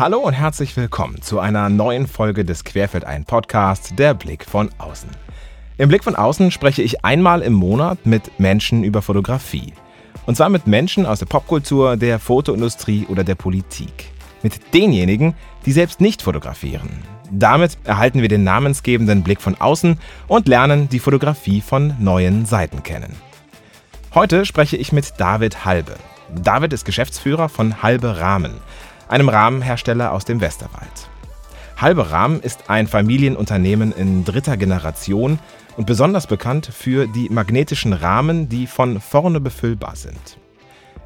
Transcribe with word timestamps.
Hallo 0.00 0.20
und 0.20 0.32
herzlich 0.32 0.74
willkommen 0.78 1.20
zu 1.20 1.40
einer 1.40 1.68
neuen 1.68 2.06
Folge 2.06 2.42
des 2.42 2.64
Querfeld 2.64 3.04
ein 3.04 3.26
Podcast, 3.26 3.98
der 3.98 4.14
Blick 4.14 4.46
von 4.46 4.70
außen. 4.78 5.10
Im 5.76 5.90
Blick 5.90 6.04
von 6.04 6.16
außen 6.16 6.50
spreche 6.50 6.80
ich 6.80 7.04
einmal 7.04 7.42
im 7.42 7.52
Monat 7.52 8.06
mit 8.06 8.40
Menschen 8.40 8.82
über 8.82 9.02
Fotografie. 9.02 9.74
Und 10.24 10.36
zwar 10.36 10.48
mit 10.48 10.66
Menschen 10.66 11.04
aus 11.04 11.18
der 11.18 11.26
Popkultur, 11.26 11.98
der 11.98 12.18
Fotoindustrie 12.18 13.04
oder 13.10 13.24
der 13.24 13.34
Politik. 13.34 14.06
Mit 14.42 14.72
denjenigen, 14.72 15.34
die 15.66 15.72
selbst 15.72 16.00
nicht 16.00 16.22
fotografieren. 16.22 16.88
Damit 17.30 17.76
erhalten 17.84 18.22
wir 18.22 18.28
den 18.30 18.42
namensgebenden 18.42 19.22
Blick 19.22 19.42
von 19.42 19.60
außen 19.60 19.98
und 20.28 20.48
lernen 20.48 20.88
die 20.88 20.98
Fotografie 20.98 21.60
von 21.60 21.94
neuen 21.98 22.46
Seiten 22.46 22.82
kennen. 22.82 23.14
Heute 24.14 24.46
spreche 24.46 24.78
ich 24.78 24.92
mit 24.92 25.12
David 25.18 25.66
Halbe. 25.66 25.96
David 26.42 26.72
ist 26.72 26.86
Geschäftsführer 26.86 27.50
von 27.50 27.82
Halbe 27.82 28.18
Rahmen, 28.18 28.54
einem 29.10 29.28
Rahmenhersteller 29.28 30.12
aus 30.12 30.24
dem 30.24 30.40
Westerwald. 30.40 31.08
Halbe 31.76 32.10
Rahmen 32.10 32.40
ist 32.40 32.68
ein 32.68 32.86
Familienunternehmen 32.86 33.92
in 33.92 34.24
dritter 34.24 34.56
Generation 34.56 35.38
und 35.76 35.86
besonders 35.86 36.26
bekannt 36.26 36.70
für 36.72 37.06
die 37.06 37.28
magnetischen 37.28 37.92
Rahmen, 37.92 38.48
die 38.48 38.66
von 38.66 39.00
vorne 39.00 39.40
befüllbar 39.40 39.96
sind. 39.96 40.38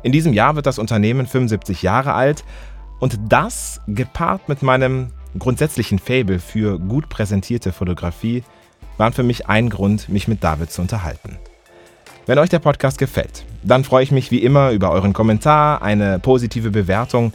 In 0.03 0.13
diesem 0.13 0.33
Jahr 0.33 0.57
wird 0.57 0.67
das 0.67 0.79
Unternehmen 0.79 1.27
75 1.27 1.83
Jahre 1.83 2.13
alt 2.13 2.45
und 3.01 3.19
das, 3.29 3.81
gepaart 3.87 4.49
mit 4.49 4.63
meinem 4.63 5.13
grundsätzlichen 5.39 5.99
Fable 5.99 6.41
für 6.41 6.79
gut 6.79 7.09
präsentierte 7.09 7.73
Fotografie, 7.73 8.43
waren 8.99 9.13
für 9.13 9.23
mich 9.23 9.49
ein 9.49 9.71
Grund, 9.71 10.09
mich 10.09 10.29
mit 10.29 10.45
David 10.45 10.71
zu 10.71 10.83
unterhalten. 10.83 11.39
Wenn 12.27 12.39
euch 12.39 12.49
der 12.49 12.59
Podcast 12.59 12.99
gefällt, 12.99 13.45
dann 13.63 13.85
freue 13.85 14.03
ich 14.03 14.11
mich 14.11 14.31
wie 14.31 14.43
immer 14.43 14.71
über 14.71 14.91
euren 14.91 15.13
Kommentar, 15.13 15.83
eine 15.83 16.19
positive 16.19 16.71
Bewertung 16.71 17.33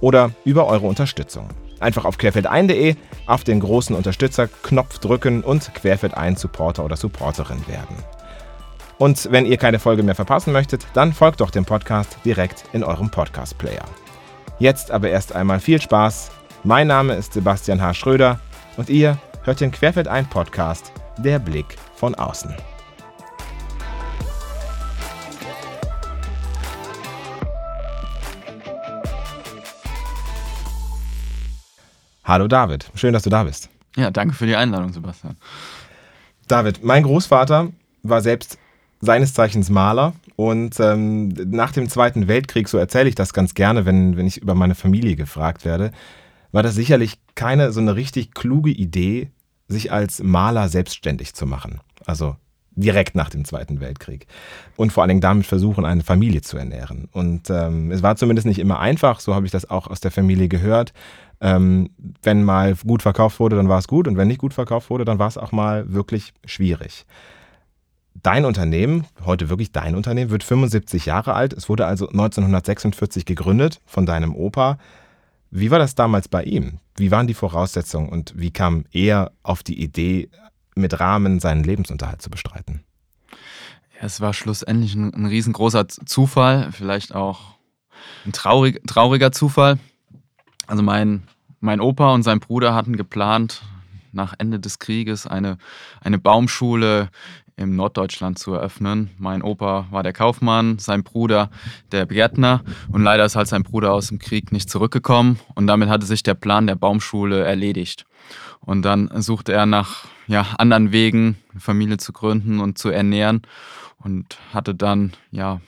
oder 0.00 0.30
über 0.44 0.66
eure 0.66 0.86
Unterstützung. 0.86 1.48
Einfach 1.80 2.04
auf 2.04 2.18
querfeldein.de 2.18 2.96
auf 3.26 3.44
den 3.44 3.60
großen 3.60 3.94
Unterstützerknopf 3.94 4.98
drücken 4.98 5.42
und 5.42 5.72
Querfeldein 5.74 6.36
Supporter 6.36 6.84
oder 6.84 6.96
Supporterin 6.96 7.66
werden. 7.68 7.96
Und 8.98 9.30
wenn 9.30 9.46
ihr 9.46 9.58
keine 9.58 9.78
Folge 9.78 10.02
mehr 10.02 10.16
verpassen 10.16 10.52
möchtet, 10.52 10.86
dann 10.94 11.12
folgt 11.12 11.40
doch 11.40 11.50
dem 11.50 11.64
Podcast 11.64 12.18
direkt 12.24 12.64
in 12.72 12.82
eurem 12.82 13.10
Podcast-Player. 13.10 13.84
Jetzt 14.58 14.90
aber 14.90 15.08
erst 15.08 15.34
einmal 15.34 15.60
viel 15.60 15.80
Spaß. 15.80 16.32
Mein 16.64 16.88
Name 16.88 17.14
ist 17.14 17.32
Sebastian 17.32 17.80
H. 17.80 17.94
Schröder 17.94 18.40
und 18.76 18.90
ihr 18.90 19.18
hört 19.44 19.60
den 19.60 19.70
Querfeldein 19.70 20.28
Podcast, 20.28 20.92
der 21.18 21.38
Blick 21.38 21.76
von 21.94 22.16
außen. 22.16 22.54
Hallo 32.28 32.46
David, 32.46 32.90
schön, 32.94 33.14
dass 33.14 33.22
du 33.22 33.30
da 33.30 33.44
bist. 33.44 33.70
Ja, 33.96 34.10
danke 34.10 34.34
für 34.34 34.44
die 34.44 34.54
Einladung, 34.54 34.92
Sebastian. 34.92 35.38
David, 36.46 36.84
mein 36.84 37.02
Großvater 37.02 37.72
war 38.02 38.20
selbst 38.20 38.58
seines 39.00 39.32
Zeichens 39.32 39.70
Maler 39.70 40.12
und 40.36 40.78
ähm, 40.78 41.28
nach 41.28 41.72
dem 41.72 41.88
Zweiten 41.88 42.28
Weltkrieg, 42.28 42.68
so 42.68 42.76
erzähle 42.76 43.08
ich 43.08 43.14
das 43.14 43.32
ganz 43.32 43.54
gerne, 43.54 43.86
wenn, 43.86 44.18
wenn 44.18 44.26
ich 44.26 44.42
über 44.42 44.54
meine 44.54 44.74
Familie 44.74 45.16
gefragt 45.16 45.64
werde, 45.64 45.90
war 46.52 46.62
das 46.62 46.74
sicherlich 46.74 47.18
keine 47.34 47.72
so 47.72 47.80
eine 47.80 47.96
richtig 47.96 48.34
kluge 48.34 48.72
Idee, 48.72 49.30
sich 49.66 49.90
als 49.90 50.22
Maler 50.22 50.68
selbstständig 50.68 51.32
zu 51.32 51.46
machen. 51.46 51.80
Also 52.04 52.36
direkt 52.78 53.14
nach 53.14 53.28
dem 53.28 53.44
Zweiten 53.44 53.80
Weltkrieg. 53.80 54.26
Und 54.76 54.92
vor 54.92 55.02
allen 55.02 55.08
Dingen 55.08 55.20
damit 55.20 55.46
versuchen, 55.46 55.84
eine 55.84 56.04
Familie 56.04 56.42
zu 56.42 56.56
ernähren. 56.56 57.08
Und 57.12 57.50
ähm, 57.50 57.90
es 57.90 58.02
war 58.02 58.16
zumindest 58.16 58.46
nicht 58.46 58.58
immer 58.58 58.78
einfach, 58.78 59.20
so 59.20 59.34
habe 59.34 59.46
ich 59.46 59.52
das 59.52 59.68
auch 59.68 59.88
aus 59.88 60.00
der 60.00 60.10
Familie 60.10 60.48
gehört. 60.48 60.92
Ähm, 61.40 61.90
wenn 62.22 62.42
mal 62.42 62.74
gut 62.74 63.02
verkauft 63.02 63.38
wurde, 63.38 63.56
dann 63.56 63.68
war 63.68 63.78
es 63.78 63.86
gut 63.86 64.08
und 64.08 64.16
wenn 64.16 64.28
nicht 64.28 64.40
gut 64.40 64.54
verkauft 64.54 64.90
wurde, 64.90 65.04
dann 65.04 65.18
war 65.18 65.28
es 65.28 65.38
auch 65.38 65.52
mal 65.52 65.92
wirklich 65.92 66.32
schwierig. 66.44 67.06
Dein 68.14 68.44
Unternehmen, 68.44 69.06
heute 69.24 69.48
wirklich 69.48 69.70
dein 69.70 69.94
Unternehmen, 69.94 70.30
wird 70.30 70.42
75 70.42 71.06
Jahre 71.06 71.34
alt. 71.34 71.52
Es 71.52 71.68
wurde 71.68 71.86
also 71.86 72.08
1946 72.08 73.24
gegründet 73.24 73.80
von 73.86 74.06
deinem 74.06 74.34
Opa. 74.34 74.78
Wie 75.50 75.70
war 75.70 75.78
das 75.78 75.94
damals 75.94 76.26
bei 76.26 76.42
ihm? 76.42 76.80
Wie 76.96 77.12
waren 77.12 77.28
die 77.28 77.34
Voraussetzungen 77.34 78.08
und 78.08 78.34
wie 78.36 78.50
kam 78.50 78.84
er 78.90 79.30
auf 79.44 79.62
die 79.62 79.80
Idee, 79.80 80.28
mit 80.78 80.98
Rahmen 81.00 81.40
seinen 81.40 81.64
Lebensunterhalt 81.64 82.22
zu 82.22 82.30
bestreiten? 82.30 82.84
Ja, 83.96 84.06
es 84.06 84.20
war 84.20 84.32
schlussendlich 84.32 84.94
ein, 84.94 85.12
ein 85.12 85.26
riesengroßer 85.26 85.88
Zufall, 85.88 86.70
vielleicht 86.72 87.14
auch 87.14 87.58
ein 88.24 88.32
traurig, 88.32 88.80
trauriger 88.86 89.32
Zufall. 89.32 89.78
Also 90.68 90.82
mein, 90.82 91.22
mein 91.60 91.80
Opa 91.80 92.12
und 92.12 92.22
sein 92.22 92.40
Bruder 92.40 92.74
hatten 92.74 92.96
geplant, 92.96 93.62
nach 94.12 94.34
Ende 94.38 94.60
des 94.60 94.78
Krieges 94.78 95.26
eine, 95.26 95.58
eine 96.00 96.18
Baumschule 96.18 97.08
im 97.56 97.74
Norddeutschland 97.74 98.38
zu 98.38 98.52
eröffnen. 98.52 99.10
Mein 99.18 99.42
Opa 99.42 99.86
war 99.90 100.02
der 100.02 100.12
Kaufmann, 100.12 100.78
sein 100.78 101.02
Bruder 101.02 101.50
der 101.90 102.06
Gärtner 102.06 102.62
und 102.92 103.02
leider 103.02 103.24
ist 103.24 103.34
halt 103.34 103.48
sein 103.48 103.64
Bruder 103.64 103.92
aus 103.92 104.08
dem 104.08 104.18
Krieg 104.18 104.52
nicht 104.52 104.70
zurückgekommen 104.70 105.40
und 105.54 105.66
damit 105.66 105.88
hatte 105.88 106.06
sich 106.06 106.22
der 106.22 106.34
Plan 106.34 106.66
der 106.66 106.76
Baumschule 106.76 107.44
erledigt. 107.44 108.04
Und 108.60 108.82
dann 108.82 109.10
suchte 109.22 109.52
er 109.52 109.66
nach 109.66 110.04
ja, 110.26 110.46
anderen 110.58 110.92
Wegen, 110.92 111.38
eine 111.50 111.60
Familie 111.60 111.96
zu 111.96 112.12
gründen 112.12 112.60
und 112.60 112.76
zu 112.76 112.90
ernähren 112.90 113.42
und 113.98 114.38
hatte 114.52 114.74
dann 114.74 115.12
ja 115.30 115.60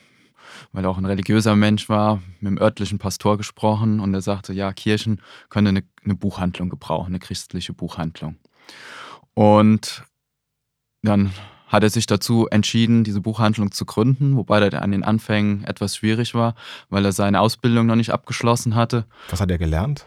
weil 0.71 0.85
er 0.85 0.89
auch 0.89 0.97
ein 0.97 1.05
religiöser 1.05 1.55
Mensch 1.55 1.89
war, 1.89 2.21
mit 2.39 2.51
dem 2.51 2.61
örtlichen 2.61 2.99
Pastor 2.99 3.37
gesprochen 3.37 3.99
und 3.99 4.13
er 4.13 4.21
sagte, 4.21 4.53
ja, 4.53 4.71
Kirchen 4.73 5.21
können 5.49 5.67
eine, 5.67 5.83
eine 6.03 6.15
Buchhandlung 6.15 6.69
gebrauchen, 6.69 7.07
eine 7.07 7.19
christliche 7.19 7.73
Buchhandlung. 7.73 8.37
Und 9.33 10.03
dann 11.01 11.31
hat 11.67 11.83
er 11.83 11.89
sich 11.89 12.05
dazu 12.05 12.47
entschieden, 12.49 13.03
diese 13.03 13.21
Buchhandlung 13.21 13.71
zu 13.71 13.85
gründen, 13.85 14.35
wobei 14.35 14.59
das 14.59 14.81
an 14.81 14.91
den 14.91 15.03
Anfängen 15.03 15.63
etwas 15.63 15.95
schwierig 15.95 16.35
war, 16.35 16.55
weil 16.89 17.05
er 17.05 17.13
seine 17.13 17.39
Ausbildung 17.39 17.85
noch 17.85 17.95
nicht 17.95 18.11
abgeschlossen 18.11 18.75
hatte. 18.75 19.05
Was 19.29 19.39
hat 19.39 19.49
er 19.49 19.57
gelernt? 19.57 20.05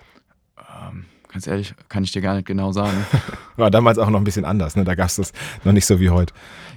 Ähm, 0.58 1.06
ganz 1.28 1.46
ehrlich, 1.46 1.74
kann 1.88 2.04
ich 2.04 2.12
dir 2.12 2.20
gar 2.20 2.34
nicht 2.34 2.46
genau 2.46 2.72
sagen. 2.72 3.06
War 3.56 3.70
damals 3.70 3.98
auch 3.98 4.10
noch 4.10 4.18
ein 4.18 4.24
bisschen 4.24 4.44
anders, 4.44 4.76
ne? 4.76 4.84
Da 4.84 4.94
gab 4.94 5.06
es 5.06 5.16
das 5.16 5.32
noch 5.64 5.72
nicht 5.72 5.86
so 5.86 6.00
wie 6.00 6.10
heute. 6.10 6.34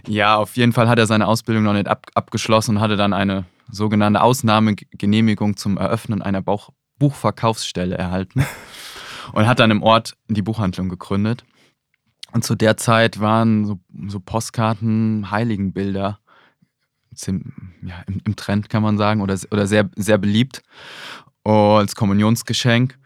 Ja, 0.08 0.38
auf 0.38 0.56
jeden 0.56 0.72
Fall 0.72 0.88
hat 0.88 1.00
er 1.00 1.06
seine 1.06 1.28
Ausbildung 1.28 1.64
noch 1.64 1.74
nicht 1.74 1.88
ab 1.88 2.08
abgeschlossen 2.14 2.78
und 2.78 2.82
hatte 2.82 2.96
dann 2.96 3.12
eine 3.12 3.46
sogenannte 3.70 4.22
Ausnahmegenehmigung 4.22 5.58
zum 5.58 5.78
Eröffnen 5.78 6.22
einer 6.22 6.42
Bauch 6.42 6.70
Buchverkaufsstelle 7.00 7.98
erhalten 7.98 8.46
und 9.34 9.48
hat 9.48 9.60
dann 9.60 9.72
im 9.72 9.84
Ort 9.84 10.18
die 10.28 10.42
Buchhandlung 10.42 10.90
gegründet. 10.90 11.44
Und 12.32 12.44
zu 12.44 12.56
der 12.56 12.78
Zeit 12.78 13.20
waren 13.20 13.66
so, 13.66 13.80
so 14.08 14.20
Postkarten, 14.20 15.32
Heiligenbilder 15.32 16.20
ja, 17.26 18.04
im, 18.06 18.22
im, 18.26 18.36
Trend, 18.36 18.70
kann 18.70 18.84
man 18.84 18.98
sagen, 18.98 19.22
oder, 19.22 19.38
oder 19.52 19.66
sehr, 19.66 19.90
sehr 19.96 20.18
beliebt 20.18 20.62
als 21.44 21.96
Kommunionsgeschenk. 21.96 22.98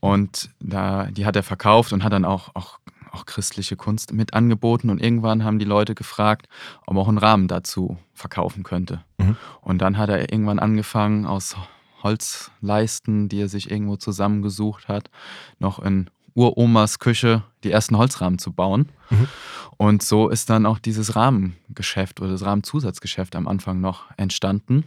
Und 0.00 0.50
da, 0.60 1.06
die 1.10 1.26
hat 1.26 1.36
er 1.36 1.42
verkauft 1.42 1.92
und 1.92 2.02
hat 2.02 2.12
dann 2.12 2.24
auch, 2.24 2.54
auch, 2.54 2.78
auch 3.12 3.26
christliche 3.26 3.76
Kunst 3.76 4.12
mit 4.12 4.34
angeboten. 4.34 4.90
Und 4.90 5.02
irgendwann 5.02 5.44
haben 5.44 5.58
die 5.58 5.64
Leute 5.64 5.94
gefragt, 5.94 6.48
ob 6.86 6.96
er 6.96 7.00
auch 7.00 7.08
einen 7.08 7.18
Rahmen 7.18 7.48
dazu 7.48 7.98
verkaufen 8.14 8.62
könnte. 8.62 9.02
Mhm. 9.18 9.36
Und 9.60 9.78
dann 9.78 9.98
hat 9.98 10.10
er 10.10 10.32
irgendwann 10.32 10.58
angefangen, 10.58 11.26
aus 11.26 11.56
Holzleisten, 12.02 13.28
die 13.28 13.40
er 13.40 13.48
sich 13.48 13.70
irgendwo 13.70 13.96
zusammengesucht 13.96 14.88
hat, 14.88 15.10
noch 15.58 15.78
in 15.78 16.10
Uromas 16.34 16.98
Küche 16.98 17.42
die 17.64 17.70
ersten 17.70 17.98
Holzrahmen 17.98 18.38
zu 18.38 18.52
bauen. 18.52 18.88
Mhm. 19.10 19.28
Und 19.76 20.02
so 20.02 20.28
ist 20.28 20.50
dann 20.50 20.66
auch 20.66 20.78
dieses 20.78 21.16
Rahmengeschäft 21.16 22.20
oder 22.20 22.30
das 22.30 22.44
Rahmenzusatzgeschäft 22.44 23.34
am 23.34 23.48
Anfang 23.48 23.80
noch 23.80 24.04
entstanden 24.16 24.84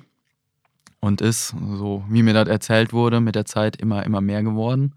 und 0.99 1.19
ist, 1.19 1.55
so 1.73 2.03
wie 2.07 2.23
mir 2.23 2.33
das 2.33 2.47
erzählt 2.47 2.93
wurde, 2.93 3.19
mit 3.19 3.35
der 3.35 3.45
Zeit 3.45 3.75
immer, 3.75 4.03
immer 4.03 4.21
mehr 4.21 4.43
geworden, 4.43 4.95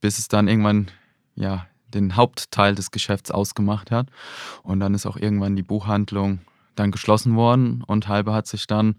bis 0.00 0.18
es 0.18 0.28
dann 0.28 0.48
irgendwann 0.48 0.88
ja 1.34 1.66
den 1.96 2.16
Hauptteil 2.16 2.74
des 2.74 2.90
Geschäfts 2.90 3.30
ausgemacht 3.30 3.90
hat. 3.90 4.08
Und 4.62 4.80
dann 4.80 4.94
ist 4.94 5.06
auch 5.06 5.16
irgendwann 5.16 5.56
die 5.56 5.62
Buchhandlung 5.62 6.40
dann 6.74 6.90
geschlossen 6.90 7.36
worden 7.36 7.82
und 7.86 8.08
Halbe 8.08 8.32
hat 8.32 8.46
sich 8.46 8.66
dann 8.66 8.96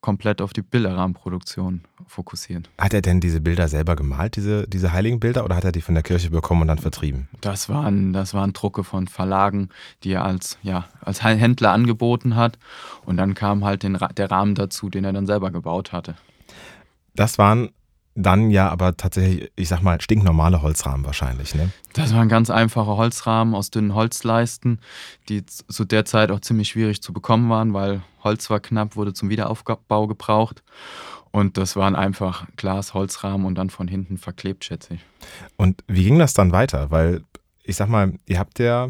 komplett 0.00 0.40
auf 0.40 0.52
die 0.52 0.62
Bilderrahmenproduktion 0.62 1.82
fokussiert. 2.06 2.70
Hat 2.78 2.94
er 2.94 3.02
denn 3.02 3.20
diese 3.20 3.40
Bilder 3.40 3.68
selber 3.68 3.96
gemalt, 3.96 4.36
diese, 4.36 4.66
diese 4.66 4.92
heiligen 4.92 5.20
Bilder, 5.20 5.44
oder 5.44 5.56
hat 5.56 5.64
er 5.64 5.72
die 5.72 5.82
von 5.82 5.94
der 5.94 6.02
Kirche 6.02 6.30
bekommen 6.30 6.62
und 6.62 6.68
dann 6.68 6.78
vertrieben? 6.78 7.28
Das 7.40 7.68
waren, 7.68 8.12
das 8.12 8.32
waren 8.32 8.52
Drucke 8.52 8.82
von 8.82 9.08
Verlagen, 9.08 9.68
die 10.02 10.12
er 10.12 10.24
als, 10.24 10.58
ja, 10.62 10.86
als 11.02 11.22
Händler 11.22 11.72
angeboten 11.72 12.36
hat. 12.36 12.58
Und 13.04 13.18
dann 13.18 13.34
kam 13.34 13.64
halt 13.64 13.82
den, 13.82 13.98
der 14.16 14.30
Rahmen 14.30 14.54
dazu, 14.54 14.88
den 14.88 15.04
er 15.04 15.12
dann 15.12 15.26
selber 15.26 15.50
gebaut 15.50 15.92
hatte. 15.92 16.14
Das 17.14 17.38
waren 17.38 17.70
dann 18.14 18.50
ja 18.50 18.68
aber 18.68 18.96
tatsächlich, 18.96 19.50
ich 19.56 19.68
sag 19.68 19.82
mal, 19.82 20.00
stinknormale 20.00 20.62
Holzrahmen 20.62 21.06
wahrscheinlich, 21.06 21.54
ne? 21.54 21.70
Das 21.92 22.14
waren 22.14 22.28
ganz 22.28 22.50
einfache 22.50 22.96
Holzrahmen 22.96 23.54
aus 23.54 23.70
dünnen 23.70 23.94
Holzleisten, 23.94 24.80
die 25.28 25.46
zu 25.46 25.84
der 25.84 26.04
Zeit 26.04 26.30
auch 26.30 26.40
ziemlich 26.40 26.68
schwierig 26.68 27.02
zu 27.02 27.12
bekommen 27.12 27.48
waren, 27.50 27.72
weil 27.72 28.02
Holz 28.22 28.50
war 28.50 28.60
knapp, 28.60 28.96
wurde 28.96 29.12
zum 29.12 29.30
Wiederaufbau 29.30 30.06
gebraucht. 30.06 30.62
Und 31.32 31.56
das 31.56 31.76
waren 31.76 31.94
einfach 31.94 32.46
Glas, 32.56 32.92
Holzrahmen 32.92 33.46
und 33.46 33.54
dann 33.54 33.70
von 33.70 33.86
hinten 33.86 34.18
verklebt, 34.18 34.64
schätze 34.64 34.94
ich. 34.94 35.00
Und 35.56 35.84
wie 35.86 36.04
ging 36.04 36.18
das 36.18 36.34
dann 36.34 36.50
weiter? 36.50 36.90
Weil 36.90 37.22
ich 37.62 37.76
sag 37.76 37.88
mal, 37.88 38.14
ihr 38.26 38.38
habt 38.38 38.58
ja 38.58 38.88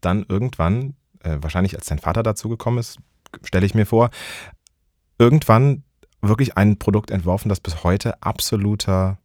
dann 0.00 0.26
irgendwann, 0.28 0.94
äh, 1.22 1.38
wahrscheinlich 1.40 1.76
als 1.76 1.86
dein 1.86 2.00
Vater 2.00 2.24
dazugekommen 2.24 2.80
ist, 2.80 2.98
stelle 3.44 3.66
ich 3.66 3.74
mir 3.74 3.86
vor, 3.86 4.10
irgendwann 5.18 5.84
wirklich 6.28 6.56
ein 6.56 6.78
Produkt 6.78 7.10
entworfen, 7.10 7.48
das 7.48 7.60
bis 7.60 7.84
heute 7.84 8.22
absoluter 8.22 9.18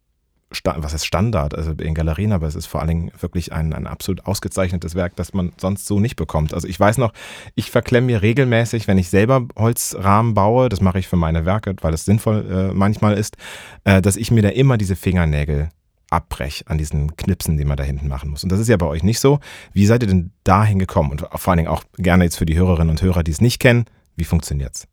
was 0.64 0.92
ist 0.92 1.06
Standard, 1.06 1.54
also 1.54 1.72
in 1.72 1.94
Galerien, 1.94 2.32
aber 2.32 2.46
es 2.46 2.54
ist 2.54 2.66
vor 2.66 2.80
allen 2.80 2.88
Dingen 2.88 3.12
wirklich 3.20 3.52
ein, 3.52 3.72
ein 3.72 3.86
absolut 3.86 4.26
ausgezeichnetes 4.26 4.94
Werk, 4.94 5.16
das 5.16 5.32
man 5.32 5.52
sonst 5.56 5.86
so 5.86 6.00
nicht 6.00 6.16
bekommt. 6.16 6.54
Also 6.54 6.68
ich 6.68 6.78
weiß 6.78 6.98
noch, 6.98 7.12
ich 7.54 7.70
verklemme 7.70 8.08
mir 8.08 8.22
regelmäßig, 8.22 8.86
wenn 8.88 8.98
ich 8.98 9.08
selber 9.08 9.46
Holzrahmen 9.56 10.34
baue, 10.34 10.68
das 10.68 10.80
mache 10.80 10.98
ich 10.98 11.08
für 11.08 11.16
meine 11.16 11.44
Werke, 11.46 11.74
weil 11.80 11.94
es 11.94 12.04
sinnvoll 12.04 12.70
äh, 12.70 12.74
manchmal 12.74 13.16
ist, 13.16 13.36
äh, 13.84 14.02
dass 14.02 14.16
ich 14.16 14.30
mir 14.30 14.42
da 14.42 14.50
immer 14.50 14.76
diese 14.78 14.96
Fingernägel 14.96 15.70
abbreche 16.10 16.64
an 16.68 16.76
diesen 16.76 17.16
Knipsen, 17.16 17.56
die 17.56 17.64
man 17.64 17.78
da 17.78 17.84
hinten 17.84 18.08
machen 18.08 18.30
muss. 18.30 18.42
Und 18.42 18.52
das 18.52 18.60
ist 18.60 18.68
ja 18.68 18.76
bei 18.76 18.86
euch 18.86 19.02
nicht 19.02 19.18
so. 19.18 19.40
Wie 19.72 19.86
seid 19.86 20.02
ihr 20.02 20.08
denn 20.08 20.30
dahin 20.44 20.78
gekommen? 20.78 21.10
Und 21.10 21.20
vor 21.34 21.50
allen 21.50 21.58
Dingen 21.58 21.70
auch 21.70 21.84
gerne 21.96 22.24
jetzt 22.24 22.36
für 22.36 22.44
die 22.44 22.56
Hörerinnen 22.56 22.90
und 22.90 23.00
Hörer, 23.00 23.22
die 23.22 23.30
es 23.30 23.40
nicht 23.40 23.60
kennen, 23.60 23.86
wie 24.16 24.24
funktioniert's? 24.24 24.86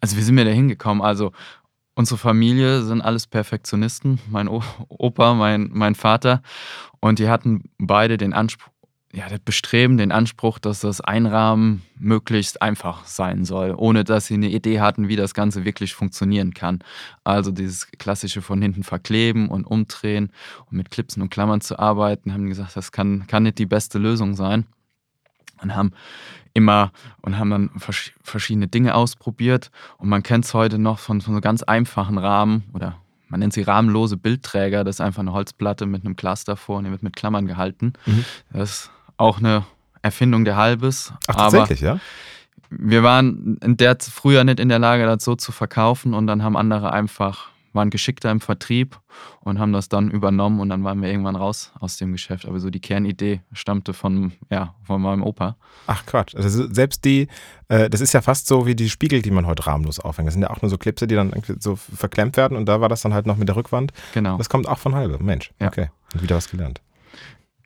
Also 0.00 0.16
wir 0.16 0.24
sind 0.24 0.38
ja 0.38 0.44
da 0.44 0.50
hingekommen. 0.50 1.02
Also 1.02 1.32
Unsere 1.98 2.16
Familie 2.16 2.82
sind 2.82 3.00
alles 3.00 3.26
Perfektionisten, 3.26 4.20
mein 4.30 4.46
Opa, 4.46 5.34
mein, 5.34 5.68
mein 5.72 5.96
Vater. 5.96 6.42
Und 7.00 7.18
die 7.18 7.28
hatten 7.28 7.64
beide 7.76 8.16
den 8.16 8.32
Anspruch, 8.32 8.70
ja, 9.12 9.28
das 9.28 9.40
Bestreben, 9.40 9.98
den 9.98 10.12
Anspruch, 10.12 10.60
dass 10.60 10.78
das 10.78 11.00
Einrahmen 11.00 11.82
möglichst 11.98 12.62
einfach 12.62 13.04
sein 13.04 13.44
soll, 13.44 13.74
ohne 13.76 14.04
dass 14.04 14.26
sie 14.26 14.34
eine 14.34 14.48
Idee 14.48 14.78
hatten, 14.78 15.08
wie 15.08 15.16
das 15.16 15.34
Ganze 15.34 15.64
wirklich 15.64 15.92
funktionieren 15.92 16.54
kann. 16.54 16.84
Also 17.24 17.50
dieses 17.50 17.90
klassische 17.90 18.42
von 18.42 18.62
hinten 18.62 18.84
verkleben 18.84 19.48
und 19.48 19.64
umdrehen 19.64 20.30
und 20.66 20.76
mit 20.76 20.92
Clipsen 20.92 21.20
und 21.20 21.30
Klammern 21.30 21.62
zu 21.62 21.80
arbeiten, 21.80 22.32
haben 22.32 22.46
gesagt, 22.46 22.76
das 22.76 22.92
kann, 22.92 23.26
kann 23.26 23.42
nicht 23.42 23.58
die 23.58 23.66
beste 23.66 23.98
Lösung 23.98 24.34
sein. 24.34 24.66
Und 25.60 25.74
haben 25.74 25.90
immer 26.58 26.92
und 27.22 27.38
haben 27.38 27.50
dann 27.50 27.70
verschiedene 28.22 28.68
Dinge 28.68 28.94
ausprobiert. 28.94 29.70
Und 29.96 30.08
man 30.08 30.22
kennt 30.22 30.44
es 30.44 30.54
heute 30.54 30.78
noch 30.78 30.98
von, 30.98 31.20
von 31.20 31.34
so 31.34 31.40
ganz 31.40 31.62
einfachen 31.62 32.18
Rahmen 32.18 32.64
oder 32.74 32.96
man 33.28 33.40
nennt 33.40 33.52
sie 33.52 33.62
rahmenlose 33.62 34.16
Bildträger. 34.16 34.84
Das 34.84 34.96
ist 34.96 35.00
einfach 35.00 35.20
eine 35.20 35.32
Holzplatte 35.32 35.86
mit 35.86 36.04
einem 36.04 36.16
Glas 36.16 36.44
davor 36.44 36.78
und 36.78 36.84
die 36.84 36.90
wird 36.90 37.02
mit 37.02 37.16
Klammern 37.16 37.46
gehalten. 37.46 37.92
Mhm. 38.06 38.24
Das 38.52 38.70
ist 38.70 38.90
auch 39.16 39.38
eine 39.38 39.64
Erfindung 40.02 40.44
der 40.44 40.56
Halbes. 40.56 41.12
Ach, 41.26 41.36
tatsächlich, 41.36 41.80
ja? 41.80 41.98
Wir 42.70 43.02
waren 43.02 43.56
in 43.62 43.76
der 43.76 43.96
früher 44.00 44.44
nicht 44.44 44.60
in 44.60 44.68
der 44.68 44.78
Lage, 44.78 45.06
das 45.06 45.24
so 45.24 45.34
zu 45.36 45.52
verkaufen 45.52 46.12
und 46.12 46.26
dann 46.26 46.42
haben 46.42 46.56
andere 46.56 46.92
einfach 46.92 47.48
waren 47.72 47.90
geschickter 47.90 48.30
im 48.30 48.40
Vertrieb 48.40 48.98
und 49.40 49.58
haben 49.58 49.72
das 49.72 49.88
dann 49.88 50.10
übernommen 50.10 50.60
und 50.60 50.68
dann 50.68 50.84
waren 50.84 51.02
wir 51.02 51.10
irgendwann 51.10 51.36
raus 51.36 51.72
aus 51.80 51.96
dem 51.96 52.12
Geschäft. 52.12 52.46
Aber 52.46 52.60
so 52.60 52.70
die 52.70 52.80
Kernidee 52.80 53.40
stammte 53.52 53.92
von, 53.92 54.32
ja, 54.50 54.74
von 54.84 55.00
meinem 55.02 55.22
Opa. 55.22 55.56
Ach 55.86 56.04
Quatsch. 56.06 56.34
Also 56.34 56.66
selbst 56.72 57.04
die, 57.04 57.28
äh, 57.68 57.90
das 57.90 58.00
ist 58.00 58.12
ja 58.12 58.20
fast 58.20 58.46
so 58.46 58.66
wie 58.66 58.74
die 58.74 58.90
Spiegel, 58.90 59.22
die 59.22 59.30
man 59.30 59.46
heute 59.46 59.66
rahmenlos 59.66 60.00
aufhängt. 60.00 60.26
Das 60.26 60.34
sind 60.34 60.42
ja 60.42 60.50
auch 60.50 60.62
nur 60.62 60.70
so 60.70 60.78
Klipse, 60.78 61.06
die 61.06 61.14
dann 61.14 61.32
so 61.58 61.76
verklemmt 61.76 62.36
werden 62.36 62.56
und 62.56 62.66
da 62.66 62.80
war 62.80 62.88
das 62.88 63.02
dann 63.02 63.14
halt 63.14 63.26
noch 63.26 63.36
mit 63.36 63.48
der 63.48 63.56
Rückwand. 63.56 63.92
Genau. 64.14 64.38
Das 64.38 64.48
kommt 64.48 64.68
auch 64.68 64.78
von 64.78 64.94
halbe. 64.94 65.22
Mensch. 65.22 65.52
Ja. 65.60 65.68
Okay. 65.68 65.90
Und 66.14 66.22
wieder 66.22 66.36
was 66.36 66.50
gelernt. 66.50 66.80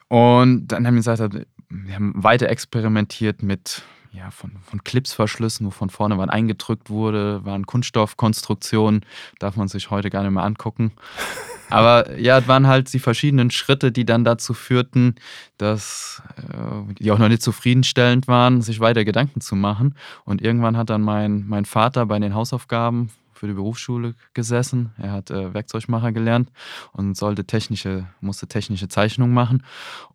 Und 0.09 0.69
dann 0.69 0.87
haben 0.87 0.95
wir 0.95 1.01
gesagt, 1.01 1.47
wir 1.71 1.95
haben 1.95 2.13
weiter 2.17 2.49
experimentiert 2.49 3.43
mit 3.43 3.83
ja, 4.13 4.31
von, 4.31 4.53
von 4.63 4.85
Clipsverschlüssen, 4.85 5.67
wo 5.67 5.71
von 5.71 5.89
vorne 5.89 6.19
was 6.19 6.29
eingedrückt 6.29 6.91
wurde, 6.91 7.45
waren 7.45 7.67
Kunststoffkonstruktionen, 7.67 9.07
darf 9.39 9.57
man 9.57 9.69
sich 9.69 9.91
heute 9.91 10.11
gar 10.11 10.23
nicht 10.23 10.33
mehr 10.33 10.45
angucken. 10.45 10.93
Aber 11.71 12.19
ja, 12.19 12.39
es 12.39 12.49
waren 12.49 12.67
halt 12.67 12.93
die 12.93 12.99
verschiedenen 12.99 13.51
Schritte, 13.51 13.93
die 13.93 14.05
dann 14.05 14.25
dazu 14.25 14.53
führten, 14.53 15.15
dass 15.57 16.23
äh, 16.37 16.95
die 16.99 17.11
auch 17.11 17.19
noch 17.19 17.29
nicht 17.29 17.41
zufriedenstellend 17.41 18.29
waren, 18.29 18.61
sich 18.61 18.81
weiter 18.81 19.07
Gedanken 19.07 19.41
zu 19.41 19.57
machen. 19.57 19.95
Und 20.25 20.43
irgendwann 20.43 20.77
hat 20.77 20.91
dann 20.91 21.01
mein, 21.01 21.47
mein 21.47 21.65
Vater 21.65 22.05
bei 22.05 22.19
den 22.19 22.35
Hausaufgaben 22.35 23.11
für 23.43 23.49
die 23.49 23.55
Berufsschule 23.55 24.15
gesessen. 24.35 24.93
Er 24.99 25.11
hat 25.11 25.33
äh, 25.33 25.53
Werkzeugmacher 25.53 26.13
gelernt 26.13 26.53
und 26.93 27.17
sollte 27.17 27.45
technische, 27.45 28.07
musste 28.21 28.47
technische 28.47 28.87
Zeichnungen 28.87 29.35
machen. 29.35 29.65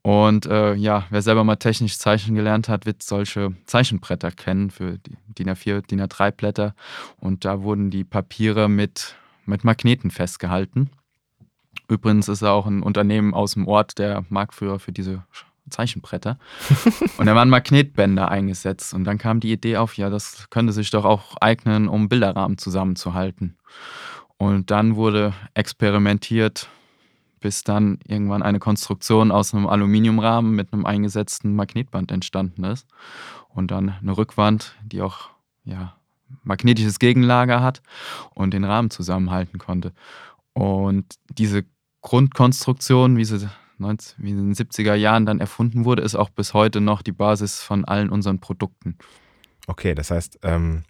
Und 0.01 0.45
äh, 0.45 0.75
ja, 0.75 1.05
wer 1.09 1.21
selber 1.21 1.43
mal 1.43 1.57
technisch 1.57 1.97
zeichnen 1.97 2.37
gelernt 2.37 2.69
hat, 2.69 2.85
wird 2.85 3.03
solche 3.03 3.53
Zeichenbretter 3.65 4.31
kennen 4.31 4.71
für 4.71 4.97
die 4.97 5.17
DIN 5.37 5.49
A4, 5.49 5.85
DIN 5.85 6.01
A3 6.03 6.31
Blätter. 6.31 6.73
Und 7.19 7.43
da 7.43 7.63
wurden 7.63 7.89
die 7.89 8.05
Papiere 8.05 8.69
mit, 8.69 9.17
mit 9.45 9.65
Magneten 9.65 10.09
festgehalten. 10.09 10.89
Übrigens 11.89 12.29
ist 12.29 12.43
er 12.43 12.53
auch 12.53 12.65
ein 12.65 12.81
Unternehmen 12.81 13.33
aus 13.33 13.55
dem 13.55 13.67
Ort 13.67 13.97
der 13.97 14.23
Marktführer 14.29 14.79
für 14.79 14.93
diese 14.93 15.25
Zeichenbretter. 15.69 16.37
und 17.17 17.25
da 17.25 17.35
waren 17.35 17.49
Magnetbänder 17.49 18.29
eingesetzt. 18.29 18.93
Und 18.93 19.03
dann 19.03 19.17
kam 19.17 19.39
die 19.39 19.51
Idee 19.51 19.77
auf, 19.77 19.97
ja, 19.97 20.09
das 20.09 20.49
könnte 20.49 20.73
sich 20.73 20.89
doch 20.89 21.05
auch 21.05 21.35
eignen, 21.41 21.87
um 21.87 22.09
Bilderrahmen 22.09 22.57
zusammenzuhalten. 22.57 23.57
Und 24.37 24.71
dann 24.71 24.95
wurde 24.95 25.33
experimentiert, 25.53 26.69
bis 27.39 27.63
dann 27.63 27.99
irgendwann 28.05 28.43
eine 28.43 28.59
Konstruktion 28.59 29.31
aus 29.31 29.53
einem 29.53 29.67
Aluminiumrahmen 29.67 30.55
mit 30.55 30.73
einem 30.73 30.85
eingesetzten 30.85 31.55
Magnetband 31.55 32.11
entstanden 32.11 32.63
ist. 32.63 32.87
Und 33.49 33.71
dann 33.71 33.89
eine 34.01 34.17
Rückwand, 34.17 34.75
die 34.83 35.01
auch 35.01 35.29
ja, 35.63 35.95
magnetisches 36.43 36.99
Gegenlager 36.99 37.61
hat 37.61 37.81
und 38.33 38.53
den 38.53 38.63
Rahmen 38.63 38.89
zusammenhalten 38.89 39.59
konnte. 39.59 39.93
Und 40.53 41.05
diese 41.29 41.65
Grundkonstruktion, 42.01 43.17
wie 43.17 43.25
sie 43.25 43.49
wie 43.79 44.31
in 44.31 44.37
den 44.37 44.53
70er 44.53 44.95
Jahren 44.95 45.25
dann 45.25 45.39
erfunden 45.39 45.85
wurde, 45.85 46.01
ist 46.01 46.15
auch 46.15 46.29
bis 46.29 46.53
heute 46.53 46.81
noch 46.81 47.01
die 47.01 47.11
Basis 47.11 47.61
von 47.61 47.85
allen 47.85 48.09
unseren 48.09 48.39
Produkten. 48.39 48.97
Okay, 49.67 49.95
das 49.95 50.11
heißt, 50.11 50.39
ähm, 50.43 50.83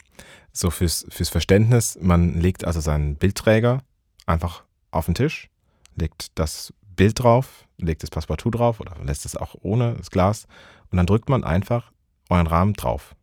so 0.53 0.69
fürs, 0.69 1.05
fürs 1.09 1.29
Verständnis, 1.29 1.97
man 2.01 2.39
legt 2.39 2.65
also 2.65 2.79
seinen 2.79 3.15
Bildträger 3.15 3.81
einfach 4.25 4.63
auf 4.91 5.05
den 5.05 5.15
Tisch, 5.15 5.49
legt 5.95 6.37
das 6.37 6.73
Bild 6.95 7.19
drauf, 7.19 7.65
legt 7.77 8.03
das 8.03 8.09
Passepartout 8.09 8.51
drauf 8.51 8.79
oder 8.79 8.95
lässt 9.03 9.25
es 9.25 9.35
auch 9.35 9.55
ohne 9.61 9.95
das 9.95 10.11
Glas 10.11 10.47
und 10.91 10.97
dann 10.97 11.05
drückt 11.05 11.29
man 11.29 11.43
einfach 11.43 11.91
euren 12.29 12.47
Rahmen 12.47 12.73
drauf. 12.73 13.15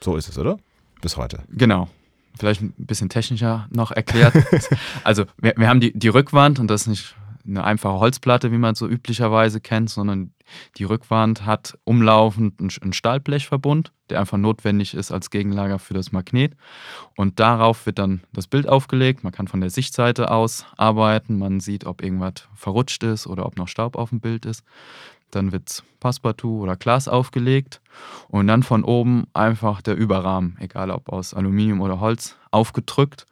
So 0.00 0.16
ist 0.16 0.28
es, 0.28 0.38
oder? 0.38 0.58
Bis 1.00 1.16
heute. 1.16 1.44
Genau. 1.48 1.88
Vielleicht 2.38 2.62
ein 2.62 2.74
bisschen 2.76 3.08
technischer 3.08 3.66
noch 3.70 3.90
erklärt. 3.90 4.34
also 5.04 5.24
wir, 5.38 5.54
wir 5.56 5.68
haben 5.68 5.80
die, 5.80 5.92
die 5.92 6.08
Rückwand 6.08 6.58
und 6.60 6.68
das 6.68 6.82
ist 6.82 6.86
nicht 6.86 7.16
eine 7.48 7.64
einfache 7.64 7.98
Holzplatte, 7.98 8.52
wie 8.52 8.58
man 8.58 8.72
es 8.72 8.78
so 8.78 8.86
üblicherweise 8.86 9.60
kennt, 9.60 9.90
sondern 9.90 10.32
die 10.76 10.84
Rückwand 10.84 11.46
hat 11.46 11.78
umlaufend 11.84 12.60
einen 12.60 12.92
Stahlblechverbund, 12.92 13.92
der 14.10 14.20
einfach 14.20 14.38
notwendig 14.38 14.94
ist 14.94 15.12
als 15.12 15.30
Gegenlager 15.30 15.78
für 15.78 15.94
das 15.94 16.12
Magnet. 16.12 16.54
Und 17.16 17.40
darauf 17.40 17.86
wird 17.86 17.98
dann 17.98 18.22
das 18.32 18.46
Bild 18.46 18.68
aufgelegt. 18.68 19.24
Man 19.24 19.32
kann 19.32 19.48
von 19.48 19.60
der 19.60 19.70
Sichtseite 19.70 20.30
aus 20.30 20.66
arbeiten. 20.76 21.38
Man 21.38 21.60
sieht, 21.60 21.84
ob 21.86 22.02
irgendwas 22.02 22.48
verrutscht 22.54 23.02
ist 23.02 23.26
oder 23.26 23.46
ob 23.46 23.56
noch 23.56 23.68
Staub 23.68 23.96
auf 23.96 24.10
dem 24.10 24.20
Bild 24.20 24.46
ist. 24.46 24.62
Dann 25.30 25.52
wird 25.52 25.82
Passepartout 26.00 26.62
oder 26.62 26.76
Glas 26.76 27.06
aufgelegt 27.06 27.82
und 28.28 28.46
dann 28.46 28.62
von 28.62 28.82
oben 28.82 29.26
einfach 29.34 29.82
der 29.82 29.94
Überrahmen, 29.94 30.56
egal 30.58 30.90
ob 30.90 31.10
aus 31.10 31.34
Aluminium 31.34 31.82
oder 31.82 32.00
Holz, 32.00 32.36
aufgedrückt 32.50 33.26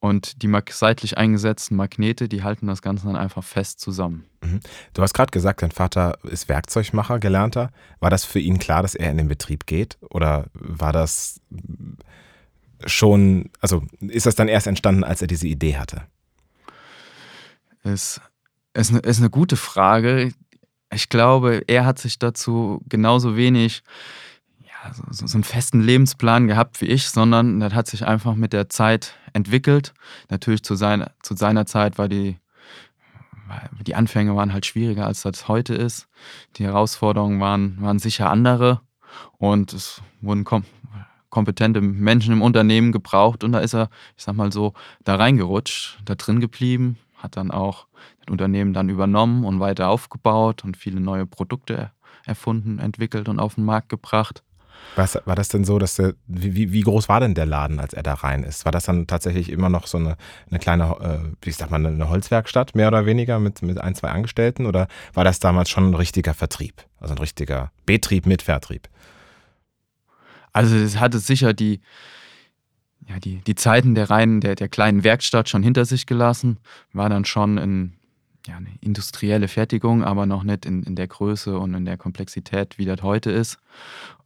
und 0.00 0.42
die 0.42 0.50
seitlich 0.70 1.18
eingesetzten 1.18 1.76
Magnete, 1.76 2.28
die 2.28 2.42
halten 2.42 2.66
das 2.66 2.80
Ganze 2.80 3.06
dann 3.06 3.16
einfach 3.16 3.44
fest 3.44 3.80
zusammen. 3.80 4.24
Mhm. 4.42 4.60
Du 4.94 5.02
hast 5.02 5.12
gerade 5.12 5.30
gesagt, 5.30 5.62
dein 5.62 5.70
Vater 5.70 6.18
ist 6.24 6.48
Werkzeugmacher, 6.48 7.18
gelernter. 7.18 7.70
War 8.00 8.08
das 8.08 8.24
für 8.24 8.40
ihn 8.40 8.58
klar, 8.58 8.80
dass 8.80 8.94
er 8.94 9.10
in 9.10 9.18
den 9.18 9.28
Betrieb 9.28 9.66
geht? 9.66 9.98
Oder 10.08 10.46
war 10.54 10.92
das 10.92 11.40
schon, 12.86 13.50
also 13.60 13.82
ist 14.00 14.24
das 14.24 14.34
dann 14.34 14.48
erst 14.48 14.66
entstanden, 14.66 15.04
als 15.04 15.20
er 15.20 15.28
diese 15.28 15.46
Idee 15.46 15.76
hatte? 15.76 16.02
Es 17.82 18.20
ist 18.72 18.90
eine, 18.90 19.00
ist 19.00 19.18
eine 19.18 19.30
gute 19.30 19.56
Frage. 19.56 20.32
Ich 20.92 21.10
glaube, 21.10 21.62
er 21.66 21.84
hat 21.84 21.98
sich 21.98 22.18
dazu 22.18 22.80
genauso 22.88 23.36
wenig 23.36 23.82
so, 25.10 25.26
so 25.26 25.36
einen 25.36 25.44
festen 25.44 25.80
Lebensplan 25.80 26.46
gehabt 26.46 26.80
wie 26.80 26.86
ich, 26.86 27.08
sondern 27.08 27.60
das 27.60 27.74
hat 27.74 27.86
sich 27.86 28.06
einfach 28.06 28.34
mit 28.34 28.52
der 28.52 28.68
Zeit 28.68 29.14
entwickelt. 29.32 29.94
Natürlich 30.28 30.62
zu 30.62 30.74
seiner, 30.74 31.12
zu 31.22 31.36
seiner 31.36 31.66
Zeit 31.66 31.98
war 31.98 32.08
die, 32.08 32.38
die 33.86 33.94
Anfänge 33.94 34.36
waren 34.36 34.52
halt 34.52 34.66
schwieriger, 34.66 35.06
als 35.06 35.22
das 35.22 35.48
heute 35.48 35.74
ist. 35.74 36.08
Die 36.56 36.64
Herausforderungen 36.64 37.40
waren, 37.40 37.80
waren 37.80 37.98
sicher 37.98 38.30
andere 38.30 38.80
und 39.38 39.72
es 39.72 40.02
wurden 40.20 40.44
kom 40.44 40.64
kompetente 41.30 41.80
Menschen 41.80 42.32
im 42.32 42.42
Unternehmen 42.42 42.90
gebraucht 42.90 43.44
und 43.44 43.52
da 43.52 43.60
ist 43.60 43.72
er, 43.72 43.88
ich 44.16 44.24
sag 44.24 44.34
mal 44.34 44.50
so, 44.50 44.74
da 45.04 45.14
reingerutscht, 45.14 46.00
da 46.04 46.16
drin 46.16 46.40
geblieben, 46.40 46.98
hat 47.16 47.36
dann 47.36 47.52
auch 47.52 47.86
das 48.18 48.32
Unternehmen 48.32 48.72
dann 48.72 48.88
übernommen 48.88 49.44
und 49.44 49.60
weiter 49.60 49.90
aufgebaut 49.90 50.64
und 50.64 50.76
viele 50.76 50.98
neue 50.98 51.26
Produkte 51.26 51.92
erfunden, 52.24 52.80
entwickelt 52.80 53.28
und 53.28 53.38
auf 53.38 53.54
den 53.54 53.64
Markt 53.64 53.88
gebracht. 53.88 54.42
Was, 54.96 55.18
war 55.24 55.36
das 55.36 55.48
denn 55.48 55.64
so, 55.64 55.78
dass 55.78 55.94
der, 55.94 56.14
wie, 56.26 56.72
wie 56.72 56.80
groß 56.80 57.08
war 57.08 57.20
denn 57.20 57.34
der 57.34 57.46
Laden, 57.46 57.78
als 57.78 57.94
er 57.94 58.02
da 58.02 58.14
rein 58.14 58.42
ist? 58.42 58.64
War 58.64 58.72
das 58.72 58.84
dann 58.84 59.06
tatsächlich 59.06 59.50
immer 59.50 59.68
noch 59.68 59.86
so 59.86 59.98
eine, 59.98 60.16
eine 60.50 60.58
kleine, 60.58 60.84
äh, 61.00 61.36
wie 61.42 61.50
sag 61.52 61.70
mal, 61.70 61.84
eine 61.84 62.08
Holzwerkstatt, 62.08 62.74
mehr 62.74 62.88
oder 62.88 63.06
weniger, 63.06 63.38
mit, 63.38 63.62
mit 63.62 63.78
ein, 63.78 63.94
zwei 63.94 64.08
Angestellten? 64.08 64.66
Oder 64.66 64.88
war 65.14 65.24
das 65.24 65.38
damals 65.38 65.70
schon 65.70 65.90
ein 65.90 65.94
richtiger 65.94 66.34
Vertrieb? 66.34 66.84
Also 66.98 67.14
ein 67.14 67.18
richtiger 67.18 67.70
Betrieb 67.86 68.26
mit 68.26 68.42
Vertrieb? 68.42 68.88
Also 70.52 70.74
es 70.76 70.98
hatte 70.98 71.20
sicher 71.20 71.52
die, 71.52 71.80
ja, 73.08 73.18
die, 73.20 73.36
die 73.38 73.54
Zeiten 73.54 73.94
der 73.94 74.10
reinen, 74.10 74.40
der, 74.40 74.56
der 74.56 74.68
kleinen 74.68 75.04
Werkstatt 75.04 75.48
schon 75.48 75.62
hinter 75.62 75.84
sich 75.84 76.06
gelassen, 76.06 76.58
war 76.92 77.08
dann 77.08 77.24
schon 77.24 77.58
in, 77.58 77.92
ja, 78.46 78.56
eine 78.56 78.70
industrielle 78.80 79.48
Fertigung, 79.48 80.02
aber 80.02 80.26
noch 80.26 80.42
nicht 80.42 80.66
in, 80.66 80.82
in 80.82 80.96
der 80.96 81.08
Größe 81.08 81.58
und 81.58 81.74
in 81.74 81.84
der 81.84 81.96
Komplexität, 81.96 82.78
wie 82.78 82.84
das 82.84 83.02
heute 83.02 83.30
ist. 83.30 83.58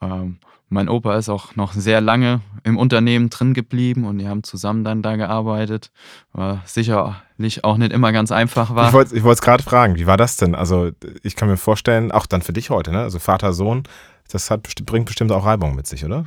Ähm, 0.00 0.38
mein 0.68 0.88
Opa 0.88 1.16
ist 1.16 1.28
auch 1.28 1.56
noch 1.56 1.73
sehr 1.73 2.00
lange 2.00 2.40
im 2.64 2.76
Unternehmen 2.78 3.30
drin 3.30 3.54
geblieben 3.54 4.04
und 4.04 4.18
die 4.18 4.26
haben 4.26 4.42
zusammen 4.42 4.83
dann 4.83 5.02
da 5.02 5.16
gearbeitet. 5.16 5.90
Was 6.33 6.75
sicherlich 6.75 7.64
auch 7.64 7.76
nicht 7.76 7.92
immer 7.92 8.12
ganz 8.12 8.33
einfach 8.33 8.75
war. 8.75 8.88
Ich 8.88 8.92
wollte 8.92 9.30
es 9.30 9.42
gerade 9.42 9.62
fragen, 9.62 9.97
wie 9.97 10.06
war 10.06 10.16
das 10.16 10.37
denn? 10.37 10.54
Also 10.54 10.90
ich 11.23 11.37
kann 11.37 11.49
mir 11.49 11.59
vorstellen, 11.59 12.11
auch 12.11 12.26
dann 12.26 12.42
für 12.42 12.52
dich 12.52 12.71
heute, 12.71 12.92
ne? 12.92 13.00
Also 13.00 13.18
Vater, 13.18 13.52
Sohn, 13.52 13.85
das 14.28 14.50
hat, 14.50 14.62
bringt 14.87 15.06
bestimmt 15.06 15.33
auch 15.33 15.44
Reibung 15.44 15.76
mit 15.76 15.87
sich, 15.87 16.04
oder? 16.04 16.26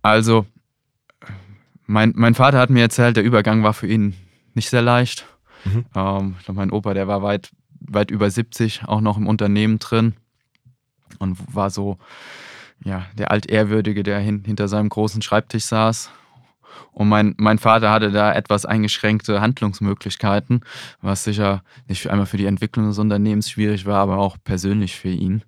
Also 0.00 0.46
mein, 1.86 2.12
mein 2.14 2.34
Vater 2.34 2.58
hat 2.58 2.70
mir 2.70 2.82
erzählt, 2.82 3.16
der 3.16 3.24
Übergang 3.24 3.62
war 3.62 3.74
für 3.74 3.88
ihn 3.88 4.14
nicht 4.54 4.70
sehr 4.70 4.82
leicht. 4.82 5.26
Mhm. 5.64 5.84
Ähm, 5.94 6.36
ich 6.38 6.44
glaube, 6.44 6.58
mein 6.58 6.70
Opa, 6.70 6.94
der 6.94 7.08
war 7.08 7.22
weit, 7.22 7.50
weit 7.80 8.10
über 8.10 8.30
70, 8.30 8.82
auch 8.86 9.00
noch 9.00 9.16
im 9.16 9.26
Unternehmen 9.26 9.78
drin 9.78 10.14
und 11.18 11.38
war 11.54 11.70
so, 11.70 11.98
ja, 12.84 13.06
der 13.14 13.30
Altehrwürdige, 13.30 14.02
der 14.02 14.20
hin, 14.20 14.42
hinter 14.44 14.68
seinem 14.68 14.88
großen 14.88 15.22
Schreibtisch 15.22 15.64
saß. 15.64 16.10
Und 16.92 17.08
mein, 17.08 17.34
mein 17.38 17.58
Vater 17.58 17.90
hatte 17.90 18.10
da 18.10 18.32
etwas 18.32 18.64
eingeschränkte 18.64 19.40
Handlungsmöglichkeiten, 19.40 20.62
was 21.00 21.24
sicher 21.24 21.62
nicht 21.88 22.08
einmal 22.08 22.26
für 22.26 22.36
die 22.36 22.46
Entwicklung 22.46 22.86
des 22.86 22.98
Unternehmens 22.98 23.50
schwierig 23.50 23.86
war, 23.86 23.98
aber 23.98 24.18
auch 24.18 24.36
persönlich 24.42 24.96
für 24.96 25.08
ihn. 25.08 25.42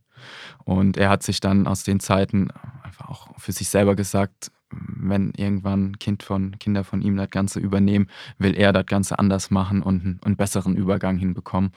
Und 0.65 0.97
er 0.97 1.11
hat 1.11 1.23
sich 1.23 1.41
dann 1.41 1.67
aus 1.67 1.85
den 1.85 2.01
Zeiten 2.01 2.51
einfach 2.83 3.09
auch 3.09 3.29
für 3.39 3.53
sich 3.53 3.69
selber 3.69 3.97
gesagt, 3.97 4.53
wenn 4.73 5.33
irgendwann 5.37 5.99
kind 5.99 6.23
von, 6.23 6.59
Kinder 6.59 6.85
von 6.85 7.03
ihm 7.03 7.17
das 7.17 7.31
Ganze 7.31 7.61
übernehmen, 7.61 8.09
will 8.39 8.55
er 8.55 8.73
das 8.73 8.87
Ganze 8.87 9.19
anders 9.19 9.51
machen 9.51 9.83
und 9.83 10.21
einen, 10.25 10.37
besseren 10.37 10.77
Übergang 10.77 11.17
hinbekommen. 11.19 11.73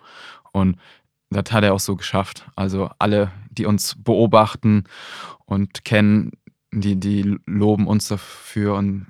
Und 0.51 0.77
das 1.29 1.51
hat 1.51 1.63
er 1.63 1.73
auch 1.73 1.79
so 1.79 1.95
geschafft. 1.95 2.49
Also 2.55 2.89
alle, 2.99 3.31
die 3.49 3.65
uns 3.65 3.95
beobachten 4.01 4.85
und 5.45 5.83
kennen, 5.83 6.31
die, 6.71 6.99
die 6.99 7.37
loben 7.45 7.87
uns 7.87 8.07
dafür 8.07 8.75
und 8.75 9.07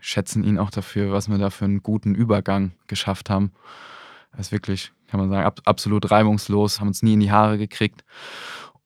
schätzen 0.00 0.44
ihn 0.44 0.58
auch 0.58 0.70
dafür, 0.70 1.12
was 1.12 1.28
wir 1.28 1.38
da 1.38 1.50
für 1.50 1.64
einen 1.64 1.82
guten 1.82 2.14
Übergang 2.14 2.72
geschafft 2.86 3.30
haben. 3.30 3.52
Das 4.32 4.46
ist 4.46 4.52
wirklich, 4.52 4.92
kann 5.08 5.20
man 5.20 5.28
sagen, 5.28 5.46
ab, 5.46 5.60
absolut 5.64 6.10
reibungslos, 6.10 6.80
haben 6.80 6.88
uns 6.88 7.02
nie 7.02 7.14
in 7.14 7.20
die 7.20 7.32
Haare 7.32 7.58
gekriegt. 7.58 8.04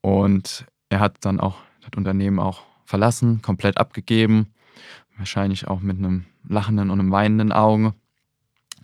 Und 0.01 0.67
er 0.89 1.01
hat 1.01 1.19
dann 1.25 1.41
auch 1.41 1.57
das 1.81 1.91
Unternehmen 1.97 2.39
auch 2.39 2.63
verlassen, 2.85 3.43
komplett 3.43 3.79
abgegeben. 3.79 4.53
Wahrscheinlich 5.17 5.69
auch 5.69 5.81
mit 5.81 5.99
einem 5.99 6.25
lachenden 6.49 6.91
und 6.91 7.01
einem 7.01 7.13
weinenden 7.13 7.53
Auge. 7.53 7.95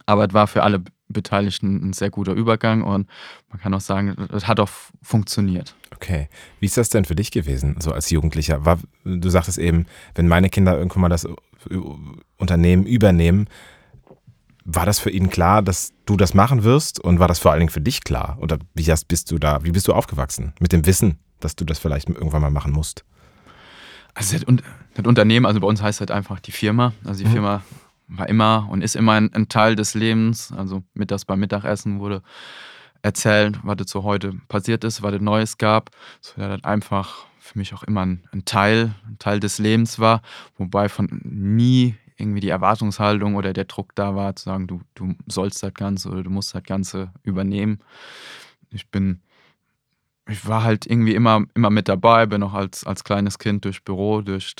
Aber 0.06 0.26
es 0.26 0.32
war 0.32 0.46
für 0.46 0.62
alle 0.62 0.82
Beteiligten 1.08 1.88
ein 1.88 1.92
sehr 1.92 2.10
guter 2.10 2.32
Übergang 2.32 2.82
und 2.82 3.08
man 3.48 3.60
kann 3.60 3.74
auch 3.74 3.80
sagen, 3.80 4.16
es 4.32 4.46
hat 4.46 4.60
auch 4.60 4.70
funktioniert. 5.02 5.74
Okay. 5.94 6.28
Wie 6.60 6.66
ist 6.66 6.76
das 6.76 6.88
denn 6.88 7.04
für 7.04 7.16
dich 7.16 7.30
gewesen, 7.30 7.76
so 7.80 7.92
als 7.92 8.10
Jugendlicher? 8.10 8.64
War, 8.64 8.78
du 9.04 9.28
sagtest 9.28 9.58
eben, 9.58 9.86
wenn 10.14 10.28
meine 10.28 10.48
Kinder 10.48 10.78
irgendwann 10.78 11.02
mal 11.02 11.08
das 11.08 11.26
Unternehmen 12.38 12.86
übernehmen, 12.86 13.48
war 14.64 14.86
das 14.86 14.98
für 14.98 15.10
ihn 15.10 15.30
klar, 15.30 15.62
dass 15.62 15.92
du 16.06 16.16
das 16.16 16.34
machen 16.34 16.62
wirst? 16.64 17.00
Und 17.00 17.18
war 17.18 17.28
das 17.28 17.38
vor 17.38 17.50
allen 17.50 17.60
Dingen 17.60 17.70
für 17.70 17.80
dich 17.80 18.04
klar? 18.04 18.38
Oder 18.40 18.58
wie 18.74 18.90
hast, 18.90 19.08
bist 19.08 19.30
du 19.30 19.38
da, 19.38 19.64
wie 19.64 19.72
bist 19.72 19.88
du 19.88 19.92
aufgewachsen? 19.92 20.52
Mit 20.60 20.72
dem 20.72 20.86
Wissen, 20.86 21.18
dass 21.40 21.56
du 21.56 21.64
das 21.64 21.78
vielleicht 21.78 22.08
irgendwann 22.08 22.42
mal 22.42 22.50
machen 22.50 22.72
musst? 22.72 23.04
Also 24.14 24.38
das, 24.38 24.46
das 24.94 25.06
Unternehmen, 25.06 25.46
also 25.46 25.60
bei 25.60 25.66
uns 25.66 25.82
heißt 25.82 26.00
halt 26.00 26.10
einfach 26.10 26.40
die 26.40 26.52
Firma. 26.52 26.92
Also 27.04 27.22
die 27.22 27.28
mhm. 27.28 27.34
Firma 27.34 27.62
war 28.08 28.28
immer 28.28 28.68
und 28.70 28.82
ist 28.82 28.96
immer 28.96 29.12
ein, 29.12 29.32
ein, 29.34 29.48
Teil 29.48 29.76
des 29.76 29.94
Lebens. 29.94 30.52
Also 30.52 30.82
mittags 30.94 31.24
beim 31.24 31.40
Mittagessen 31.40 32.00
wurde 32.00 32.22
erzählt, 33.02 33.58
was 33.62 33.76
das 33.76 33.90
so 33.90 34.02
heute 34.02 34.34
passiert 34.48 34.84
ist, 34.84 35.02
was 35.02 35.14
es 35.14 35.20
Neues 35.20 35.58
gab. 35.58 35.90
So 36.20 36.40
dass 36.40 36.56
das 36.56 36.64
einfach 36.64 37.26
für 37.38 37.58
mich 37.58 37.74
auch 37.74 37.82
immer 37.82 38.02
ein, 38.04 38.24
ein, 38.32 38.44
Teil, 38.44 38.94
ein 39.06 39.18
Teil 39.18 39.40
des 39.40 39.58
Lebens 39.58 39.98
war, 39.98 40.22
wobei 40.56 40.88
von 40.88 41.20
nie 41.24 41.96
irgendwie 42.16 42.40
die 42.40 42.50
Erwartungshaltung 42.50 43.34
oder 43.34 43.52
der 43.52 43.64
Druck 43.64 43.94
da 43.94 44.14
war, 44.14 44.36
zu 44.36 44.44
sagen, 44.44 44.66
du, 44.66 44.82
du 44.94 45.14
sollst 45.26 45.62
das 45.62 45.72
Ganze 45.74 46.10
oder 46.10 46.22
du 46.22 46.30
musst 46.30 46.54
das 46.54 46.62
Ganze 46.62 47.12
übernehmen. 47.22 47.80
Ich 48.70 48.90
bin 48.90 49.22
ich 50.30 50.46
war 50.46 50.62
halt 50.62 50.86
irgendwie 50.86 51.14
immer, 51.14 51.44
immer 51.54 51.70
mit 51.70 51.88
dabei, 51.88 52.26
bin 52.26 52.42
auch 52.42 52.54
als, 52.54 52.84
als 52.84 53.04
kleines 53.04 53.38
Kind 53.38 53.64
durchs 53.64 53.80
Büro, 53.80 54.20
durch, 54.20 54.54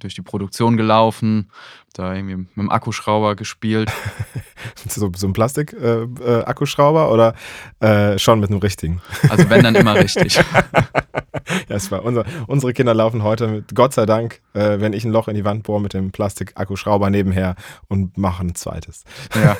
durch 0.00 0.14
die 0.14 0.22
Produktion 0.22 0.76
gelaufen, 0.76 1.50
da 1.94 2.14
irgendwie 2.14 2.36
mit 2.36 2.56
dem 2.56 2.70
Akkuschrauber 2.70 3.36
gespielt. 3.36 3.90
so, 4.88 5.10
so 5.14 5.26
ein 5.26 5.32
Plastik-Akkuschrauber 5.32 7.02
äh, 7.02 7.08
äh, 7.08 7.12
oder 7.12 7.34
äh, 7.80 8.18
schon 8.18 8.40
mit 8.40 8.50
einem 8.50 8.60
richtigen? 8.60 9.00
Also 9.28 9.48
wenn, 9.48 9.62
dann 9.62 9.74
immer 9.74 9.94
richtig. 9.94 10.36
ja, 11.68 11.76
es 11.76 11.90
war 11.90 12.04
unser, 12.04 12.24
unsere 12.46 12.72
Kinder 12.72 12.94
laufen 12.94 13.22
heute 13.22 13.48
mit, 13.48 13.74
Gott 13.74 13.94
sei 13.94 14.06
Dank, 14.06 14.40
äh, 14.54 14.80
wenn 14.80 14.92
ich 14.92 15.04
ein 15.04 15.12
Loch 15.12 15.28
in 15.28 15.34
die 15.34 15.44
Wand 15.44 15.62
bohre 15.62 15.80
mit 15.80 15.94
dem 15.94 16.10
Plastik-Akkuschrauber 16.10 17.10
nebenher 17.10 17.56
und 17.88 18.18
mache 18.18 18.44
ein 18.44 18.54
zweites. 18.54 19.04
Ja, 19.34 19.56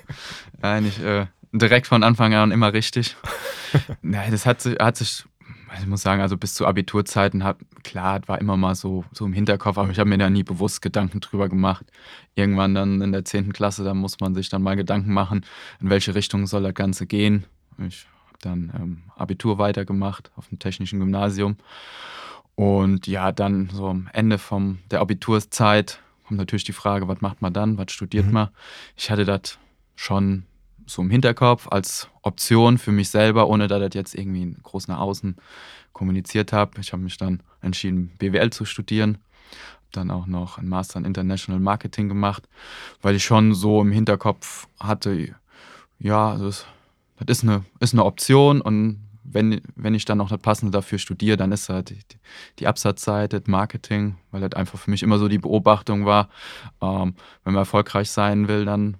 eigentlich 0.62 1.02
äh, 1.02 1.26
direkt 1.52 1.86
von 1.86 2.02
Anfang 2.02 2.34
an 2.34 2.52
immer 2.52 2.72
richtig. 2.72 3.16
Nein, 4.02 4.30
das 4.30 4.46
hat, 4.46 4.64
hat 4.64 4.96
sich, 4.96 5.24
ich 5.78 5.86
muss 5.86 6.02
sagen, 6.02 6.22
also 6.22 6.36
bis 6.36 6.54
zu 6.54 6.66
Abiturzeiten 6.66 7.44
hat, 7.44 7.58
klar, 7.82 8.20
war 8.26 8.40
immer 8.40 8.56
mal 8.56 8.74
so, 8.74 9.04
so 9.12 9.24
im 9.24 9.32
Hinterkopf, 9.32 9.78
aber 9.78 9.90
ich 9.90 9.98
habe 9.98 10.08
mir 10.08 10.18
da 10.18 10.30
nie 10.30 10.42
bewusst 10.42 10.82
Gedanken 10.82 11.20
drüber 11.20 11.48
gemacht. 11.48 11.86
Irgendwann 12.34 12.74
dann 12.74 13.00
in 13.00 13.12
der 13.12 13.24
10. 13.24 13.52
Klasse, 13.52 13.84
da 13.84 13.94
muss 13.94 14.20
man 14.20 14.34
sich 14.34 14.48
dann 14.48 14.62
mal 14.62 14.76
Gedanken 14.76 15.12
machen, 15.12 15.44
in 15.80 15.90
welche 15.90 16.14
Richtung 16.14 16.46
soll 16.46 16.62
das 16.62 16.74
Ganze 16.74 17.06
gehen. 17.06 17.44
Ich 17.78 18.06
habe 18.28 18.38
dann 18.40 18.72
ähm, 18.74 19.02
Abitur 19.16 19.58
weitergemacht 19.58 20.30
auf 20.36 20.48
dem 20.48 20.58
Technischen 20.58 21.00
Gymnasium. 21.00 21.56
Und 22.54 23.06
ja, 23.06 23.32
dann 23.32 23.70
so 23.72 23.88
am 23.88 24.08
Ende 24.12 24.36
vom, 24.38 24.80
der 24.90 25.00
Abiturszeit 25.00 26.00
kommt 26.26 26.38
natürlich 26.38 26.64
die 26.64 26.72
Frage, 26.72 27.08
was 27.08 27.20
macht 27.20 27.42
man 27.42 27.52
dann, 27.52 27.78
was 27.78 27.90
studiert 27.90 28.26
mhm. 28.26 28.32
man. 28.32 28.48
Ich 28.96 29.10
hatte 29.10 29.24
das 29.24 29.58
schon 29.96 30.44
so 30.90 31.02
im 31.02 31.10
Hinterkopf 31.10 31.68
als 31.70 32.08
Option 32.22 32.78
für 32.78 32.92
mich 32.92 33.10
selber, 33.10 33.48
ohne 33.48 33.68
dass 33.68 33.80
das 33.80 33.94
jetzt 33.94 34.14
irgendwie 34.14 34.56
groß 34.62 34.88
nach 34.88 34.98
außen 34.98 35.36
kommuniziert 35.92 36.52
habe. 36.52 36.80
Ich 36.80 36.92
habe 36.92 37.02
mich 37.02 37.16
dann 37.16 37.42
entschieden, 37.60 38.12
BWL 38.18 38.50
zu 38.50 38.64
studieren. 38.64 39.18
Dann 39.92 40.10
auch 40.10 40.26
noch 40.26 40.58
einen 40.58 40.68
Master 40.68 40.98
in 40.98 41.04
International 41.04 41.60
Marketing 41.60 42.08
gemacht, 42.08 42.48
weil 43.02 43.16
ich 43.16 43.24
schon 43.24 43.54
so 43.54 43.80
im 43.80 43.90
Hinterkopf 43.90 44.68
hatte, 44.78 45.34
ja, 45.98 46.36
das, 46.36 46.66
das 47.18 47.38
ist, 47.38 47.44
eine, 47.44 47.64
ist 47.80 47.92
eine 47.92 48.04
Option 48.04 48.60
und 48.60 49.00
wenn, 49.32 49.60
wenn 49.76 49.94
ich 49.94 50.04
dann 50.04 50.18
noch 50.18 50.28
das 50.28 50.40
Passende 50.40 50.72
dafür 50.72 50.98
studiere, 50.98 51.36
dann 51.36 51.52
ist 51.52 51.68
halt 51.68 51.90
die, 51.90 51.98
die 52.58 52.66
Absatzseite, 52.66 53.40
das 53.40 53.48
Marketing, 53.48 54.16
weil 54.30 54.40
das 54.40 54.52
einfach 54.52 54.78
für 54.78 54.90
mich 54.90 55.02
immer 55.02 55.18
so 55.18 55.28
die 55.28 55.38
Beobachtung 55.38 56.06
war, 56.06 56.28
ähm, 56.80 57.14
wenn 57.44 57.54
man 57.54 57.62
erfolgreich 57.62 58.10
sein 58.10 58.48
will, 58.48 58.64
dann 58.64 58.96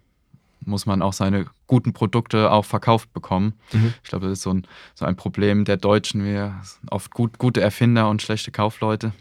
muss 0.60 0.86
man 0.86 1.02
auch 1.02 1.12
seine 1.12 1.46
guten 1.70 1.92
Produkte 1.92 2.50
auch 2.50 2.64
verkauft 2.64 3.12
bekommen. 3.12 3.54
Mhm. 3.72 3.94
Ich 4.02 4.10
glaube, 4.10 4.26
das 4.26 4.38
ist 4.38 4.42
so 4.42 4.52
ein, 4.52 4.66
so 4.96 5.04
ein 5.04 5.14
Problem 5.14 5.64
der 5.64 5.76
Deutschen. 5.76 6.24
Wir 6.24 6.56
sind 6.62 6.90
oft 6.90 7.12
gut, 7.12 7.38
gute 7.38 7.60
Erfinder 7.60 8.10
und 8.10 8.20
schlechte 8.20 8.50
Kaufleute. 8.50 9.12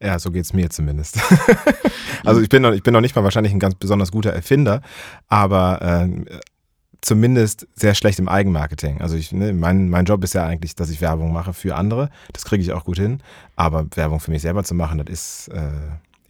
Ja, 0.00 0.16
so 0.20 0.30
geht 0.30 0.44
es 0.44 0.52
mir 0.52 0.70
zumindest. 0.70 1.18
also 2.24 2.40
ich 2.40 2.48
bin, 2.48 2.62
noch, 2.62 2.70
ich 2.70 2.84
bin 2.84 2.92
noch 2.92 3.00
nicht 3.00 3.16
mal 3.16 3.24
wahrscheinlich 3.24 3.52
ein 3.52 3.58
ganz 3.58 3.74
besonders 3.74 4.12
guter 4.12 4.30
Erfinder, 4.30 4.80
aber 5.26 5.82
äh, 5.82 6.40
zumindest 7.00 7.66
sehr 7.74 7.96
schlecht 7.96 8.20
im 8.20 8.28
Eigenmarketing. 8.28 9.00
Also 9.00 9.16
ich, 9.16 9.32
ne, 9.32 9.52
mein, 9.52 9.90
mein 9.90 10.04
Job 10.04 10.22
ist 10.22 10.34
ja 10.34 10.46
eigentlich, 10.46 10.76
dass 10.76 10.88
ich 10.88 11.00
Werbung 11.00 11.32
mache 11.32 11.52
für 11.52 11.74
andere. 11.74 12.10
Das 12.32 12.44
kriege 12.44 12.62
ich 12.62 12.70
auch 12.70 12.84
gut 12.84 12.98
hin. 12.98 13.18
Aber 13.56 13.86
Werbung 13.96 14.20
für 14.20 14.30
mich 14.30 14.42
selber 14.42 14.62
zu 14.62 14.74
machen, 14.74 14.98
das 14.98 15.12
ist... 15.12 15.48
Äh, 15.48 15.70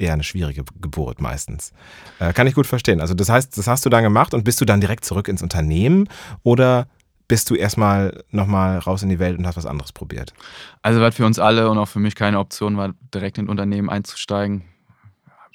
eher 0.03 0.13
eine 0.13 0.25
schwierige 0.25 0.65
Geburt 0.81 1.21
meistens. 1.21 1.73
Äh, 2.19 2.33
kann 2.33 2.47
ich 2.47 2.55
gut 2.55 2.67
verstehen. 2.67 3.01
Also 3.01 3.15
das 3.15 3.29
heißt, 3.29 3.57
das 3.57 3.67
hast 3.67 3.87
du 3.87 3.91
dann 3.91 4.03
gemacht 4.03 4.35
und 4.35 4.45
bist 4.45 4.61
du 4.61 4.65
dann 4.65 4.81
direkt 4.81 5.05
zurück 5.05 5.29
ins 5.29 5.43
Unternehmen 5.43 6.09
oder 6.43 6.89
bist 7.29 7.49
du 7.49 7.55
erstmal 7.55 8.23
nochmal 8.31 8.79
raus 8.79 9.03
in 9.03 9.09
die 9.09 9.19
Welt 9.19 9.39
und 9.39 9.47
hast 9.47 9.57
was 9.57 9.65
anderes 9.65 9.93
probiert? 9.93 10.35
Also 10.83 11.01
was 11.01 11.15
für 11.15 11.25
uns 11.25 11.39
alle 11.39 11.71
und 11.71 11.79
auch 11.79 11.89
für 11.89 12.01
mich 12.01 12.15
keine 12.15 12.39
Option 12.39 12.77
war, 12.77 12.93
direkt 13.15 13.39
in 13.39 13.47
ein 13.47 13.49
Unternehmen 13.49 13.89
einzusteigen. 13.89 14.65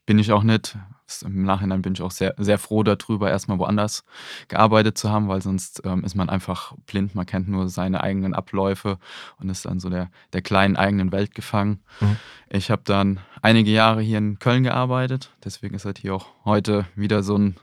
Bin 0.05 0.17
ich 0.17 0.31
auch 0.31 0.43
nicht. 0.43 0.77
Im 1.23 1.43
Nachhinein 1.43 1.81
bin 1.81 1.93
ich 1.93 2.01
auch 2.01 2.11
sehr, 2.11 2.35
sehr 2.37 2.57
froh 2.57 2.83
darüber, 2.83 3.29
erstmal 3.29 3.59
woanders 3.59 4.03
gearbeitet 4.47 4.97
zu 4.97 5.09
haben, 5.09 5.27
weil 5.27 5.41
sonst 5.41 5.81
ähm, 5.85 6.03
ist 6.03 6.15
man 6.15 6.29
einfach 6.29 6.73
blind. 6.85 7.15
Man 7.15 7.25
kennt 7.25 7.47
nur 7.47 7.69
seine 7.69 8.01
eigenen 8.01 8.33
Abläufe 8.33 8.97
und 9.39 9.49
ist 9.49 9.65
dann 9.65 9.79
so 9.79 9.89
der, 9.89 10.09
der 10.33 10.41
kleinen 10.41 10.75
eigenen 10.75 11.11
Welt 11.11 11.33
gefangen. 11.33 11.79
Mhm. 12.01 12.17
Ich 12.49 12.71
habe 12.71 12.81
dann 12.85 13.19
einige 13.41 13.71
Jahre 13.71 14.01
hier 14.01 14.17
in 14.17 14.39
Köln 14.39 14.63
gearbeitet. 14.63 15.31
Deswegen 15.43 15.75
ist 15.75 15.85
halt 15.85 15.97
hier 15.97 16.13
auch 16.13 16.27
heute 16.45 16.85
wieder 16.95 17.23
so 17.23 17.37
ein, 17.37 17.55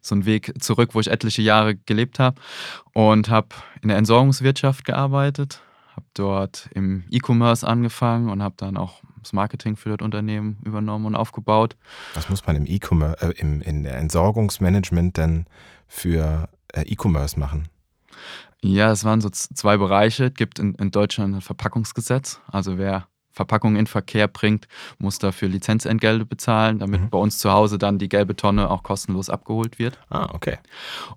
so 0.00 0.14
ein 0.14 0.24
Weg 0.24 0.62
zurück, 0.62 0.90
wo 0.92 1.00
ich 1.00 1.10
etliche 1.10 1.42
Jahre 1.42 1.74
gelebt 1.74 2.18
habe. 2.18 2.40
Und 2.92 3.30
habe 3.30 3.48
in 3.82 3.88
der 3.88 3.98
Entsorgungswirtschaft 3.98 4.84
gearbeitet, 4.84 5.60
habe 5.96 6.06
dort 6.14 6.68
im 6.72 7.04
E-Commerce 7.10 7.66
angefangen 7.66 8.30
und 8.30 8.42
habe 8.42 8.54
dann 8.56 8.76
auch 8.76 9.02
das 9.22 9.32
Marketing 9.32 9.76
für 9.76 9.96
das 9.96 10.04
Unternehmen 10.04 10.58
übernommen 10.64 11.06
und 11.06 11.14
aufgebaut. 11.14 11.76
Was 12.14 12.28
muss 12.28 12.46
man 12.46 12.56
im 12.56 12.66
E-Commerce, 12.66 13.26
äh, 13.26 13.40
im, 13.40 13.60
in 13.62 13.82
der 13.84 13.96
Entsorgungsmanagement 13.96 15.16
denn 15.16 15.46
für 15.86 16.48
äh, 16.72 16.82
E-Commerce 16.82 17.38
machen? 17.38 17.68
Ja, 18.60 18.92
es 18.92 19.04
waren 19.04 19.20
so 19.20 19.28
zwei 19.30 19.76
Bereiche. 19.76 20.26
Es 20.26 20.34
gibt 20.34 20.58
in, 20.58 20.74
in 20.74 20.90
Deutschland 20.90 21.34
ein 21.34 21.40
Verpackungsgesetz. 21.40 22.40
Also 22.46 22.78
wer 22.78 23.08
Verpackungen 23.32 23.76
in 23.76 23.86
Verkehr 23.86 24.28
bringt, 24.28 24.68
muss 24.98 25.18
dafür 25.18 25.48
Lizenzentgelte 25.48 26.26
bezahlen, 26.26 26.78
damit 26.78 27.00
mhm. 27.00 27.10
bei 27.10 27.18
uns 27.18 27.38
zu 27.38 27.50
Hause 27.50 27.78
dann 27.78 27.98
die 27.98 28.08
gelbe 28.08 28.36
Tonne 28.36 28.70
auch 28.70 28.82
kostenlos 28.82 29.30
abgeholt 29.30 29.78
wird. 29.78 29.98
Ah, 30.10 30.28
okay. 30.32 30.58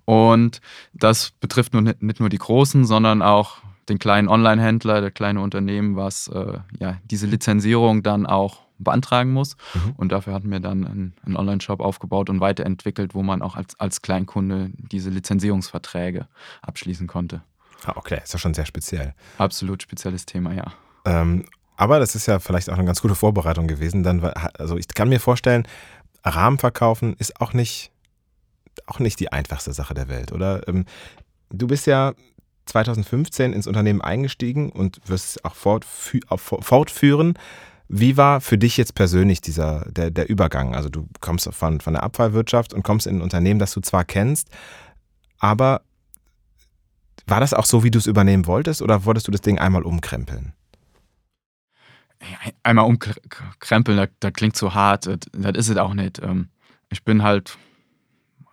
Und 0.06 0.60
das 0.94 1.30
betrifft 1.30 1.74
nur, 1.74 1.82
nicht 1.82 2.20
nur 2.20 2.28
die 2.28 2.38
Großen, 2.38 2.84
sondern 2.86 3.22
auch 3.22 3.58
den 3.88 3.98
kleinen 3.98 4.28
Online-Händler, 4.28 5.00
der 5.00 5.10
kleine 5.10 5.40
Unternehmen, 5.40 5.96
was 5.96 6.28
äh, 6.28 6.58
ja, 6.78 6.98
diese 7.04 7.26
Lizenzierung 7.26 8.02
dann 8.02 8.26
auch 8.26 8.66
beantragen 8.78 9.32
muss. 9.32 9.56
Mhm. 9.74 9.92
Und 9.96 10.12
dafür 10.12 10.34
hatten 10.34 10.50
wir 10.50 10.60
dann 10.60 10.84
einen, 10.84 11.14
einen 11.24 11.36
Online-Shop 11.36 11.80
aufgebaut 11.80 12.30
und 12.30 12.40
weiterentwickelt, 12.40 13.14
wo 13.14 13.22
man 13.22 13.42
auch 13.42 13.56
als, 13.56 13.78
als 13.80 14.02
Kleinkunde 14.02 14.70
diese 14.76 15.10
Lizenzierungsverträge 15.10 16.26
abschließen 16.62 17.06
konnte. 17.06 17.42
Ah, 17.84 17.92
okay, 17.96 18.20
ist 18.22 18.32
ja 18.32 18.38
schon 18.38 18.54
sehr 18.54 18.66
speziell. 18.66 19.14
Absolut 19.38 19.82
spezielles 19.82 20.26
Thema, 20.26 20.52
ja. 20.52 20.72
Ähm, 21.04 21.44
aber 21.76 21.98
das 21.98 22.14
ist 22.14 22.26
ja 22.26 22.38
vielleicht 22.38 22.70
auch 22.70 22.74
eine 22.74 22.84
ganz 22.84 23.02
gute 23.02 23.14
Vorbereitung 23.14 23.66
gewesen. 23.66 24.02
Dann, 24.02 24.22
also 24.24 24.76
ich 24.76 24.88
kann 24.88 25.08
mir 25.08 25.20
vorstellen, 25.20 25.66
Rahmen 26.24 26.58
verkaufen 26.58 27.14
ist 27.18 27.40
auch 27.40 27.52
nicht, 27.52 27.92
auch 28.86 28.98
nicht 28.98 29.20
die 29.20 29.30
einfachste 29.30 29.72
Sache 29.72 29.94
der 29.94 30.08
Welt, 30.08 30.32
oder? 30.32 30.66
Ähm, 30.68 30.86
du 31.50 31.66
bist 31.66 31.86
ja 31.86 32.14
2015 32.66 33.52
ins 33.52 33.66
Unternehmen 33.66 34.00
eingestiegen 34.00 34.70
und 34.70 35.00
wirst 35.06 35.36
es 35.36 35.44
auch 35.44 35.54
fortführen. 35.54 37.34
Wie 37.88 38.16
war 38.16 38.40
für 38.40 38.58
dich 38.58 38.76
jetzt 38.76 38.94
persönlich 38.94 39.40
dieser, 39.40 39.86
der, 39.90 40.10
der 40.10 40.28
Übergang? 40.28 40.74
Also 40.74 40.88
du 40.88 41.08
kommst 41.20 41.48
von, 41.54 41.80
von 41.80 41.94
der 41.94 42.02
Abfallwirtschaft 42.02 42.74
und 42.74 42.82
kommst 42.82 43.06
in 43.06 43.18
ein 43.18 43.22
Unternehmen, 43.22 43.60
das 43.60 43.72
du 43.72 43.80
zwar 43.80 44.04
kennst, 44.04 44.48
aber 45.38 45.82
war 47.26 47.40
das 47.40 47.54
auch 47.54 47.64
so, 47.64 47.84
wie 47.84 47.90
du 47.90 47.98
es 47.98 48.06
übernehmen 48.06 48.46
wolltest 48.46 48.82
oder 48.82 49.04
wolltest 49.04 49.28
du 49.28 49.32
das 49.32 49.40
Ding 49.40 49.58
einmal 49.58 49.82
umkrempeln? 49.82 50.52
Einmal 52.62 52.86
umkrempeln, 52.86 53.98
das, 53.98 54.08
das 54.20 54.32
klingt 54.32 54.56
so 54.56 54.74
hart, 54.74 55.06
das, 55.06 55.18
das 55.32 55.56
ist 55.56 55.68
es 55.68 55.76
auch 55.76 55.94
nicht. 55.94 56.20
Ähm, 56.20 56.48
ich 56.88 57.04
bin 57.04 57.22
halt, 57.22 57.58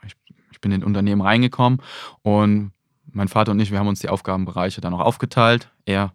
ich, 0.05 0.15
ich 0.51 0.60
bin 0.60 0.72
in 0.72 0.82
ein 0.82 0.84
Unternehmen 0.84 1.22
reingekommen 1.22 1.82
und 2.24 2.73
mein 3.13 3.27
Vater 3.27 3.51
und 3.51 3.60
ich, 3.60 3.72
wir 3.72 3.79
haben 3.79 3.88
uns 3.88 4.00
die 4.00 4.10
Aufgabenbereiche 4.10 4.82
dann 4.82 4.93
auch 4.93 5.00
aufgeteilt. 5.00 5.72
Er 5.86 6.13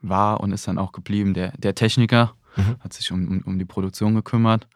war 0.00 0.40
und 0.40 0.52
ist 0.52 0.68
dann 0.68 0.78
auch 0.78 0.92
geblieben 0.92 1.34
der, 1.34 1.52
der 1.56 1.74
Techniker, 1.74 2.34
mhm. 2.56 2.76
hat 2.80 2.92
sich 2.92 3.12
um, 3.12 3.28
um, 3.28 3.42
um, 3.42 3.58
die 3.58 3.64
Produktion 3.64 4.14
gekümmert 4.14 4.68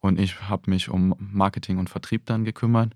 und 0.00 0.20
ich 0.20 0.40
habe 0.48 0.70
mich 0.70 0.88
um 0.88 1.14
Marketing 1.18 1.78
und 1.78 1.88
Vertrieb 1.88 2.26
dann 2.26 2.44
gekümmert 2.44 2.92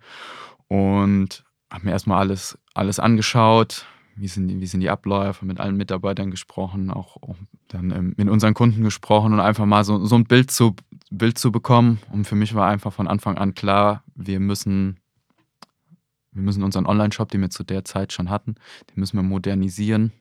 und 0.69 1.45
habe 1.71 1.87
mir 1.87 1.93
erstmal 1.93 2.19
alles, 2.19 2.59
alles 2.75 2.99
angeschaut, 2.99 3.87
wie 4.17 4.29
sind, 4.29 4.49
die, 4.49 4.61
wie 4.61 4.67
sind 4.67 4.81
die 4.81 4.91
Abläufe, 4.91 5.45
mit 5.45 5.61
allen 5.61 5.77
Mitarbeitern 5.77 6.31
gesprochen, 6.31 6.91
auch, 6.91 7.17
auch 7.23 7.37
dann 7.69 7.91
ähm, 7.91 8.15
mit 8.17 8.29
unseren 8.29 8.55
Kunden 8.55 8.83
gesprochen 8.83 9.33
und 9.33 9.41
einfach 9.41 9.67
mal 9.67 9.85
so, 9.85 10.05
so 10.05 10.17
ein 10.17 10.25
Bild 10.25 10.51
zu, 10.51 10.75
Bild 11.11 11.39
zu 11.39 11.53
bekommen. 11.53 11.99
Und 12.13 12.27
für 12.27 12.35
mich 12.35 12.55
war 12.55 12.69
einfach 12.69 12.93
von 12.93 13.09
Anfang 13.09 13.37
an 13.37 13.55
klar, 13.55 14.03
wir 14.15 14.41
müssen 14.41 14.99
wir 16.37 16.43
müssen 16.43 16.63
unseren 16.63 16.87
Online-Shop, 16.87 17.31
den 17.31 17.41
wir 17.41 17.51
zu 17.51 17.65
der 17.65 17.85
Zeit 17.85 18.13
schon 18.13 18.31
hatten, 18.31 18.55
den 18.91 19.01
müssen 19.01 19.17
wir 19.17 19.23
modernisieren. 19.23 20.13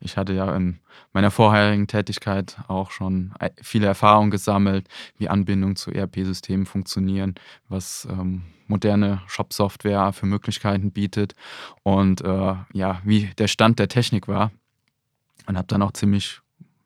Ich 0.00 0.16
hatte 0.16 0.32
ja 0.32 0.54
in 0.56 0.80
meiner 1.12 1.30
vorherigen 1.30 1.86
Tätigkeit 1.86 2.56
auch 2.68 2.90
schon 2.90 3.32
viele 3.62 3.86
Erfahrungen 3.86 4.30
gesammelt, 4.30 4.88
wie 5.16 5.28
Anbindungen 5.28 5.76
zu 5.76 5.90
ERP-Systemen 5.90 6.66
funktionieren, 6.66 7.34
was 7.68 8.06
ähm, 8.10 8.42
moderne 8.66 9.22
Shop-Software 9.26 10.12
für 10.12 10.26
Möglichkeiten 10.26 10.90
bietet 10.90 11.34
und 11.82 12.22
äh, 12.22 12.54
ja, 12.72 13.00
wie 13.04 13.30
der 13.38 13.48
Stand 13.48 13.78
der 13.78 13.88
Technik 13.88 14.28
war. 14.28 14.50
Und 15.46 15.56
habe 15.56 15.68
dann 15.68 15.82
auch 15.82 15.92
ziemlich 15.92 16.40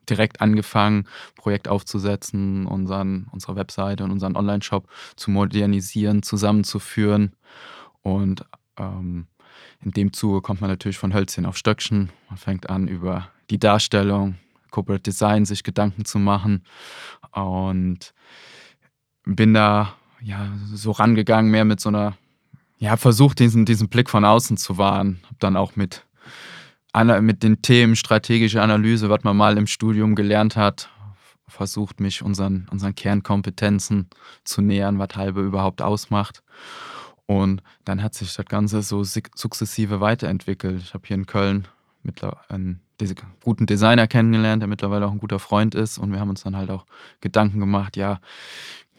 direkt 0.09 0.41
angefangen, 0.41 1.07
Projekt 1.35 1.67
aufzusetzen, 1.67 2.65
unseren, 2.65 3.27
unsere 3.31 3.55
Webseite 3.55 4.03
und 4.03 4.11
unseren 4.11 4.35
Online-Shop 4.35 4.87
zu 5.15 5.31
modernisieren, 5.31 6.23
zusammenzuführen 6.23 7.33
und 8.07 8.45
ähm, 8.77 9.27
in 9.83 9.91
dem 9.91 10.13
Zuge 10.13 10.41
kommt 10.41 10.61
man 10.61 10.69
natürlich 10.69 10.97
von 10.97 11.13
Hölzchen 11.13 11.45
auf 11.45 11.57
Stöckchen. 11.57 12.09
Man 12.29 12.37
fängt 12.37 12.69
an, 12.69 12.87
über 12.87 13.27
die 13.49 13.59
Darstellung, 13.59 14.35
Corporate 14.71 15.03
Design 15.03 15.45
sich 15.45 15.63
Gedanken 15.63 16.05
zu 16.05 16.17
machen 16.17 16.63
und 17.33 18.13
bin 19.25 19.53
da 19.53 19.93
ja 20.21 20.49
so 20.73 20.91
rangegangen, 20.91 21.51
mehr 21.51 21.65
mit 21.65 21.81
so 21.81 21.89
einer, 21.89 22.17
ja, 22.77 22.95
versucht, 22.95 23.39
diesen, 23.39 23.65
diesen 23.65 23.89
Blick 23.89 24.09
von 24.09 24.23
außen 24.23 24.55
zu 24.55 24.77
wahren. 24.77 25.19
Hab 25.29 25.39
dann 25.39 25.57
auch 25.57 25.75
mit, 25.75 26.05
mit 27.21 27.43
den 27.43 27.61
Themen 27.61 27.97
strategische 27.97 28.61
Analyse, 28.61 29.09
was 29.09 29.23
man 29.23 29.35
mal 29.35 29.57
im 29.57 29.67
Studium 29.67 30.15
gelernt 30.15 30.55
hat, 30.55 30.89
versucht, 31.49 31.99
mich 31.99 32.21
unseren, 32.21 32.67
unseren 32.71 32.95
Kernkompetenzen 32.95 34.09
zu 34.45 34.61
nähern, 34.61 34.97
was 34.97 35.09
halbe 35.15 35.41
überhaupt 35.41 35.81
ausmacht. 35.81 36.41
Und 37.27 37.61
dann 37.83 38.01
hat 38.01 38.15
sich 38.15 38.33
das 38.33 38.45
Ganze 38.45 38.81
so 38.81 39.03
sukzessive 39.03 39.99
weiterentwickelt. 39.99 40.81
Ich 40.81 40.93
habe 40.93 41.05
hier 41.05 41.15
in 41.15 41.25
Köln 41.25 41.67
einen 42.47 42.79
guten 43.43 43.65
Designer 43.65 44.07
kennengelernt, 44.07 44.61
der 44.61 44.67
mittlerweile 44.67 45.05
auch 45.05 45.11
ein 45.11 45.19
guter 45.19 45.39
Freund 45.39 45.75
ist. 45.75 45.97
Und 45.97 46.11
wir 46.11 46.19
haben 46.19 46.29
uns 46.29 46.43
dann 46.43 46.55
halt 46.55 46.71
auch 46.71 46.85
Gedanken 47.19 47.59
gemacht, 47.59 47.97
ja, 47.97 48.19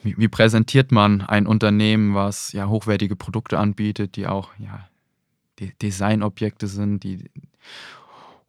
wie, 0.02 0.28
präsentiert 0.28 0.92
man 0.92 1.22
ein 1.22 1.46
Unternehmen, 1.46 2.14
was 2.14 2.52
ja 2.52 2.68
hochwertige 2.68 3.16
Produkte 3.16 3.58
anbietet, 3.58 4.14
die 4.14 4.26
auch 4.26 4.50
ja, 4.58 4.88
De 5.58 5.72
Designobjekte 5.82 6.68
sind. 6.68 7.02
Die, 7.02 7.30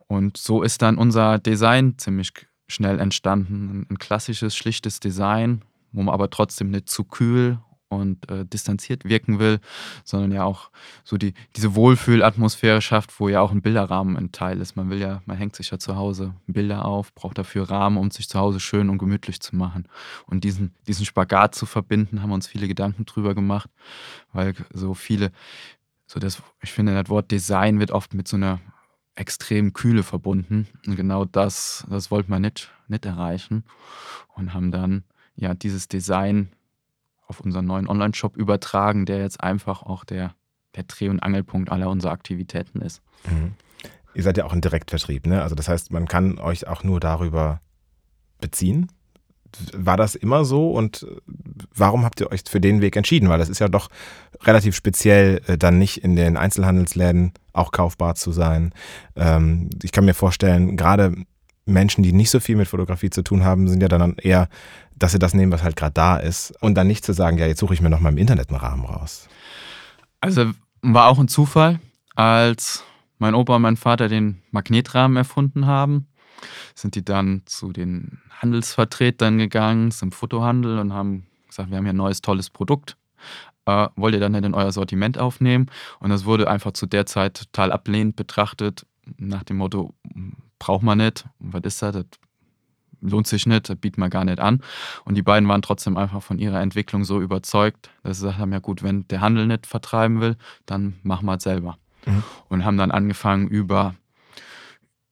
und 0.07 0.37
so 0.37 0.61
ist 0.61 0.81
dann 0.81 0.97
unser 0.97 1.39
Design 1.39 1.97
ziemlich 1.97 2.33
schnell 2.67 2.99
entstanden. 2.99 3.87
Ein 3.89 3.97
klassisches, 3.97 4.55
schlichtes 4.55 4.99
Design, 4.99 5.63
wo 5.91 6.03
man 6.03 6.13
aber 6.13 6.29
trotzdem 6.29 6.69
nicht 6.69 6.89
zu 6.89 7.03
kühl 7.03 7.59
und 7.89 8.29
äh, 8.29 8.45
distanziert 8.45 9.03
wirken 9.03 9.39
will, 9.39 9.59
sondern 10.03 10.31
ja 10.31 10.43
auch 10.43 10.69
so 11.03 11.17
die, 11.17 11.33
diese 11.55 11.75
Wohlfühlatmosphäre 11.75 12.81
schafft, 12.81 13.19
wo 13.19 13.29
ja 13.29 13.41
auch 13.41 13.51
ein 13.51 13.61
Bilderrahmen 13.61 14.15
ein 14.15 14.31
Teil 14.31 14.61
ist. 14.61 14.75
Man 14.75 14.89
will 14.89 14.99
ja, 14.99 15.21
man 15.25 15.37
hängt 15.37 15.55
sich 15.55 15.71
ja 15.71 15.79
zu 15.79 15.95
Hause 15.95 16.35
Bilder 16.47 16.85
auf, 16.85 17.13
braucht 17.13 17.39
dafür 17.39 17.69
Rahmen, 17.69 17.97
um 17.97 18.11
sich 18.11 18.29
zu 18.29 18.39
Hause 18.39 18.59
schön 18.59 18.89
und 18.89 18.99
gemütlich 18.99 19.39
zu 19.41 19.55
machen. 19.55 19.87
Und 20.27 20.43
diesen, 20.43 20.75
diesen 20.87 21.05
Spagat 21.05 21.55
zu 21.55 21.65
verbinden, 21.65 22.21
haben 22.21 22.29
wir 22.29 22.35
uns 22.35 22.47
viele 22.47 22.67
Gedanken 22.67 23.05
drüber 23.05 23.33
gemacht, 23.33 23.69
weil 24.31 24.53
so 24.71 24.93
viele, 24.93 25.31
so 26.05 26.19
das, 26.19 26.41
ich 26.61 26.71
finde, 26.71 26.93
das 26.93 27.09
Wort 27.09 27.31
Design 27.31 27.79
wird 27.79 27.91
oft 27.91 28.13
mit 28.13 28.27
so 28.27 28.37
einer 28.37 28.59
extremen 29.15 29.73
Kühle 29.73 30.03
verbunden. 30.03 30.67
Und 30.85 30.95
genau 30.95 31.25
das, 31.25 31.85
das 31.89 32.11
wollten 32.11 32.31
wir 32.31 32.39
nicht, 32.39 32.71
nicht 32.87 33.05
erreichen 33.05 33.63
und 34.35 34.53
haben 34.53 34.71
dann 34.71 35.03
ja 35.35 35.53
dieses 35.53 35.87
Design 35.87 36.49
auf 37.29 37.39
unseren 37.39 37.65
neuen 37.65 37.87
Online-Shop 37.87 38.35
übertragen, 38.35 39.05
der 39.05 39.19
jetzt 39.19 39.41
einfach 39.41 39.83
auch 39.83 40.03
der, 40.03 40.33
der 40.75 40.83
Dreh- 40.83 41.09
und 41.09 41.21
Angelpunkt 41.21 41.71
aller 41.71 41.89
unserer 41.89 42.11
Aktivitäten 42.11 42.81
ist. 42.81 43.01
Mhm. 43.29 43.53
Ihr 44.15 44.23
seid 44.23 44.37
ja 44.37 44.45
auch 44.45 44.53
ein 44.53 44.61
Direktvertrieb, 44.61 45.27
ne? 45.27 45.41
Also 45.43 45.55
das 45.55 45.69
heißt, 45.69 45.91
man 45.91 46.07
kann 46.07 46.39
euch 46.39 46.67
auch 46.67 46.83
nur 46.83 46.99
darüber 46.99 47.61
beziehen. 48.41 48.91
War 49.73 49.97
das 49.97 50.15
immer 50.15 50.45
so 50.45 50.71
und 50.71 51.05
warum 51.75 52.03
habt 52.03 52.19
ihr 52.19 52.31
euch 52.31 52.41
für 52.47 52.59
den 52.59 52.81
Weg 52.81 52.95
entschieden? 52.95 53.29
Weil 53.29 53.39
das 53.39 53.49
ist 53.49 53.59
ja 53.59 53.67
doch 53.67 53.89
relativ 54.43 54.75
speziell, 54.75 55.41
äh, 55.47 55.57
dann 55.57 55.77
nicht 55.77 56.03
in 56.03 56.15
den 56.15 56.37
Einzelhandelsläden 56.37 57.33
auch 57.53 57.71
kaufbar 57.71 58.15
zu 58.15 58.31
sein. 58.31 58.73
Ähm, 59.15 59.69
ich 59.83 59.91
kann 59.91 60.05
mir 60.05 60.13
vorstellen, 60.13 60.77
gerade 60.77 61.13
Menschen, 61.69 62.03
die 62.03 62.13
nicht 62.13 62.29
so 62.29 62.39
viel 62.39 62.55
mit 62.55 62.67
Fotografie 62.67 63.09
zu 63.09 63.23
tun 63.23 63.43
haben, 63.43 63.67
sind 63.67 63.81
ja 63.81 63.87
dann 63.87 64.15
eher, 64.15 64.49
dass 64.99 65.13
sie 65.13 65.19
das 65.19 65.33
nehmen, 65.33 65.51
was 65.51 65.63
halt 65.63 65.75
gerade 65.75 65.93
da 65.93 66.17
ist 66.17 66.51
und 66.61 66.75
dann 66.75 66.87
nicht 66.87 67.05
zu 67.05 67.13
sagen, 67.13 67.37
ja, 67.37 67.47
jetzt 67.47 67.59
suche 67.59 67.73
ich 67.73 67.81
mir 67.81 67.89
noch 67.89 67.99
mal 67.99 68.09
im 68.09 68.17
Internet 68.17 68.49
einen 68.49 68.59
Rahmen 68.59 68.85
raus. 68.85 69.27
Also 70.21 70.51
war 70.81 71.07
auch 71.07 71.19
ein 71.19 71.27
Zufall, 71.27 71.79
als 72.15 72.83
mein 73.17 73.35
Opa 73.35 73.55
und 73.55 73.61
mein 73.61 73.77
Vater 73.77 74.07
den 74.07 74.41
Magnetrahmen 74.51 75.17
erfunden 75.17 75.65
haben, 75.65 76.07
sind 76.75 76.95
die 76.95 77.03
dann 77.03 77.43
zu 77.45 77.71
den 77.71 78.19
Handelsvertretern 78.29 79.37
gegangen, 79.37 79.91
zum 79.91 80.11
Fotohandel 80.11 80.79
und 80.79 80.93
haben 80.93 81.27
gesagt, 81.47 81.69
wir 81.69 81.77
haben 81.77 81.85
hier 81.85 81.93
ein 81.93 81.97
neues, 81.97 82.21
tolles 82.21 82.49
Produkt. 82.49 82.95
äh, 83.65 83.87
wollt 83.95 84.13
ihr 84.13 84.19
dann 84.19 84.31
nicht 84.31 84.45
in 84.45 84.53
euer 84.53 84.71
Sortiment 84.71 85.17
aufnehmen? 85.17 85.67
Und 85.99 86.09
das 86.09 86.25
wurde 86.25 86.49
einfach 86.49 86.71
zu 86.71 86.85
der 86.85 87.05
Zeit 87.05 87.37
total 87.37 87.71
ablehnend 87.71 88.15
betrachtet, 88.15 88.85
nach 89.17 89.43
dem 89.43 89.57
Motto, 89.57 89.93
braucht 90.59 90.83
man 90.83 90.99
nicht, 90.99 91.25
was 91.39 91.61
ist 91.63 91.81
das? 91.81 91.93
das 91.93 92.05
lohnt 93.01 93.27
sich 93.27 93.45
nicht, 93.45 93.69
das 93.69 93.77
bietet 93.77 93.97
man 93.97 94.09
gar 94.09 94.25
nicht 94.25 94.39
an. 94.39 94.61
Und 95.05 95.15
die 95.15 95.21
beiden 95.21 95.47
waren 95.47 95.61
trotzdem 95.61 95.97
einfach 95.97 96.21
von 96.21 96.39
ihrer 96.39 96.61
Entwicklung 96.61 97.03
so 97.03 97.21
überzeugt, 97.21 97.89
dass 98.03 98.17
sie 98.17 98.23
gesagt 98.23 98.39
haben, 98.39 98.51
ja 98.51 98.59
gut, 98.59 98.83
wenn 98.83 99.07
der 99.07 99.21
Handel 99.21 99.47
nicht 99.47 99.67
vertreiben 99.67 100.21
will, 100.21 100.35
dann 100.65 100.95
machen 101.03 101.25
wir 101.25 101.35
es 101.35 101.43
selber. 101.43 101.77
Mhm. 102.05 102.23
Und 102.49 102.65
haben 102.65 102.77
dann 102.77 102.91
angefangen 102.91 103.47
über, 103.47 103.95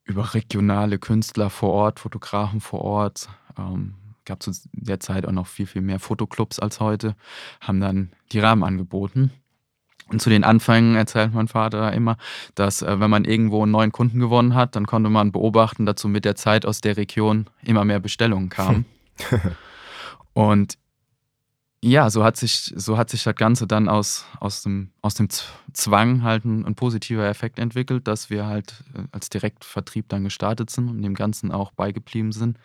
über 0.03 0.33
regionale 0.33 0.99
Künstler 0.99 1.49
vor 1.49 1.71
Ort, 1.71 1.99
Fotografen 1.99 2.61
vor 2.61 2.81
Ort, 2.81 3.29
ähm, 3.57 3.95
gab 4.25 4.43
zu 4.43 4.51
der 4.73 4.99
Zeit 4.99 5.25
auch 5.25 5.31
noch 5.31 5.47
viel, 5.47 5.65
viel 5.65 5.81
mehr 5.81 5.99
Fotoclubs 5.99 6.59
als 6.59 6.79
heute, 6.79 7.15
haben 7.61 7.79
dann 7.79 8.11
die 8.31 8.39
Rahmen 8.39 8.63
angeboten. 8.63 9.31
Und 10.09 10.21
zu 10.21 10.29
den 10.29 10.43
Anfängen 10.43 10.95
erzählt 10.95 11.33
mein 11.33 11.47
Vater 11.47 11.91
immer, 11.93 12.17
dass 12.55 12.81
äh, 12.81 12.99
wenn 12.99 13.09
man 13.09 13.25
irgendwo 13.25 13.63
einen 13.63 13.71
neuen 13.71 13.91
Kunden 13.91 14.19
gewonnen 14.19 14.55
hat, 14.55 14.75
dann 14.75 14.87
konnte 14.87 15.09
man 15.09 15.31
beobachten, 15.31 15.85
dass 15.85 16.01
so 16.01 16.07
mit 16.07 16.25
der 16.25 16.35
Zeit 16.35 16.65
aus 16.65 16.81
der 16.81 16.97
Region 16.97 17.47
immer 17.63 17.83
mehr 17.83 17.99
Bestellungen 17.99 18.49
kamen. 18.49 18.85
und 20.33 20.77
ja, 21.83 22.09
so 22.09 22.23
hat 22.23 22.37
sich, 22.37 22.73
so 22.75 22.97
hat 22.97 23.09
sich 23.09 23.23
das 23.23 23.35
Ganze 23.35 23.67
dann 23.67 23.87
aus, 23.87 24.25
aus, 24.39 24.63
dem, 24.63 24.91
aus 25.01 25.13
dem 25.13 25.29
Zwang 25.73 26.23
halt 26.23 26.43
ein, 26.43 26.65
ein 26.65 26.75
positiver 26.75 27.27
Effekt 27.27 27.59
entwickelt, 27.59 28.07
dass 28.07 28.29
wir 28.29 28.47
halt 28.47 28.83
äh, 28.95 29.03
als 29.11 29.29
Direktvertrieb 29.29 30.09
dann 30.09 30.23
gestartet 30.23 30.69
sind 30.69 30.89
und 30.89 31.01
dem 31.01 31.13
Ganzen 31.13 31.51
auch 31.51 31.71
beigeblieben 31.71 32.31
sind. 32.31 32.57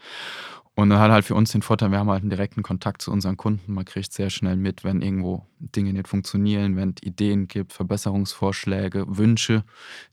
Und 0.75 0.89
dann 0.89 0.99
hat 0.99 1.11
halt 1.11 1.25
für 1.27 1.35
uns 1.35 1.53
den 1.53 1.61
Vorteil, 1.61 1.91
wir 1.91 1.99
haben 1.99 2.11
halt 2.11 2.23
einen 2.23 2.31
direkten 2.31 2.63
Kontakt 2.63 3.03
zu 3.03 3.13
unseren 3.13 3.37
Kunden. 3.37 3.75
Man 3.75 3.85
kriegt 3.85 4.13
sehr 4.13 4.31
schnell 4.31 4.57
mit, 4.57 4.85
wenn 4.85 5.03
irgendwo 5.03 5.47
Dinge 5.59 5.93
nicht 5.93 6.09
funktionieren, 6.09 6.77
wenn 6.77 6.91
es 6.91 7.07
Ideen 7.07 7.47
gibt, 7.47 7.75
Verbesserungsvorschläge, 7.75 9.05
Wünsche, 9.07 9.65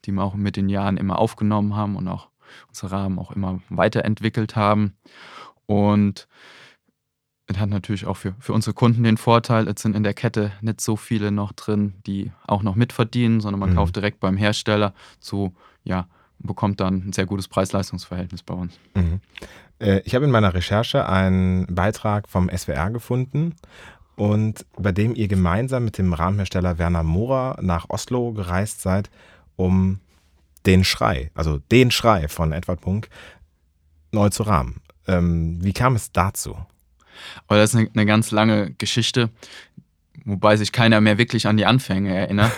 die 0.04 0.12
wir 0.12 0.24
auch 0.24 0.36
mit 0.36 0.58
den 0.58 0.68
Jahren 0.68 0.98
immer 0.98 1.18
aufgenommen 1.18 1.76
haben 1.76 1.96
und 1.96 2.10
auch 2.10 2.28
unsere 2.68 2.92
Rahmen 2.92 3.20
auch 3.20 3.32
immer 3.32 3.62
weiterentwickelt 3.70 4.58
haben. 4.58 4.98
Und 5.66 6.28
es 7.46 7.58
hat 7.58 7.70
natürlich 7.70 8.06
auch 8.06 8.18
für, 8.18 8.36
für 8.40 8.54
unsere 8.54 8.74
Kunden 8.74 9.04
den 9.04 9.18
Vorteil, 9.18 9.68
es 9.68 9.82
sind 9.82 9.96
in 9.96 10.04
der 10.04 10.14
Kette 10.14 10.52
nicht 10.62 10.82
so 10.82 10.98
viele 10.98 11.32
noch 11.32 11.54
drin, 11.54 11.94
die 12.06 12.32
auch 12.46 12.64
noch 12.64 12.76
mitverdienen, 12.76 13.40
sondern 13.40 13.60
man 13.60 13.72
mhm. 13.72 13.76
kauft 13.76 13.96
direkt 13.96 14.20
beim 14.20 14.36
Hersteller 14.36 14.94
zu, 15.20 15.56
ja, 15.84 16.08
bekommt 16.40 16.80
dann 16.80 17.08
ein 17.08 17.14
sehr 17.14 17.26
gutes 17.26 17.48
Preis-Leistungs-Verhältnis 17.48 18.44
bei 18.44 18.54
uns. 18.54 18.80
Mhm. 18.96 19.20
Äh, 19.80 20.02
ich 20.06 20.16
habe 20.16 20.26
in 20.26 20.32
meiner 20.32 20.54
Recherche 20.54 21.08
einen 21.08 21.66
Beitrag 21.68 22.28
vom 22.28 22.50
SWR 22.50 22.90
gefunden 22.92 23.56
und 24.16 24.66
bei 24.78 24.92
dem 24.92 25.16
ihr 25.16 25.28
gemeinsam 25.28 25.86
mit 25.86 25.98
dem 25.98 26.14
Rahmenhersteller 26.14 26.78
Werner 26.78 27.04
Mohrer 27.04 27.58
nach 27.62 27.90
Oslo 27.90 28.34
gereist 28.34 28.82
seid, 28.82 29.10
um 29.56 30.00
den 30.66 30.84
Schrei, 30.84 31.32
also 31.36 31.60
den 31.72 31.92
Schrei 31.92 32.28
von 32.28 32.52
Edward 32.52 32.82
Punk, 32.82 33.10
neu 34.12 34.30
zu 34.30 34.44
rahmen. 34.44 34.82
Ähm, 35.08 35.64
wie 35.64 35.74
kam 35.74 35.96
es 35.96 36.12
dazu? 36.12 36.58
Aber 37.48 37.60
das 37.60 37.72
ist 37.72 37.76
eine, 37.78 37.90
eine 37.94 38.06
ganz 38.06 38.32
lange 38.32 38.72
Geschichte, 38.72 39.30
wobei 40.26 40.58
sich 40.58 40.72
keiner 40.72 41.02
mehr 41.02 41.18
wirklich 41.18 41.48
an 41.48 41.58
die 41.58 41.66
Anfänge 41.66 42.14
erinnert. 42.14 42.52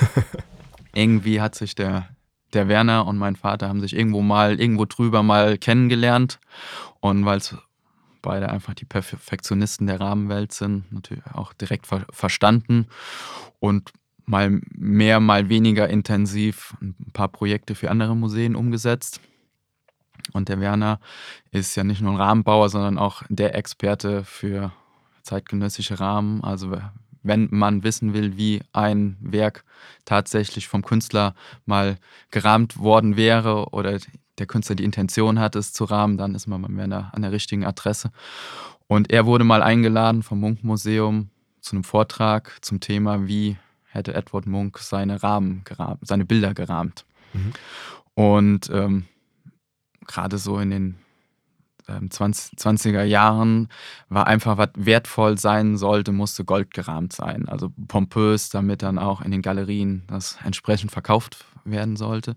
Irgendwie 0.94 1.42
hat 1.42 1.56
sich 1.56 1.76
der, 1.76 2.10
der 2.54 2.68
Werner 2.68 3.08
und 3.08 3.18
mein 3.18 3.36
Vater 3.36 3.70
haben 3.70 3.82
sich 3.82 3.96
irgendwo 3.96 4.22
mal, 4.22 4.60
irgendwo 4.60 4.86
drüber 4.86 5.24
mal 5.24 5.58
kennengelernt. 5.58 6.40
Und 7.00 7.26
weil 7.26 7.38
es 7.38 7.56
beide 8.22 8.50
einfach 8.50 8.74
die 8.74 8.86
Perfektionisten 8.86 9.88
der 9.88 10.00
Rahmenwelt 10.00 10.52
sind, 10.52 10.92
natürlich 10.92 11.26
auch 11.34 11.54
direkt 11.54 11.88
ver 11.88 12.06
verstanden 12.12 12.88
und 13.60 13.92
mal 14.26 14.62
mehr, 14.76 15.20
mal 15.20 15.50
weniger 15.50 15.90
intensiv 15.90 16.76
ein 16.82 16.96
paar 17.14 17.28
Projekte 17.28 17.76
für 17.76 17.90
andere 17.90 18.16
Museen 18.16 18.56
umgesetzt. 18.56 19.20
Und 20.34 20.50
der 20.50 20.60
Werner 20.60 21.00
ist 21.52 21.76
ja 21.76 21.84
nicht 21.84 22.02
nur 22.02 22.12
ein 22.12 22.22
Rahmenbauer, 22.22 22.70
sondern 22.70 22.98
auch 22.98 23.24
der 23.30 23.56
Experte 23.56 24.24
für 24.24 24.72
zeitgenössische 25.24 26.00
Rahmen. 26.00 26.44
Also 26.44 26.72
wenn 27.24 27.48
man 27.52 27.84
wissen 27.84 28.14
will, 28.14 28.38
wie 28.38 28.62
ein 28.74 29.18
Werk 29.20 29.64
tatsächlich 30.06 30.68
vom 30.68 30.84
Künstler 30.84 31.36
mal 31.66 31.98
gerahmt 32.32 32.78
worden 32.78 33.16
wäre 33.18 33.70
oder 33.70 34.00
der 34.38 34.48
Künstler 34.48 34.76
die 34.76 34.84
Intention 34.84 35.40
hat, 35.40 35.56
es 35.56 35.74
zu 35.74 35.84
rahmen, 35.84 36.18
dann 36.18 36.36
ist 36.36 36.48
man 36.48 36.62
beim 36.62 36.78
Werner 36.78 37.12
an 37.14 37.22
der 37.22 37.32
richtigen 37.32 37.66
Adresse. 37.66 38.12
Und 38.88 39.12
er 39.12 39.26
wurde 39.26 39.44
mal 39.44 39.62
eingeladen 39.62 40.24
vom 40.24 40.40
Munk-Museum 40.40 41.30
zu 41.62 41.76
einem 41.76 41.84
Vortrag 41.84 42.58
zum 42.62 42.80
Thema, 42.80 43.28
wie 43.28 43.58
hätte 43.86 44.14
Edward 44.14 44.48
Munk 44.48 44.80
seine 44.80 45.22
Rahmen 45.22 45.62
gerahmt, 45.64 46.00
seine 46.08 46.26
Bilder 46.26 46.54
gerahmt. 46.54 47.06
Mhm. 47.34 47.54
Und 48.16 48.70
ähm, 48.72 49.06
gerade 50.08 50.38
so 50.38 50.60
in 50.60 50.72
den 50.72 50.96
20, 52.10 52.58
20er 52.58 53.04
Jahren 53.04 53.70
war 54.10 54.28
einfach, 54.28 54.58
was 54.58 54.70
wertvoll 54.76 55.38
sein 55.38 55.78
sollte, 55.78 56.12
musste 56.12 56.46
Gold 56.46 56.74
gerahmt 56.74 57.14
sein. 57.14 57.48
Also 57.48 57.72
pompös, 57.88 58.50
damit 58.50 58.82
dann 58.82 59.00
auch 59.00 59.22
in 59.22 59.32
den 59.32 59.42
Galerien 59.42 60.04
das 60.08 60.38
entsprechend 60.44 60.92
verkauft 60.92 61.46
werden 61.64 61.96
sollte. 61.96 62.36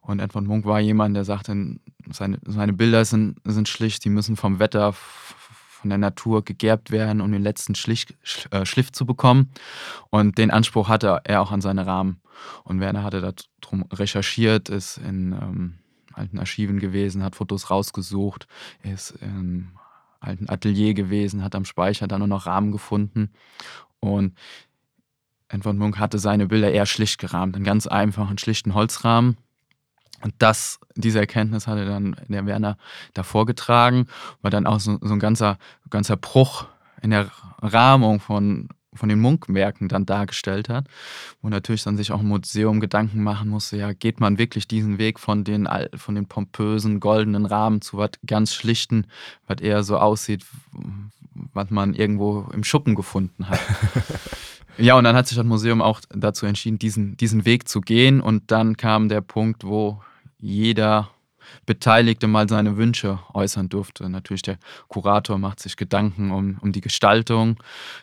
Und 0.00 0.20
Edward 0.20 0.44
Munk 0.44 0.64
war 0.64 0.80
jemand, 0.80 1.16
der 1.16 1.24
sagte, 1.24 1.78
seine, 2.10 2.38
seine 2.46 2.72
Bilder 2.72 3.04
sind, 3.04 3.36
sind 3.44 3.68
schlicht, 3.68 4.04
die 4.04 4.10
müssen 4.10 4.36
vom 4.36 4.58
Wetter, 4.58 4.92
von 4.92 5.90
der 5.90 5.98
Natur 5.98 6.44
gegerbt 6.44 6.90
werden, 6.90 7.20
um 7.20 7.30
den 7.30 7.42
letzten 7.42 7.74
Schliff, 7.74 8.06
äh, 8.50 8.66
Schliff 8.66 8.90
zu 8.92 9.06
bekommen. 9.06 9.50
Und 10.10 10.38
den 10.38 10.50
Anspruch 10.50 10.88
hatte 10.88 11.20
er 11.24 11.40
auch 11.40 11.52
an 11.52 11.60
seine 11.60 11.86
Rahmen. 11.86 12.20
Und 12.64 12.80
Werner 12.80 13.02
hatte 13.02 13.34
darum 13.60 13.84
recherchiert, 13.92 14.68
ist 14.68 14.98
in 14.98 15.32
ähm, 15.32 15.78
alten 16.18 16.38
Archiven 16.38 16.78
gewesen, 16.78 17.22
hat 17.22 17.36
Fotos 17.36 17.70
rausgesucht, 17.70 18.46
ist 18.82 19.12
im 19.20 19.72
alten 20.20 20.48
Atelier 20.48 20.94
gewesen, 20.94 21.44
hat 21.44 21.54
am 21.54 21.64
Speicher 21.64 22.08
dann 22.08 22.20
nur 22.20 22.28
noch 22.28 22.46
Rahmen 22.46 22.72
gefunden. 22.72 23.30
Und 24.00 24.36
Edward 25.48 25.76
Munk 25.76 25.98
hatte 25.98 26.18
seine 26.18 26.46
Bilder 26.46 26.70
eher 26.70 26.86
schlicht 26.86 27.18
gerahmt, 27.18 27.56
einen 27.56 27.64
ganz 27.64 27.86
einfachen, 27.86 28.38
schlichten 28.38 28.74
Holzrahmen. 28.74 29.36
Und 30.22 30.34
das, 30.38 30.80
diese 30.96 31.20
Erkenntnis 31.20 31.66
hatte 31.66 31.86
dann 31.86 32.16
der 32.28 32.44
Werner 32.46 32.76
davor 33.14 33.46
getragen, 33.46 34.08
war 34.42 34.50
dann 34.50 34.66
auch 34.66 34.80
so, 34.80 34.98
so 35.00 35.12
ein 35.12 35.20
ganzer, 35.20 35.58
ganzer 35.90 36.16
Bruch 36.16 36.66
in 37.02 37.10
der 37.10 37.30
Rahmung 37.62 38.20
von 38.20 38.68
von 38.98 39.08
den 39.08 39.20
Munkwerken 39.20 39.88
dann 39.88 40.04
dargestellt 40.04 40.68
hat, 40.68 40.86
wo 41.40 41.48
natürlich 41.48 41.84
dann 41.84 41.96
sich 41.96 42.12
auch 42.12 42.20
ein 42.20 42.26
Museum 42.26 42.80
Gedanken 42.80 43.22
machen 43.22 43.48
musste, 43.48 43.76
ja, 43.76 43.92
geht 43.92 44.20
man 44.20 44.38
wirklich 44.38 44.68
diesen 44.68 44.98
Weg 44.98 45.18
von 45.18 45.44
den, 45.44 45.68
von 45.94 46.14
den 46.14 46.26
pompösen, 46.26 47.00
goldenen 47.00 47.46
Rahmen 47.46 47.80
zu 47.80 47.96
was 47.96 48.10
ganz 48.26 48.54
schlichten, 48.54 49.06
was 49.46 49.60
eher 49.60 49.82
so 49.82 49.98
aussieht, 49.98 50.44
was 51.54 51.70
man 51.70 51.94
irgendwo 51.94 52.46
im 52.52 52.64
Schuppen 52.64 52.94
gefunden 52.94 53.48
hat. 53.48 53.60
ja, 54.78 54.94
und 54.96 55.04
dann 55.04 55.16
hat 55.16 55.28
sich 55.28 55.36
das 55.36 55.46
Museum 55.46 55.80
auch 55.80 56.00
dazu 56.10 56.46
entschieden, 56.46 56.78
diesen, 56.78 57.16
diesen 57.16 57.44
Weg 57.44 57.68
zu 57.68 57.80
gehen 57.80 58.20
und 58.20 58.50
dann 58.50 58.76
kam 58.76 59.08
der 59.08 59.20
Punkt, 59.20 59.64
wo 59.64 60.02
jeder 60.38 61.10
Beteiligte 61.66 62.26
mal 62.26 62.48
seine 62.48 62.76
Wünsche 62.76 63.18
äußern 63.32 63.68
durfte. 63.68 64.08
Natürlich 64.08 64.42
der 64.42 64.58
Kurator 64.88 65.38
macht 65.38 65.60
sich 65.60 65.76
Gedanken 65.76 66.30
um, 66.30 66.58
um 66.60 66.72
die 66.72 66.80
Gestaltung, 66.80 67.56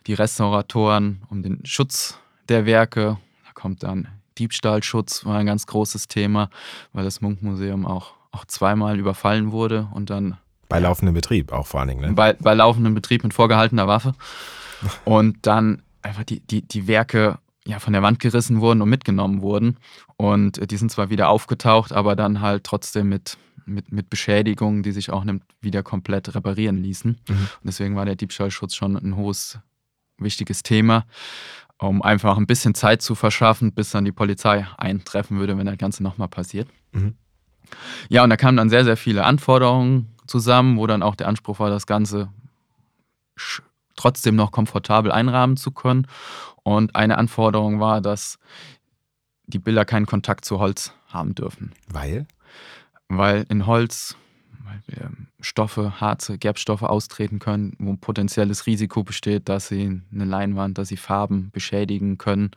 die 0.08 0.14
Restauratoren 0.14 1.24
um 1.30 1.44
den 1.44 1.66
Schutz 1.66 2.18
der 2.50 2.66
Werke. 2.66 3.18
Da 3.46 3.52
kommt 3.54 3.84
dann 3.84 4.08
Diebstahlschutz, 4.38 5.26
war 5.26 5.38
ein 5.38 5.46
ganz 5.46 5.66
großes 5.66 6.08
Thema, 6.08 6.50
weil 6.94 7.06
das 7.06 7.22
Munkmuseum 7.22 7.86
auch, 7.86 8.14
auch 8.32 8.46
zweimal 8.46 9.00
überfallen 9.00 9.52
wurde 9.52 9.88
und 9.94 10.10
dann. 10.10 10.38
Bei 10.68 10.80
laufendem 10.80 11.14
Betrieb 11.14 11.52
auch 11.52 11.68
vor 11.68 11.80
allen 11.80 11.90
Dingen, 11.90 12.02
ne? 12.02 12.14
Bei, 12.14 12.34
bei 12.34 12.54
laufendem 12.54 12.96
Betrieb 12.96 13.24
mit 13.24 13.34
vorgehaltener 13.34 13.88
Waffe. 13.88 14.14
Und 15.06 15.46
dann 15.46 15.84
einfach 16.02 16.24
die, 16.24 16.40
die, 16.42 16.62
die 16.62 16.88
Werke 16.88 17.40
ja, 17.68 17.80
von 17.80 17.94
der 17.94 18.04
Wand 18.04 18.20
gerissen 18.20 18.62
wurden 18.62 18.82
und 18.82 18.90
mitgenommen 18.90 19.42
wurden. 19.42 19.78
Und 20.18 20.58
äh, 20.58 20.68
die 20.68 20.78
sind 20.78 20.92
zwar 20.92 21.10
wieder 21.10 21.30
aufgetaucht, 21.30 21.92
aber 21.92 22.16
dann 22.16 22.42
halt 22.42 22.64
trotzdem 22.64 23.10
mit, 23.10 23.38
mit, 23.66 23.92
mit 23.92 24.10
Beschädigungen, 24.10 24.84
die 24.84 24.92
sich 24.92 25.10
auch 25.10 25.24
nicht 25.24 25.42
wieder 25.62 25.82
komplett 25.82 26.34
reparieren 26.36 26.78
ließen. 26.78 27.12
Mhm. 27.28 27.36
Und 27.36 27.64
deswegen 27.64 27.96
war 27.96 28.06
der 28.06 28.16
Diebstahlschutz 28.16 28.76
schon 28.76 28.96
ein 28.96 29.16
hohes, 29.16 29.60
wichtiges 30.18 30.64
Thema, 30.64 31.06
um 31.80 32.02
einfach 32.02 32.38
ein 32.38 32.48
bisschen 32.48 32.76
Zeit 32.76 33.02
zu 33.02 33.16
verschaffen, 33.16 33.74
bis 33.74 33.90
dann 33.90 34.06
die 34.06 34.12
Polizei 34.12 34.68
eintreffen 34.78 35.40
würde, 35.40 35.58
wenn 35.58 35.66
das 35.66 35.78
Ganze 35.78 36.04
nochmal 36.04 36.30
passiert. 36.30 36.70
Mhm. 36.92 37.16
Ja, 38.10 38.24
und 38.24 38.30
da 38.30 38.38
kamen 38.38 38.58
dann 38.58 38.70
sehr, 38.70 38.86
sehr 38.86 38.96
viele 38.98 39.26
Anforderungen 39.26 40.16
zusammen, 40.28 40.78
wo 40.78 40.86
dann 40.86 41.02
auch 41.02 41.16
der 41.16 41.28
Anspruch 41.28 41.60
war, 41.60 41.72
das 41.72 41.88
Ganze 41.88 42.30
trotzdem 43.96 44.36
noch 44.36 44.52
komfortabel 44.52 45.12
einrahmen 45.12 45.58
zu 45.58 45.72
können. 45.72 46.08
Und 46.66 46.96
eine 46.96 47.18
Anforderung 47.18 47.80
war, 47.80 48.02
dass 48.02 48.40
die 49.46 49.60
Bilder 49.60 49.86
keinen 49.86 50.08
Kontakt 50.08 50.46
zu 50.46 50.60
Holz 50.60 50.94
haben 51.08 51.36
dürfen. 51.36 51.72
Weil? 51.88 52.26
Weil 53.08 53.46
in 53.50 53.68
Holz 53.68 54.18
weil 54.66 54.82
Stoffe, 55.40 56.02
Harze, 56.02 56.40
Gerbstoffe 56.40 56.82
austreten 56.82 57.38
können, 57.38 57.76
wo 57.78 57.92
ein 57.92 58.00
potenzielles 58.00 58.66
Risiko 58.66 59.04
besteht, 59.04 59.48
dass 59.48 59.68
sie 59.68 60.02
eine 60.12 60.26
Leinwand, 60.26 60.80
dass 60.80 60.88
sie 60.88 60.98
Farben 60.98 61.52
beschädigen 61.52 62.18
können 62.18 62.50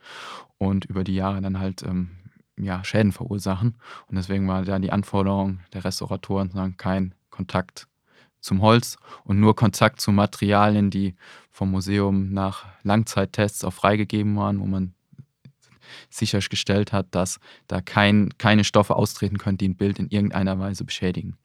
und 0.57 0.87
über 0.87 1.05
die 1.05 1.15
Jahre 1.15 1.43
dann 1.43 1.59
halt 1.59 1.83
ähm, 1.83 2.09
ja, 2.57 2.83
Schäden 2.85 3.13
verursachen. 3.13 3.75
Und 4.07 4.17
deswegen 4.17 4.49
war 4.49 4.65
da 4.65 4.79
die 4.79 4.91
Anforderung 4.91 5.61
der 5.75 5.85
Restauratoren, 5.85 6.51
sagen, 6.51 6.79
kein 6.79 7.15
Kontakt 7.29 7.89
zum 8.41 8.63
Holz 8.63 8.97
und 9.25 9.41
nur 9.41 9.57
Kontakt 9.57 10.01
zu 10.01 10.13
Materialien, 10.13 10.91
die 10.91 11.15
vom 11.51 11.71
Museum 11.71 12.33
nach 12.33 12.67
Langzeittests 12.83 13.65
auch 13.65 13.73
freigegeben 13.73 14.37
waren, 14.37 14.61
wo 14.61 14.67
man 14.67 14.95
sichergestellt 16.11 16.93
hat, 16.93 17.07
dass 17.13 17.41
da 17.67 17.81
kein, 17.81 18.31
keine 18.39 18.65
Stoffe 18.65 18.97
austreten 18.97 19.39
können, 19.39 19.59
die 19.59 19.69
ein 19.69 19.77
Bild 19.77 19.99
in 19.99 20.09
irgendeiner 20.09 20.59
Weise 20.59 20.85
beschädigen. 20.85 21.37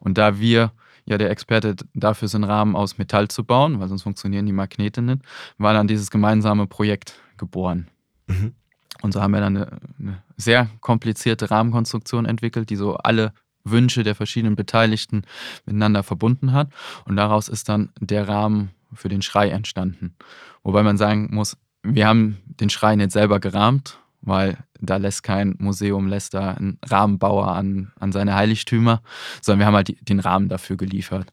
Und 0.00 0.18
da 0.18 0.38
wir 0.38 0.72
ja 1.04 1.18
der 1.18 1.30
Experte 1.30 1.76
dafür 1.94 2.28
sind, 2.28 2.44
Rahmen 2.44 2.76
aus 2.76 2.98
Metall 2.98 3.28
zu 3.28 3.44
bauen, 3.44 3.80
weil 3.80 3.88
sonst 3.88 4.02
funktionieren 4.02 4.46
die 4.46 4.52
Magnete 4.52 5.02
nicht, 5.02 5.22
war 5.58 5.72
dann 5.72 5.86
dieses 5.86 6.10
gemeinsame 6.10 6.66
Projekt 6.66 7.14
geboren. 7.36 7.88
Mhm. 8.26 8.54
Und 9.02 9.12
so 9.12 9.20
haben 9.20 9.32
wir 9.32 9.40
dann 9.40 9.56
eine, 9.56 9.78
eine 10.00 10.22
sehr 10.36 10.68
komplizierte 10.80 11.50
Rahmenkonstruktion 11.50 12.24
entwickelt, 12.24 12.70
die 12.70 12.76
so 12.76 12.96
alle 12.96 13.32
Wünsche 13.70 14.02
der 14.02 14.14
verschiedenen 14.14 14.56
Beteiligten 14.56 15.22
miteinander 15.64 16.02
verbunden 16.02 16.52
hat. 16.52 16.68
Und 17.04 17.16
daraus 17.16 17.48
ist 17.48 17.68
dann 17.68 17.90
der 18.00 18.28
Rahmen 18.28 18.70
für 18.92 19.08
den 19.08 19.22
Schrei 19.22 19.50
entstanden. 19.50 20.14
Wobei 20.62 20.82
man 20.82 20.96
sagen 20.96 21.28
muss, 21.32 21.56
wir 21.82 22.06
haben 22.06 22.38
den 22.46 22.70
Schrei 22.70 22.96
nicht 22.96 23.12
selber 23.12 23.40
gerahmt, 23.40 23.98
weil 24.20 24.58
da 24.80 24.96
lässt 24.96 25.22
kein 25.22 25.54
Museum, 25.58 26.08
lässt 26.08 26.34
da 26.34 26.52
einen 26.52 26.78
Rahmenbauer 26.84 27.48
an, 27.48 27.92
an 27.98 28.12
seine 28.12 28.34
Heiligtümer, 28.34 29.02
sondern 29.40 29.60
wir 29.60 29.66
haben 29.66 29.76
halt 29.76 30.08
den 30.08 30.20
Rahmen 30.20 30.48
dafür 30.48 30.76
geliefert. 30.76 31.32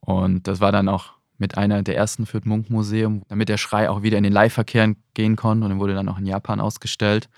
Und 0.00 0.46
das 0.46 0.60
war 0.60 0.72
dann 0.72 0.88
auch 0.88 1.12
mit 1.38 1.56
einer 1.56 1.82
der 1.82 1.96
ersten 1.96 2.26
für 2.26 2.40
das 2.40 2.46
Munk-Museum, 2.46 3.22
damit 3.28 3.48
der 3.48 3.56
Schrei 3.56 3.90
auch 3.90 4.02
wieder 4.02 4.18
in 4.18 4.24
den 4.24 4.32
Leihverkehr 4.32 4.94
gehen 5.14 5.36
konnte 5.36 5.64
und 5.64 5.70
dann 5.70 5.80
wurde 5.80 5.94
dann 5.94 6.08
auch 6.08 6.18
in 6.18 6.26
Japan 6.26 6.60
ausgestellt. 6.60 7.28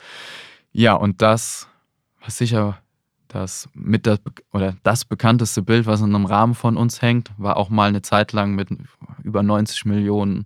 Ja, 0.73 0.95
und 0.95 1.23
das 1.23 1.69
war 2.21 2.31
sicher 2.31 2.79
das 3.37 3.69
mit 3.75 4.07
das, 4.07 4.21
oder 4.53 4.77
das 4.83 5.05
bekannteste 5.05 5.63
Bild, 5.63 5.87
was 5.87 6.01
in 6.01 6.15
einem 6.15 6.27
Rahmen 6.27 6.55
von 6.55 6.77
uns 6.77 7.03
hängt, 7.03 7.31
war 7.37 7.57
auch 7.57 7.71
mal 7.71 7.89
eine 7.89 8.03
Zeit 8.03 8.33
lang 8.33 8.55
mit 8.55 8.69
über 9.23 9.43
90 9.43 9.85
Millionen 9.85 10.45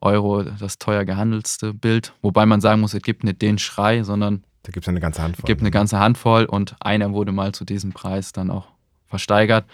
Euro 0.00 0.42
das 0.42 0.78
teuer 0.78 1.04
gehandelste 1.04 1.74
Bild. 1.74 2.12
Wobei 2.22 2.46
man 2.46 2.60
sagen 2.60 2.80
muss, 2.80 2.94
es 2.94 3.02
gibt 3.02 3.24
nicht 3.24 3.42
den 3.42 3.58
Schrei, 3.58 4.02
sondern 4.02 4.44
da 4.62 4.72
gibt 4.72 4.84
es 4.84 4.88
eine 4.88 5.00
ganze 5.00 5.22
Handvoll. 5.22 5.42
Es 5.42 5.46
gibt 5.46 5.60
eine 5.60 5.70
ganze 5.70 5.98
Handvoll 5.98 6.44
und 6.44 6.76
einer 6.80 7.12
wurde 7.12 7.32
mal 7.32 7.52
zu 7.52 7.64
diesem 7.64 7.92
Preis 7.92 8.32
dann 8.32 8.50
auch 8.50 8.66
versteigert. 9.06 9.64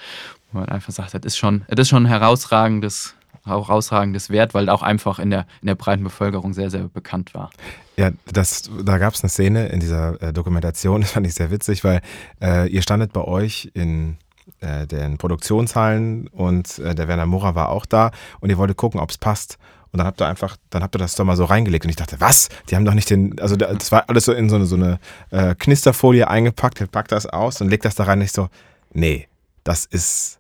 Wo 0.51 0.59
man 0.59 0.69
einfach 0.69 0.93
sagt, 0.93 1.15
das 1.15 1.23
ist 1.25 1.39
schon, 1.39 1.65
das 1.69 1.81
ist 1.81 1.89
schon 1.89 2.05
ein 2.05 2.09
herausragendes 2.09 3.15
herausragendes 3.45 4.31
Wert, 4.31 4.55
weil 4.55 4.69
auch 4.69 4.83
einfach 4.83 5.19
in 5.19 5.31
der, 5.31 5.47
in 5.63 5.67
der 5.67 5.75
breiten 5.75 6.05
Bevölkerung 6.05 6.53
sehr, 6.53 6.71
sehr 6.71 6.89
bekannt 6.89 7.35
war. 7.35 7.51
Ja, 7.97 8.11
das, 8.33 8.71
da 8.85 8.99
gab 8.99 9.15
es 9.15 9.23
eine 9.23 9.29
Szene 9.29 9.69
in 9.69 9.81
dieser 9.81 10.21
äh, 10.23 10.33
Dokumentation, 10.33 11.01
das 11.03 11.13
fand 11.13 11.27
ich 11.27 11.35
sehr 11.35 11.51
witzig, 11.51 11.85
weil 11.85 12.01
äh, 12.41 12.69
ihr 12.69 12.83
standet 12.83 13.13
bei 13.13 13.23
euch 13.23 13.71
in 13.75 14.17
äh, 14.61 14.87
den 14.87 15.19
Produktionshallen 15.19 16.29
und 16.29 16.79
äh, 16.79 16.95
der 16.95 17.09
Werner 17.09 17.27
Mora 17.27 17.55
war 17.55 17.69
auch 17.69 17.87
da 17.87 18.11
und 18.41 18.51
ihr 18.51 18.59
wolltet 18.59 18.77
gucken, 18.77 19.01
ob 19.01 19.11
es 19.11 19.19
passt. 19.19 19.59
Und 19.93 19.99
dann 19.99 20.07
habt 20.07 20.23
ihr 20.23 20.27
einfach, 20.27 20.57
dann 20.71 20.83
habt 20.83 20.95
ihr 20.97 20.99
das 20.99 21.17
doch 21.17 21.25
mal 21.25 21.37
so 21.37 21.45
reingelegt. 21.45 21.85
Und 21.85 21.91
ich 21.91 21.97
dachte, 21.97 22.19
was? 22.19 22.49
Die 22.71 22.77
haben 22.77 22.87
doch 22.87 22.95
nicht 22.95 23.11
den, 23.11 23.39
also 23.41 23.57
das 23.57 23.93
war 23.93 24.09
alles 24.09 24.25
so 24.25 24.33
in 24.33 24.49
so 24.49 24.57
eine, 24.57 24.65
so 24.65 24.77
eine 24.77 24.99
äh, 25.31 25.55
Knisterfolie 25.55 26.27
eingepackt, 26.27 26.81
ihr 26.81 26.87
packt 26.87 27.13
das 27.13 27.27
aus 27.27 27.61
und 27.61 27.69
legt 27.69 27.85
das 27.85 27.95
da 27.95 28.05
rein. 28.05 28.19
Und 28.19 28.25
ich 28.25 28.33
so, 28.33 28.49
nee, 28.95 29.29
das 29.65 29.85
ist, 29.85 30.39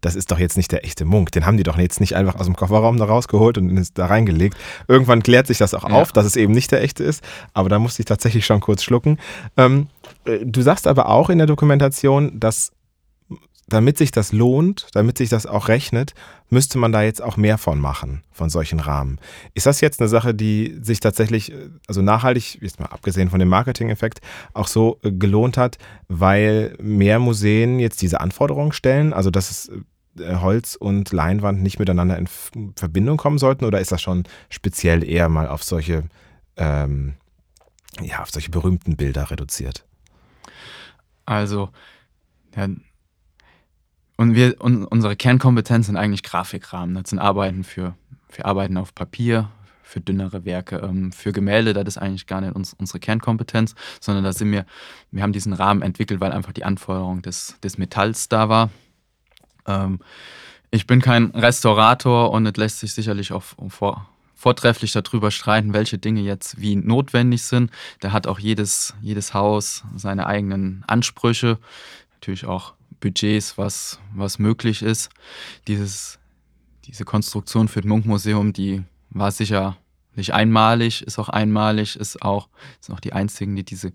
das 0.00 0.14
ist 0.14 0.30
doch 0.30 0.38
jetzt 0.38 0.56
nicht 0.56 0.72
der 0.72 0.84
echte 0.84 1.04
Munk. 1.04 1.32
Den 1.32 1.46
haben 1.46 1.56
die 1.56 1.62
doch 1.62 1.78
jetzt 1.78 2.00
nicht 2.00 2.16
einfach 2.16 2.36
aus 2.36 2.46
dem 2.46 2.56
Kofferraum 2.56 2.96
da 2.96 3.04
rausgeholt 3.04 3.58
und 3.58 3.98
da 3.98 4.06
reingelegt. 4.06 4.56
Irgendwann 4.88 5.22
klärt 5.22 5.46
sich 5.46 5.58
das 5.58 5.74
auch 5.74 5.88
ja. 5.88 5.94
auf, 5.94 6.12
dass 6.12 6.26
es 6.26 6.36
eben 6.36 6.52
nicht 6.52 6.72
der 6.72 6.82
echte 6.82 7.04
ist. 7.04 7.22
Aber 7.52 7.68
da 7.68 7.78
musste 7.78 8.02
ich 8.02 8.06
tatsächlich 8.06 8.46
schon 8.46 8.60
kurz 8.60 8.82
schlucken. 8.82 9.18
Ähm, 9.56 9.88
äh, 10.24 10.38
du 10.44 10.62
sagst 10.62 10.86
aber 10.86 11.08
auch 11.08 11.30
in 11.30 11.38
der 11.38 11.46
Dokumentation, 11.46 12.38
dass 12.38 12.72
damit 13.70 13.96
sich 13.96 14.10
das 14.10 14.32
lohnt, 14.32 14.88
damit 14.92 15.16
sich 15.16 15.28
das 15.28 15.46
auch 15.46 15.68
rechnet, 15.68 16.12
müsste 16.50 16.76
man 16.76 16.92
da 16.92 17.02
jetzt 17.02 17.22
auch 17.22 17.36
mehr 17.36 17.56
von 17.56 17.80
machen, 17.80 18.22
von 18.32 18.50
solchen 18.50 18.80
Rahmen. 18.80 19.18
Ist 19.54 19.66
das 19.66 19.80
jetzt 19.80 20.00
eine 20.00 20.08
Sache, 20.08 20.34
die 20.34 20.78
sich 20.82 21.00
tatsächlich, 21.00 21.52
also 21.86 22.02
nachhaltig, 22.02 22.58
jetzt 22.60 22.80
mal 22.80 22.86
abgesehen 22.86 23.30
von 23.30 23.38
dem 23.38 23.48
Marketing-Effekt, 23.48 24.20
auch 24.52 24.66
so 24.66 24.98
äh, 25.02 25.12
gelohnt 25.12 25.56
hat, 25.56 25.78
weil 26.08 26.76
mehr 26.80 27.18
Museen 27.18 27.78
jetzt 27.78 28.02
diese 28.02 28.20
Anforderungen 28.20 28.72
stellen? 28.72 29.12
Also, 29.12 29.30
dass 29.30 29.50
es 29.50 29.70
äh, 30.18 30.36
Holz 30.36 30.74
und 30.74 31.12
Leinwand 31.12 31.62
nicht 31.62 31.78
miteinander 31.78 32.18
in 32.18 32.28
Verbindung 32.74 33.16
kommen 33.16 33.38
sollten? 33.38 33.64
Oder 33.64 33.80
ist 33.80 33.92
das 33.92 34.02
schon 34.02 34.24
speziell 34.48 35.08
eher 35.08 35.28
mal 35.28 35.46
auf 35.46 35.62
solche, 35.62 36.04
ähm, 36.56 37.14
ja, 38.02 38.22
auf 38.22 38.30
solche 38.30 38.50
berühmten 38.50 38.96
Bilder 38.96 39.30
reduziert? 39.30 39.86
Also, 41.24 41.70
ja, 42.56 42.66
und 44.20 44.34
wir, 44.34 44.56
und 44.58 44.84
unsere 44.84 45.16
Kernkompetenz 45.16 45.86
sind 45.86 45.96
eigentlich 45.96 46.22
Grafikrahmen. 46.22 46.94
Das 46.94 47.08
sind 47.08 47.18
Arbeiten 47.18 47.64
für, 47.64 47.94
für 48.28 48.44
Arbeiten 48.44 48.76
auf 48.76 48.94
Papier, 48.94 49.48
für 49.82 50.02
dünnere 50.02 50.44
Werke, 50.44 50.76
ähm, 50.76 51.10
für 51.10 51.32
Gemälde, 51.32 51.72
das 51.72 51.86
ist 51.86 51.96
eigentlich 51.96 52.26
gar 52.26 52.42
nicht 52.42 52.54
uns, 52.54 52.74
unsere 52.74 53.00
Kernkompetenz, 53.00 53.74
sondern 53.98 54.22
da 54.22 54.34
sind 54.34 54.52
wir, 54.52 54.66
wir 55.10 55.22
haben 55.22 55.32
diesen 55.32 55.54
Rahmen 55.54 55.80
entwickelt, 55.80 56.20
weil 56.20 56.32
einfach 56.32 56.52
die 56.52 56.64
Anforderung 56.64 57.22
des, 57.22 57.56
des 57.62 57.78
Metalls 57.78 58.28
da 58.28 58.50
war. 58.50 58.68
Ähm, 59.66 60.00
ich 60.70 60.86
bin 60.86 61.00
kein 61.00 61.30
Restaurator 61.30 62.30
und 62.30 62.44
es 62.44 62.56
lässt 62.58 62.80
sich 62.80 62.92
sicherlich 62.92 63.32
auch 63.32 63.44
vor, 63.68 64.06
vortrefflich 64.34 64.92
darüber 64.92 65.30
streiten, 65.30 65.72
welche 65.72 65.96
Dinge 65.96 66.20
jetzt 66.20 66.60
wie 66.60 66.76
notwendig 66.76 67.44
sind. 67.44 67.70
Da 68.00 68.12
hat 68.12 68.26
auch 68.26 68.38
jedes, 68.38 68.92
jedes 69.00 69.32
Haus 69.32 69.82
seine 69.96 70.26
eigenen 70.26 70.84
Ansprüche, 70.86 71.56
natürlich 72.12 72.44
auch 72.44 72.74
Budgets, 73.00 73.58
was, 73.58 73.98
was 74.14 74.38
möglich 74.38 74.82
ist. 74.82 75.10
Dieses, 75.66 76.18
diese 76.84 77.04
Konstruktion 77.04 77.68
für 77.68 77.80
das 77.80 77.88
Munkmuseum, 77.88 78.52
die 78.52 78.82
war 79.10 79.30
sicher 79.30 79.76
nicht 80.14 80.32
einmalig, 80.32 81.02
ist 81.02 81.18
auch 81.18 81.28
einmalig, 81.28 81.96
ist 81.96 82.22
auch, 82.22 82.48
sind 82.80 82.94
auch 82.94 83.00
die 83.00 83.12
einzigen, 83.12 83.56
die 83.56 83.64
diese 83.64 83.92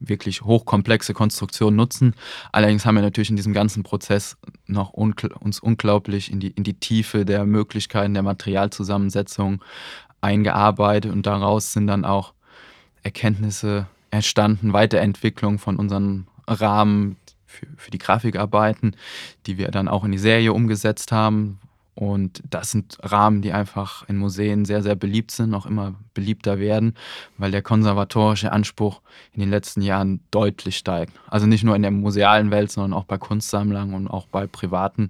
wirklich 0.00 0.42
hochkomplexe 0.42 1.12
Konstruktion 1.12 1.74
nutzen. 1.74 2.14
Allerdings 2.52 2.86
haben 2.86 2.94
wir 2.94 3.02
natürlich 3.02 3.30
in 3.30 3.36
diesem 3.36 3.52
ganzen 3.52 3.82
Prozess 3.82 4.36
noch 4.66 4.92
unkl 4.92 5.32
uns 5.40 5.58
unglaublich 5.60 6.30
in 6.30 6.40
die, 6.40 6.50
in 6.50 6.64
die 6.64 6.74
Tiefe 6.74 7.24
der 7.24 7.44
Möglichkeiten 7.44 8.14
der 8.14 8.22
Materialzusammensetzung 8.22 9.62
eingearbeitet 10.20 11.12
und 11.12 11.26
daraus 11.26 11.72
sind 11.72 11.86
dann 11.86 12.04
auch 12.04 12.32
Erkenntnisse 13.02 13.86
entstanden, 14.10 14.72
Weiterentwicklung 14.72 15.58
von 15.58 15.76
unseren 15.76 16.26
Rahmen, 16.46 17.16
für, 17.48 17.66
für 17.76 17.90
die 17.90 17.98
Grafikarbeiten, 17.98 18.94
die 19.46 19.58
wir 19.58 19.70
dann 19.70 19.88
auch 19.88 20.04
in 20.04 20.12
die 20.12 20.18
Serie 20.18 20.52
umgesetzt 20.52 21.10
haben. 21.10 21.58
Und 21.94 22.44
das 22.48 22.70
sind 22.70 22.96
Rahmen, 23.02 23.42
die 23.42 23.52
einfach 23.52 24.08
in 24.08 24.18
Museen 24.18 24.64
sehr, 24.64 24.84
sehr 24.84 24.94
beliebt 24.94 25.32
sind, 25.32 25.52
auch 25.52 25.66
immer 25.66 25.96
beliebter 26.14 26.60
werden, 26.60 26.94
weil 27.38 27.50
der 27.50 27.62
konservatorische 27.62 28.52
Anspruch 28.52 29.00
in 29.32 29.40
den 29.40 29.50
letzten 29.50 29.82
Jahren 29.82 30.20
deutlich 30.30 30.76
steigt. 30.76 31.12
Also 31.26 31.46
nicht 31.46 31.64
nur 31.64 31.74
in 31.74 31.82
der 31.82 31.90
musealen 31.90 32.52
Welt, 32.52 32.70
sondern 32.70 32.92
auch 32.92 33.02
bei 33.02 33.18
Kunstsammlern 33.18 33.94
und 33.94 34.06
auch 34.06 34.28
bei 34.28 34.46
Privaten, 34.46 35.08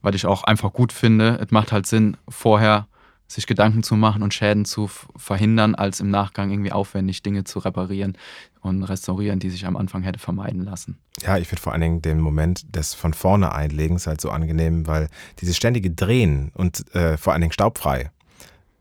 weil 0.00 0.14
ich 0.14 0.24
auch 0.24 0.44
einfach 0.44 0.72
gut 0.72 0.90
finde. 0.90 1.38
Es 1.42 1.50
macht 1.50 1.70
halt 1.70 1.86
Sinn, 1.86 2.16
vorher 2.30 2.86
sich 3.28 3.46
Gedanken 3.46 3.82
zu 3.82 3.96
machen 3.96 4.22
und 4.22 4.34
Schäden 4.34 4.64
zu 4.64 4.88
verhindern, 5.16 5.74
als 5.74 6.00
im 6.00 6.10
Nachgang 6.10 6.50
irgendwie 6.50 6.72
aufwendig 6.72 7.22
Dinge 7.22 7.44
zu 7.44 7.58
reparieren 7.58 8.16
und 8.60 8.82
restaurieren, 8.82 9.38
die 9.40 9.50
sich 9.50 9.66
am 9.66 9.76
Anfang 9.76 10.02
hätte 10.02 10.18
vermeiden 10.18 10.64
lassen. 10.64 10.98
Ja, 11.22 11.36
ich 11.38 11.48
finde 11.48 11.62
vor 11.62 11.72
allen 11.72 11.82
Dingen 11.82 12.02
den 12.02 12.20
Moment 12.20 12.74
des 12.74 12.94
von 12.94 13.14
vorne 13.14 13.52
Einlegens 13.52 14.06
halt 14.06 14.20
so 14.20 14.30
angenehm, 14.30 14.86
weil 14.86 15.08
dieses 15.40 15.56
ständige 15.56 15.90
Drehen 15.90 16.52
und 16.54 16.94
äh, 16.94 17.16
vor 17.16 17.32
allen 17.32 17.42
Dingen 17.42 17.52
staubfrei 17.52 18.10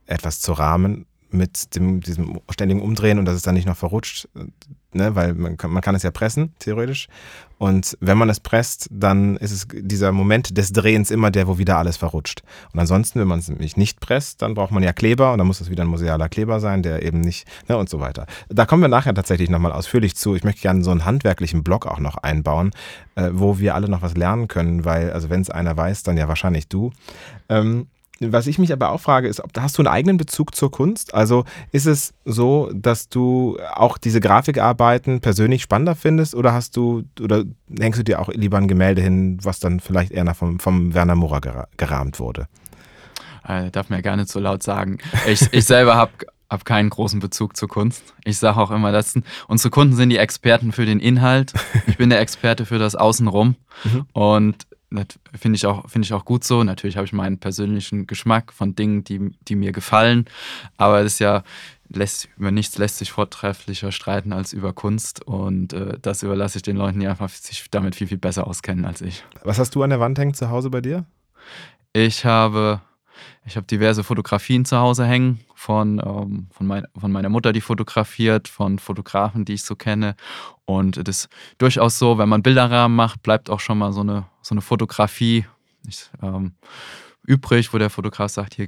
etwas 0.06 0.40
zu 0.40 0.54
rahmen 0.54 1.06
mit 1.36 1.76
dem, 1.76 2.02
diesem 2.02 2.40
ständigen 2.50 2.82
Umdrehen 2.82 3.20
und 3.20 3.26
dass 3.26 3.36
es 3.36 3.42
dann 3.42 3.56
nicht 3.56 3.68
noch 3.68 3.78
verrutscht, 3.78 4.28
ne? 4.96 5.16
weil 5.16 5.34
man 5.34 5.58
kann, 5.58 5.72
man 5.72 5.82
kann 5.82 5.96
es 5.96 6.04
ja 6.04 6.12
pressen, 6.12 6.54
theoretisch. 6.60 7.08
Und 7.58 7.98
wenn 8.02 8.18
man 8.18 8.30
es 8.30 8.42
presst, 8.42 8.88
dann 8.92 9.38
ist 9.38 9.52
es 9.52 9.68
dieser 9.72 10.12
Moment 10.12 10.58
des 10.58 10.74
Drehens 10.74 11.10
immer 11.10 11.32
der, 11.32 11.48
wo 11.48 11.58
wieder 11.58 11.78
alles 11.78 11.96
verrutscht. 11.96 12.42
Und 12.74 12.80
ansonsten, 12.80 13.20
wenn 13.20 13.28
man 13.28 13.40
es 13.40 13.48
nämlich 13.48 13.78
nicht 13.78 14.02
presst, 14.02 14.42
dann 14.42 14.56
braucht 14.56 14.72
man 14.72 14.84
ja 14.84 14.92
Kleber 14.92 15.32
und 15.32 15.38
dann 15.38 15.48
muss 15.48 15.62
es 15.62 15.70
wieder 15.70 15.84
ein 15.84 15.88
musealer 15.88 16.28
Kleber 16.28 16.60
sein, 16.60 16.84
der 16.84 17.04
eben 17.04 17.22
nicht, 17.22 17.48
ne, 17.70 17.78
und 17.78 17.90
so 17.90 18.00
weiter. 18.00 18.26
Da 18.50 18.66
kommen 18.66 18.82
wir 18.82 18.90
nachher 18.90 19.14
tatsächlich 19.14 19.50
nochmal 19.50 19.72
ausführlich 19.72 20.16
zu. 20.16 20.36
Ich 20.36 20.44
möchte 20.44 20.62
gerne 20.62 20.84
so 20.84 20.92
einen 20.92 21.06
handwerklichen 21.06 21.64
Blog 21.64 21.86
auch 21.86 22.00
noch 22.00 22.18
einbauen, 22.18 22.72
äh, 23.16 23.30
wo 23.32 23.60
wir 23.60 23.76
alle 23.76 23.88
noch 23.88 24.02
was 24.02 24.16
lernen 24.16 24.48
können, 24.48 24.84
weil, 24.84 25.12
also 25.12 25.30
wenn 25.30 25.42
es 25.42 25.50
einer 25.50 25.78
weiß, 25.78 26.04
dann 26.04 26.18
ja 26.18 26.28
wahrscheinlich 26.28 26.68
du. 26.68 26.92
Ähm, 27.48 27.88
was 28.20 28.48
ich 28.48 28.60
mich 28.60 28.72
aber 28.72 28.92
auch 28.92 29.02
frage, 29.02 29.28
ist, 29.28 29.44
ob 29.44 29.52
hast 29.60 29.78
du 29.78 29.82
einen 29.82 29.88
eigenen 29.88 30.18
Bezug 30.18 30.56
zur 30.56 30.72
Kunst? 30.72 31.14
Also 31.14 31.44
ist 31.72 31.86
es 31.86 32.14
so, 32.24 32.72
dass 32.74 33.10
du 33.10 33.58
auch 33.74 33.98
diese 33.98 34.22
Grafikarbeiten 34.22 35.22
persönlich 35.22 35.62
spannender 35.62 35.96
findest 35.96 36.36
oder 36.36 36.54
hast 36.54 36.78
du 36.78 37.04
oder 37.22 37.44
hängst 37.78 38.00
du 38.00 38.04
dir 38.04 38.20
auch 38.20 38.30
lieber 38.30 38.58
ein 38.58 38.68
Gemälde 38.68 39.02
hin, 39.02 39.40
was 39.44 39.60
dann 39.60 39.80
vielleicht 39.80 40.12
eher 40.12 40.34
vom, 40.34 40.60
vom 40.60 40.94
Werner 40.94 41.16
Murrer 41.16 41.68
gerahmt 41.78 42.20
wurde? 42.20 42.48
Äh, 43.48 43.70
darf 43.72 43.90
mir 43.90 43.98
ja 43.98 44.02
gar 44.02 44.16
nicht 44.16 44.30
so 44.30 44.40
laut 44.40 44.64
sagen. 44.64 44.98
Ich, 45.28 45.52
ich 45.52 45.66
selber 45.66 45.96
habe 45.96 46.12
hab 46.50 46.66
keinen 46.66 46.90
großen 46.90 47.20
Bezug 47.20 47.58
zur 47.58 47.68
Kunst. 47.68 48.14
Ich 48.24 48.38
sage 48.38 48.60
auch 48.60 48.72
immer, 48.72 48.92
dass 48.92 49.20
unsere 49.48 49.72
Kunden 49.72 49.96
sind 49.96 50.10
die 50.10 50.18
Experten 50.18 50.72
für 50.72 50.86
den 50.86 51.00
Inhalt. 51.00 51.54
Ich 51.88 51.98
bin 51.98 52.10
der 52.10 52.20
Experte 52.20 52.66
für 52.66 52.80
das 52.80 52.96
Außenrum. 52.96 53.56
Mhm. 53.84 54.06
Und 54.14 54.68
finde 55.38 55.58
ich, 55.58 55.66
auch, 55.66 55.90
find 55.90 56.06
ich 56.06 56.14
auch 56.14 56.26
gut 56.26 56.44
so. 56.44 56.64
Natürlich 56.64 56.98
habe 56.98 57.06
ich 57.06 57.14
meinen 57.14 57.38
persönlichen 57.38 58.08
Geschmack 58.08 58.54
von 58.54 58.76
Dingen, 58.76 59.04
die, 59.04 59.32
die 59.48 59.56
mir 59.56 59.72
gefallen. 59.72 60.26
Aber 60.78 61.00
es 61.00 61.14
ist 61.14 61.20
ja, 61.20 61.44
lässt, 61.90 62.30
über 62.38 62.52
nichts 62.52 62.78
lässt 62.78 62.98
sich 62.98 63.12
vortrefflicher 63.12 63.92
streiten 63.92 64.34
als 64.34 64.54
über 64.54 64.74
Kunst. 64.74 65.26
Und 65.26 65.74
äh, 65.74 65.98
das 66.02 66.24
überlasse 66.24 66.58
ich 66.58 66.64
den 66.64 66.78
Leuten, 66.78 67.00
die 67.00 67.08
einfach 67.08 67.30
sich 67.30 67.70
damit 67.72 67.96
viel, 67.96 68.08
viel 68.08 68.18
besser 68.18 68.48
auskennen 68.48 68.86
als 68.86 69.02
ich. 69.02 69.24
Was 69.44 69.60
hast 69.60 69.76
du 69.76 69.84
an 69.84 69.90
der 69.90 70.00
Wand 70.00 70.18
hängen 70.18 70.34
zu 70.34 70.50
Hause 70.50 70.70
bei 70.70 70.82
dir? 70.82 71.06
Ich 71.94 72.26
habe 72.26 72.82
ich 73.46 73.56
habe 73.58 73.68
diverse 73.68 74.04
Fotografien 74.04 74.66
zu 74.66 74.78
Hause 74.78 75.06
hängen 75.06 75.40
von, 75.54 76.02
ähm, 76.04 76.48
von, 76.52 76.68
mein, 76.68 76.86
von 76.98 77.12
meiner 77.12 77.30
Mutter, 77.30 77.54
die 77.54 77.62
fotografiert, 77.62 78.48
von 78.48 78.80
Fotografen, 78.80 79.46
die 79.46 79.54
ich 79.54 79.64
so 79.64 79.76
kenne. 79.76 80.16
Und 80.66 80.98
es 80.98 81.08
ist 81.08 81.30
durchaus 81.58 82.00
so, 82.00 82.18
wenn 82.18 82.28
man 82.28 82.42
Bilderrahmen 82.42 82.96
macht, 82.96 83.22
bleibt 83.22 83.50
auch 83.50 83.60
schon 83.60 83.78
mal 83.78 83.94
so 83.94 84.02
eine, 84.02 84.26
so 84.42 84.56
eine 84.56 84.62
Fotografie 84.62 85.46
ich, 85.88 86.10
ähm, 86.24 86.54
übrig, 87.26 87.74
wo 87.74 87.78
der 87.78 87.90
Fotograf 87.92 88.32
sagt, 88.32 88.56
hier 88.56 88.68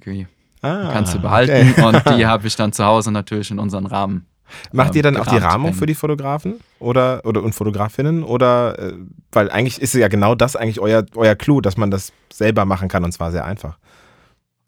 ah, 0.61 0.89
kannst 0.93 1.15
du 1.15 1.19
behalten. 1.19 1.71
Okay. 1.71 1.83
Und 1.83 2.09
die 2.09 2.25
habe 2.27 2.47
ich 2.47 2.55
dann 2.55 2.71
zu 2.71 2.85
Hause 2.85 3.11
natürlich 3.11 3.49
in 3.49 3.59
unseren 3.59 3.87
Rahmen. 3.87 4.27
Macht 4.71 4.95
ihr 4.95 5.03
dann 5.03 5.15
ähm, 5.15 5.21
auch 5.21 5.27
die 5.27 5.37
Rahmung 5.37 5.73
für 5.73 5.85
die 5.85 5.95
Fotografen 5.95 6.61
oder, 6.79 7.21
oder 7.25 7.43
und 7.43 7.53
Fotografinnen? 7.53 8.23
Oder 8.23 8.79
äh, 8.79 8.93
weil 9.31 9.49
eigentlich 9.51 9.81
ist 9.81 9.93
ja 9.93 10.07
genau 10.07 10.35
das 10.35 10.55
eigentlich 10.55 10.79
euer, 10.79 11.03
euer 11.15 11.35
Clou, 11.35 11.61
dass 11.61 11.77
man 11.77 11.91
das 11.91 12.13
selber 12.31 12.63
machen 12.65 12.87
kann 12.87 13.03
und 13.03 13.11
zwar 13.11 13.31
sehr 13.31 13.43
einfach. 13.43 13.77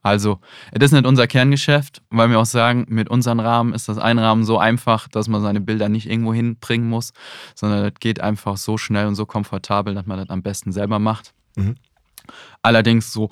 Also, 0.01 0.39
es 0.71 0.83
ist 0.83 0.91
nicht 0.93 1.05
unser 1.05 1.27
Kerngeschäft, 1.27 2.01
weil 2.09 2.29
wir 2.29 2.39
auch 2.39 2.45
sagen, 2.45 2.85
mit 2.87 3.09
unseren 3.09 3.39
Rahmen 3.39 3.73
ist 3.73 3.89
das 3.89 3.97
Einrahmen 3.97 4.45
so 4.45 4.57
einfach, 4.57 5.07
dass 5.07 5.27
man 5.27 5.41
seine 5.41 5.59
Bilder 5.59 5.89
nicht 5.89 6.09
irgendwo 6.09 6.33
hinbringen 6.33 6.89
muss, 6.89 7.11
sondern 7.53 7.85
es 7.85 7.93
geht 7.99 8.21
einfach 8.21 8.57
so 8.57 8.77
schnell 8.77 9.07
und 9.07 9.15
so 9.15 9.25
komfortabel, 9.25 9.93
dass 9.93 10.05
man 10.05 10.17
das 10.17 10.29
am 10.29 10.41
besten 10.41 10.71
selber 10.71 10.99
macht. 10.99 11.33
Mhm. 11.55 11.75
Allerdings 12.61 13.11
so, 13.11 13.29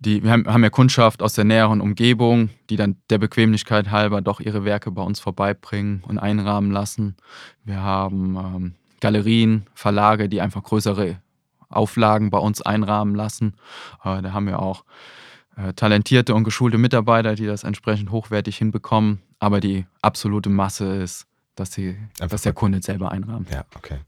die, 0.00 0.22
wir 0.24 0.30
haben, 0.32 0.62
ja 0.62 0.70
Kundschaft 0.70 1.22
aus 1.22 1.34
der 1.34 1.44
näheren 1.44 1.80
Umgebung, 1.80 2.50
die 2.70 2.76
dann 2.76 2.96
der 3.10 3.18
Bequemlichkeit 3.18 3.90
halber 3.90 4.22
doch 4.22 4.40
ihre 4.40 4.64
Werke 4.64 4.90
bei 4.90 5.02
uns 5.02 5.20
vorbeibringen 5.20 6.02
und 6.06 6.18
einrahmen 6.18 6.70
lassen. 6.70 7.16
Wir 7.64 7.82
haben 7.82 8.36
ähm, 8.36 8.74
Galerien, 9.00 9.66
Verlage, 9.74 10.28
die 10.28 10.40
einfach 10.40 10.62
größere 10.62 11.20
Auflagen 11.68 12.30
bei 12.30 12.38
uns 12.38 12.62
einrahmen 12.62 13.14
lassen. 13.14 13.54
Äh, 14.02 14.22
da 14.22 14.32
haben 14.32 14.46
wir 14.46 14.60
auch 14.60 14.84
talentierte 15.74 16.34
und 16.34 16.44
geschulte 16.44 16.78
Mitarbeiter, 16.78 17.34
die 17.34 17.46
das 17.46 17.64
entsprechend 17.64 18.10
hochwertig 18.10 18.56
hinbekommen. 18.56 19.22
Aber 19.38 19.60
die 19.60 19.86
absolute 20.02 20.50
Masse 20.50 20.96
ist, 20.96 21.26
dass, 21.54 21.72
sie, 21.72 21.96
dass 22.18 22.42
der 22.42 22.52
Kunde 22.52 22.80
selber 22.82 23.12
einrahmt. 23.12 23.50
Ja, 23.50 23.64
okay. 23.76 23.98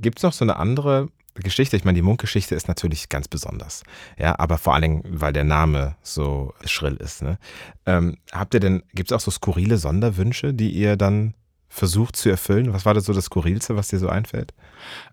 Gibt 0.00 0.18
es 0.18 0.22
noch 0.22 0.32
so 0.32 0.44
eine 0.44 0.56
andere 0.56 1.08
Geschichte? 1.34 1.76
Ich 1.76 1.84
meine, 1.84 1.96
die 1.96 2.02
Munk-Geschichte 2.02 2.54
ist 2.54 2.68
natürlich 2.68 3.08
ganz 3.08 3.28
besonders. 3.28 3.82
Ja, 4.18 4.38
aber 4.38 4.58
vor 4.58 4.74
allen 4.74 4.82
Dingen, 4.82 5.02
weil 5.08 5.32
der 5.32 5.44
Name 5.44 5.96
so 6.02 6.54
schrill 6.64 6.96
ist. 6.96 7.22
Ne? 7.22 7.38
Ähm, 7.86 8.18
habt 8.32 8.54
ihr 8.54 8.60
denn, 8.60 8.82
gibt 8.92 9.10
es 9.10 9.16
auch 9.16 9.20
so 9.20 9.30
skurrile 9.30 9.78
Sonderwünsche, 9.78 10.52
die 10.52 10.70
ihr 10.70 10.96
dann 10.96 11.34
versucht 11.68 12.16
zu 12.16 12.28
erfüllen? 12.28 12.72
Was 12.72 12.84
war 12.84 12.94
das 12.94 13.04
so 13.04 13.12
das 13.12 13.26
Skurrilste, 13.26 13.76
was 13.76 13.88
dir 13.88 13.98
so 13.98 14.08
einfällt? 14.08 14.52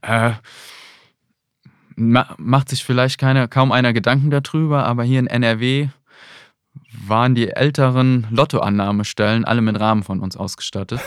Äh, 0.01 0.31
macht 1.95 2.69
sich 2.69 2.83
vielleicht 2.83 3.19
keine, 3.19 3.47
kaum 3.47 3.71
einer 3.71 3.93
Gedanken 3.93 4.29
darüber, 4.29 4.85
aber 4.85 5.03
hier 5.03 5.19
in 5.19 5.27
NRW 5.27 5.89
waren 7.07 7.35
die 7.35 7.49
älteren 7.49 8.27
Lottoannahmestellen 8.29 9.45
alle 9.45 9.61
mit 9.61 9.79
Rahmen 9.79 10.03
von 10.03 10.19
uns 10.19 10.35
ausgestattet. 10.37 10.99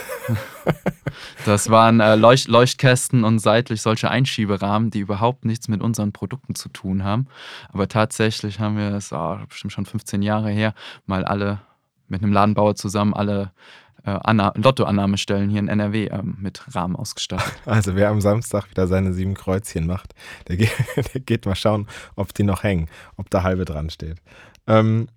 das 1.45 1.71
waren 1.71 2.01
äh, 2.01 2.15
Leucht 2.15 2.49
Leuchtkästen 2.49 3.25
und 3.25 3.39
seitlich 3.39 3.83
solche 3.83 4.11
Einschieberahmen, 4.11 4.91
die 4.91 5.01
überhaupt 5.01 5.45
nichts 5.45 5.69
mit 5.69 5.83
unseren 5.83 6.13
Produkten 6.13 6.55
zu 6.55 6.69
tun 6.69 7.05
haben. 7.05 7.27
Aber 7.71 7.89
tatsächlich 7.89 8.61
haben 8.61 8.77
wir 8.77 8.95
es, 8.95 9.13
oh, 9.13 9.39
bestimmt 9.49 9.73
schon 9.73 9.87
15 9.87 10.23
Jahre 10.23 10.51
her, 10.51 10.75
mal 11.07 11.25
alle 11.25 11.61
mit 12.09 12.23
einem 12.23 12.33
Ladenbauer 12.33 12.75
zusammen 12.75 13.13
alle 13.15 13.53
äh, 14.09 14.51
Lottoannahmestellen 14.55 15.51
hier 15.51 15.61
in 15.61 15.69
NRW 15.69 16.07
äh, 16.07 16.23
mit 16.23 16.63
Rahmen 16.75 16.97
ausgestattet. 16.97 17.53
Also 17.67 17.95
wer 17.95 18.09
am 18.09 18.21
Samstag 18.21 18.71
wieder 18.71 18.87
seine 18.87 19.13
sieben 19.13 19.35
Kreuzchen 19.35 19.87
macht, 19.87 20.15
der 20.49 20.57
geht, 20.57 20.73
der 21.15 21.21
geht 21.21 21.47
mal 21.47 21.55
schauen, 21.55 21.87
ob 22.17 22.33
die 22.35 22.45
noch 22.45 22.63
hängen, 22.63 22.89
ob 23.17 23.31
da 23.31 23.43
halbe 23.43 23.65
dran 23.65 23.91
steht. 23.91 24.19
Ähm, 24.67 25.09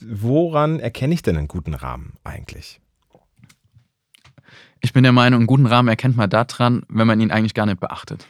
woran 0.00 0.80
erkenne 0.80 1.14
ich 1.14 1.22
denn 1.22 1.36
einen 1.36 1.48
guten 1.48 1.74
Rahmen 1.74 2.14
eigentlich? 2.24 2.80
Ich 4.80 4.92
bin 4.92 5.02
der 5.02 5.12
Meinung, 5.12 5.40
einen 5.40 5.46
guten 5.46 5.66
Rahmen 5.66 5.88
erkennt 5.88 6.16
man 6.16 6.28
daran, 6.28 6.82
wenn 6.88 7.06
man 7.06 7.18
ihn 7.20 7.30
eigentlich 7.30 7.54
gar 7.54 7.64
nicht 7.64 7.80
beachtet. 7.80 8.26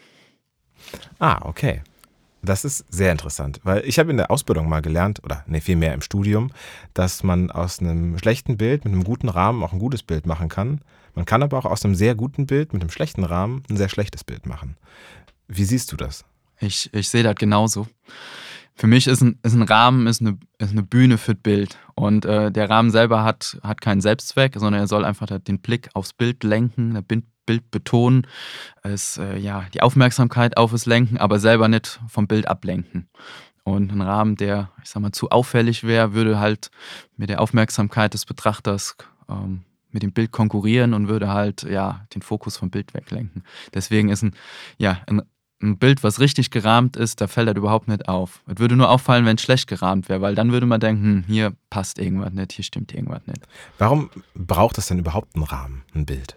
Ah, 1.19 1.41
okay. 1.43 1.83
Das 2.45 2.65
ist 2.65 2.85
sehr 2.91 3.11
interessant, 3.11 3.61
weil 3.65 3.83
ich 3.87 3.99
habe 3.99 4.11
in 4.11 4.17
der 4.17 4.31
Ausbildung 4.31 4.69
mal 4.69 4.83
gelernt, 4.83 5.23
oder 5.25 5.45
nee, 5.47 5.61
vielmehr 5.61 5.95
im 5.95 6.03
Studium, 6.03 6.51
dass 6.93 7.23
man 7.23 7.51
aus 7.51 7.81
einem 7.81 8.19
schlechten 8.19 8.57
Bild 8.57 8.85
mit 8.85 8.93
einem 8.93 9.05
guten 9.05 9.29
Rahmen 9.29 9.63
auch 9.63 9.73
ein 9.73 9.79
gutes 9.79 10.03
Bild 10.03 10.27
machen 10.27 10.49
kann. 10.49 10.81
Man 11.15 11.25
kann 11.25 11.43
aber 11.43 11.59
auch 11.59 11.65
aus 11.65 11.85
einem 11.85 11.95
sehr 11.95 12.15
guten 12.15 12.47
Bild 12.47 12.73
mit 12.73 12.83
einem 12.83 12.91
schlechten 12.91 13.25
Rahmen 13.25 13.63
ein 13.71 13.77
sehr 13.77 13.89
schlechtes 13.89 14.25
Bild 14.25 14.47
machen. 14.47 14.77
Wie 15.49 15.65
siehst 15.65 15.93
du 15.93 15.97
das? 15.97 16.25
Ich, 16.61 16.93
ich 16.93 17.09
sehe 17.09 17.23
das 17.23 17.37
genauso. 17.37 17.87
Für 18.77 18.87
mich 18.89 19.07
ist 19.07 19.21
ein, 19.21 19.39
ist 19.43 19.55
ein 19.55 19.63
Rahmen 19.63 20.07
ist 20.07 20.21
eine, 20.21 20.39
ist 20.59 20.73
eine 20.73 20.83
Bühne 20.83 21.17
für 21.17 21.35
das 21.35 21.43
Bild. 21.43 21.79
Und 21.95 22.25
äh, 22.25 22.51
der 22.51 22.69
Rahmen 22.69 22.91
selber 22.91 23.23
hat, 23.23 23.59
hat 23.63 23.81
keinen 23.81 24.01
Selbstzweck, 24.01 24.55
sondern 24.57 24.81
er 24.83 24.89
soll 24.89 25.05
einfach 25.05 25.27
den 25.39 25.61
Blick 25.61 25.91
aufs 25.95 26.13
Bild 26.13 26.43
lenken, 26.43 26.95
Bild 27.47 27.71
betonen, 27.71 28.27
es, 28.83 29.19
äh, 29.19 29.39
ja, 29.39 29.67
die 29.75 29.83
Aufmerksamkeit 29.83 30.57
auf 30.57 30.73
es 30.73 30.87
lenken, 30.87 31.19
aber 31.19 31.39
selber 31.39 31.69
nicht 31.69 32.01
vom 32.09 32.27
Bild 32.27 32.49
ablenken. 32.49 33.09
Und 33.65 33.93
ein 33.93 34.03
Rahmen, 34.03 34.37
der, 34.37 34.71
ich 34.83 34.91
sag 34.91 35.01
mal, 35.01 35.13
zu 35.13 35.31
auffällig 35.31 35.85
wäre, 35.85 36.13
würde 36.13 36.39
halt 36.39 36.71
mit 37.17 37.31
der 37.31 37.41
Aufmerksamkeit 37.41 38.13
des 38.13 38.27
Betrachters 38.27 38.97
ähm, 39.29 39.63
mit 39.91 40.03
dem 40.03 40.13
Bild 40.13 40.33
konkurrieren 40.33 40.93
und 40.93 41.09
würde 41.09 41.29
halt 41.29 41.63
ja 41.63 42.07
den 42.15 42.21
Fokus 42.21 42.57
vom 42.57 42.71
Bild 42.71 42.93
weglenken. 42.95 43.45
Deswegen 43.73 44.11
ist 44.11 44.23
ein, 44.23 44.35
ja, 44.77 45.01
ein, 45.07 45.23
ein 45.63 45.79
Bild, 45.79 46.03
was 46.03 46.21
richtig 46.21 46.51
gerahmt 46.51 46.97
ist, 46.97 47.21
da 47.21 47.27
fällt 47.27 47.49
das 47.49 47.57
überhaupt 47.57 47.89
nicht 47.89 48.09
auf. 48.09 48.43
Es 48.47 48.59
würde 48.59 48.77
nur 48.77 48.91
auffallen, 48.91 49.25
wenn 49.25 49.37
es 49.37 49.43
schlecht 49.43 49.69
gerahmt 49.69 50.09
wäre, 50.09 50.21
weil 50.21 50.35
dann 50.35 50.53
würde 50.53 50.67
man 50.67 50.81
denken, 50.81 51.03
hm, 51.03 51.25
hier 51.27 51.53
passt 51.71 51.99
irgendwas 51.99 52.33
nicht, 52.33 52.53
hier 52.53 52.65
stimmt 52.65 52.93
irgendwas 52.93 53.27
nicht. 53.27 53.41
Warum 53.79 54.11
braucht 54.35 54.79
es 54.79 54.87
denn 54.87 54.99
überhaupt 54.99 55.35
einen 55.35 55.45
Rahmen, 55.45 55.83
ein 55.95 56.07
Bild? 56.07 56.37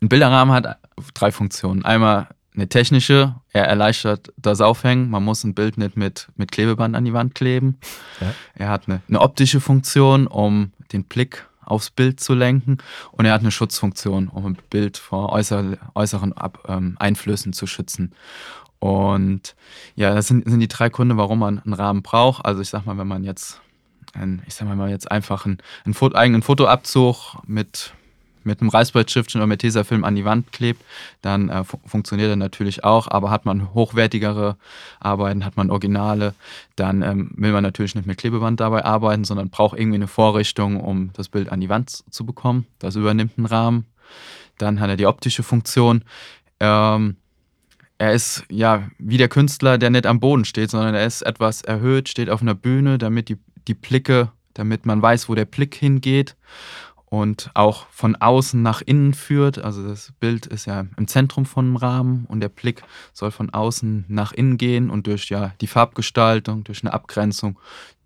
Ein 0.00 0.08
Bilderrahmen 0.08 0.54
hat 0.54 0.78
drei 1.14 1.32
Funktionen. 1.32 1.84
Einmal 1.84 2.28
eine 2.54 2.68
technische, 2.68 3.34
er 3.52 3.64
erleichtert 3.64 4.32
das 4.36 4.60
Aufhängen. 4.60 5.10
Man 5.10 5.24
muss 5.24 5.44
ein 5.44 5.54
Bild 5.54 5.78
nicht 5.78 5.96
mit, 5.96 6.28
mit 6.36 6.52
Klebeband 6.52 6.94
an 6.94 7.04
die 7.04 7.12
Wand 7.12 7.34
kleben. 7.34 7.78
Ja. 8.20 8.34
Er 8.54 8.68
hat 8.68 8.88
eine, 8.88 9.00
eine 9.08 9.20
optische 9.20 9.60
Funktion, 9.60 10.26
um 10.26 10.72
den 10.92 11.04
Blick 11.04 11.48
aufs 11.66 11.90
Bild 11.90 12.20
zu 12.20 12.34
lenken. 12.34 12.78
Und 13.12 13.24
er 13.24 13.32
hat 13.32 13.40
eine 13.40 13.50
Schutzfunktion, 13.50 14.28
um 14.28 14.46
ein 14.46 14.58
Bild 14.70 14.98
vor 14.98 15.32
äußer, 15.32 15.76
äußeren 15.94 16.32
Ab, 16.32 16.64
ähm, 16.68 16.96
Einflüssen 16.98 17.52
zu 17.52 17.66
schützen. 17.66 18.12
Und 18.78 19.56
ja, 19.94 20.14
das 20.14 20.26
sind, 20.26 20.48
sind 20.48 20.60
die 20.60 20.68
drei 20.68 20.90
Gründe, 20.90 21.16
warum 21.16 21.38
man 21.38 21.58
einen 21.60 21.72
Rahmen 21.72 22.02
braucht. 22.02 22.44
Also 22.44 22.60
ich 22.60 22.68
sag 22.68 22.84
mal, 22.84 22.98
wenn 22.98 23.08
man 23.08 23.24
jetzt, 23.24 23.60
ein, 24.12 24.42
ich 24.46 24.54
sag 24.54 24.68
mal 24.68 24.90
jetzt 24.90 25.10
einfach 25.10 25.46
einen, 25.46 25.58
einen 25.84 26.14
eigenen 26.14 26.42
Fotoabzug 26.42 27.36
mit 27.46 27.94
mit 28.44 28.60
einem 28.60 28.70
Reißbrettstiftchen 28.70 29.40
oder 29.40 29.46
mit 29.46 29.60
Tesafilm 29.60 30.04
an 30.04 30.14
die 30.14 30.24
Wand 30.24 30.52
klebt, 30.52 30.82
dann 31.22 31.48
äh, 31.48 31.64
fu 31.64 31.78
funktioniert 31.86 32.30
er 32.30 32.36
natürlich 32.36 32.84
auch. 32.84 33.08
Aber 33.08 33.30
hat 33.30 33.44
man 33.44 33.74
hochwertigere 33.74 34.56
Arbeiten, 35.00 35.44
hat 35.44 35.56
man 35.56 35.70
Originale, 35.70 36.34
dann 36.76 37.02
ähm, 37.02 37.30
will 37.36 37.52
man 37.52 37.62
natürlich 37.62 37.94
nicht 37.94 38.06
mit 38.06 38.18
Klebeband 38.18 38.60
dabei 38.60 38.84
arbeiten, 38.84 39.24
sondern 39.24 39.50
braucht 39.50 39.78
irgendwie 39.78 39.96
eine 39.96 40.08
Vorrichtung, 40.08 40.80
um 40.80 41.10
das 41.14 41.28
Bild 41.28 41.50
an 41.50 41.60
die 41.60 41.68
Wand 41.68 42.04
zu 42.10 42.26
bekommen. 42.26 42.66
Das 42.78 42.96
übernimmt 42.96 43.32
einen 43.36 43.46
Rahmen. 43.46 43.86
Dann 44.58 44.80
hat 44.80 44.88
er 44.88 44.96
die 44.96 45.06
optische 45.06 45.42
Funktion. 45.42 46.04
Ähm, 46.60 47.16
er 47.98 48.12
ist 48.12 48.44
ja 48.50 48.88
wie 48.98 49.16
der 49.16 49.28
Künstler, 49.28 49.78
der 49.78 49.90
nicht 49.90 50.06
am 50.06 50.20
Boden 50.20 50.44
steht, 50.44 50.70
sondern 50.70 50.94
er 50.94 51.06
ist 51.06 51.22
etwas 51.22 51.62
erhöht, 51.62 52.08
steht 52.08 52.28
auf 52.28 52.42
einer 52.42 52.54
Bühne, 52.54 52.98
damit 52.98 53.28
die, 53.28 53.38
die 53.68 53.74
Blicke, 53.74 54.32
damit 54.54 54.86
man 54.86 55.00
weiß, 55.00 55.28
wo 55.28 55.34
der 55.34 55.44
Blick 55.44 55.74
hingeht 55.74 56.36
und 57.14 57.52
auch 57.54 57.86
von 57.90 58.16
außen 58.16 58.60
nach 58.60 58.82
innen 58.82 59.14
führt. 59.14 59.58
Also 59.58 59.86
das 59.86 60.12
Bild 60.18 60.46
ist 60.46 60.66
ja 60.66 60.84
im 60.96 61.06
Zentrum 61.06 61.46
von 61.46 61.66
dem 61.66 61.76
Rahmen 61.76 62.24
und 62.26 62.40
der 62.40 62.48
Blick 62.48 62.82
soll 63.12 63.30
von 63.30 63.50
außen 63.50 64.06
nach 64.08 64.32
innen 64.32 64.58
gehen 64.58 64.90
und 64.90 65.06
durch 65.06 65.28
ja 65.28 65.52
die 65.60 65.68
Farbgestaltung, 65.68 66.64
durch 66.64 66.82
eine 66.82 66.92
Abgrenzung 66.92 67.56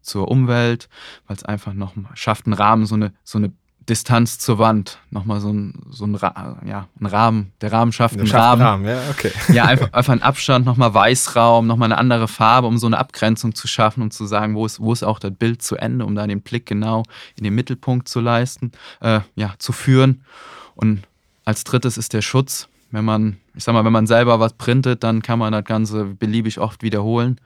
zur 0.03 0.29
Umwelt, 0.29 0.91
weil 1.27 1.37
es 1.37 1.43
einfach 1.43 1.73
noch 1.73 1.95
schafft, 2.15 2.45
einen 2.47 2.53
Rahmen, 2.53 2.85
so 2.85 2.97
eine, 2.97 3.15
so 3.25 3.39
eine 3.39 3.53
Distanz 3.89 4.39
zur 4.39 4.59
Wand. 4.59 4.99
Nochmal 5.11 5.41
so 5.41 5.51
ein, 5.51 5.75
so 5.91 6.05
ein, 6.05 6.15
Ra 6.15 6.59
ja, 6.67 6.89
ein 7.01 7.07
Rahmen. 7.07 7.53
Der 7.61 7.73
Rahmen 7.73 7.93
schafft 7.93 8.19
einen 8.19 8.29
Rahmen. 8.29 8.63
Rahmen. 8.63 8.87
Ja, 8.87 9.01
okay. 9.11 9.33
ja, 9.53 9.65
einfach, 9.65 9.93
einfach 9.93 10.13
einen 10.13 10.23
Abstand, 10.23 10.67
nochmal 10.67 10.93
Weißraum, 10.93 11.67
nochmal 11.67 11.87
eine 11.87 11.99
andere 11.99 12.29
Farbe, 12.29 12.67
um 12.67 12.79
so 12.79 12.87
eine 12.87 12.99
Abgrenzung 12.99 13.55
zu 13.55 13.67
schaffen 13.67 14.03
und 14.03 14.13
zu 14.13 14.27
sagen, 14.27 14.55
wo 14.55 14.67
ist, 14.67 14.81
wo 14.81 14.93
ist 14.93 15.03
auch 15.03 15.19
das 15.19 15.33
Bild 15.33 15.63
zu 15.63 15.77
Ende, 15.77 16.05
um 16.05 16.15
da 16.15 16.27
den 16.27 16.43
Blick 16.43 16.67
genau 16.67 17.03
in 17.37 17.45
den 17.45 17.55
Mittelpunkt 17.55 18.09
zu 18.09 18.21
leisten, 18.21 18.73
äh, 19.01 19.21
ja, 19.35 19.55
zu 19.59 19.73
führen. 19.73 20.23
Und 20.75 21.03
als 21.45 21.65
drittes 21.65 21.97
ist 21.97 22.13
der 22.13 22.23
Schutz. 22.23 22.69
Wenn 22.91 23.05
man, 23.05 23.37
ich 23.55 23.65
sag 23.65 23.75
mal, 23.75 23.85
wenn 23.85 23.93
man 23.93 24.07
selber 24.07 24.41
was 24.41 24.55
printet, 24.55 25.05
dann 25.05 25.23
kann 25.23 25.39
man 25.39 25.53
das 25.53 25.65
Ganze 25.65 26.05
beliebig 26.05 26.59
oft 26.59 26.83
wiederholen. 26.83 27.41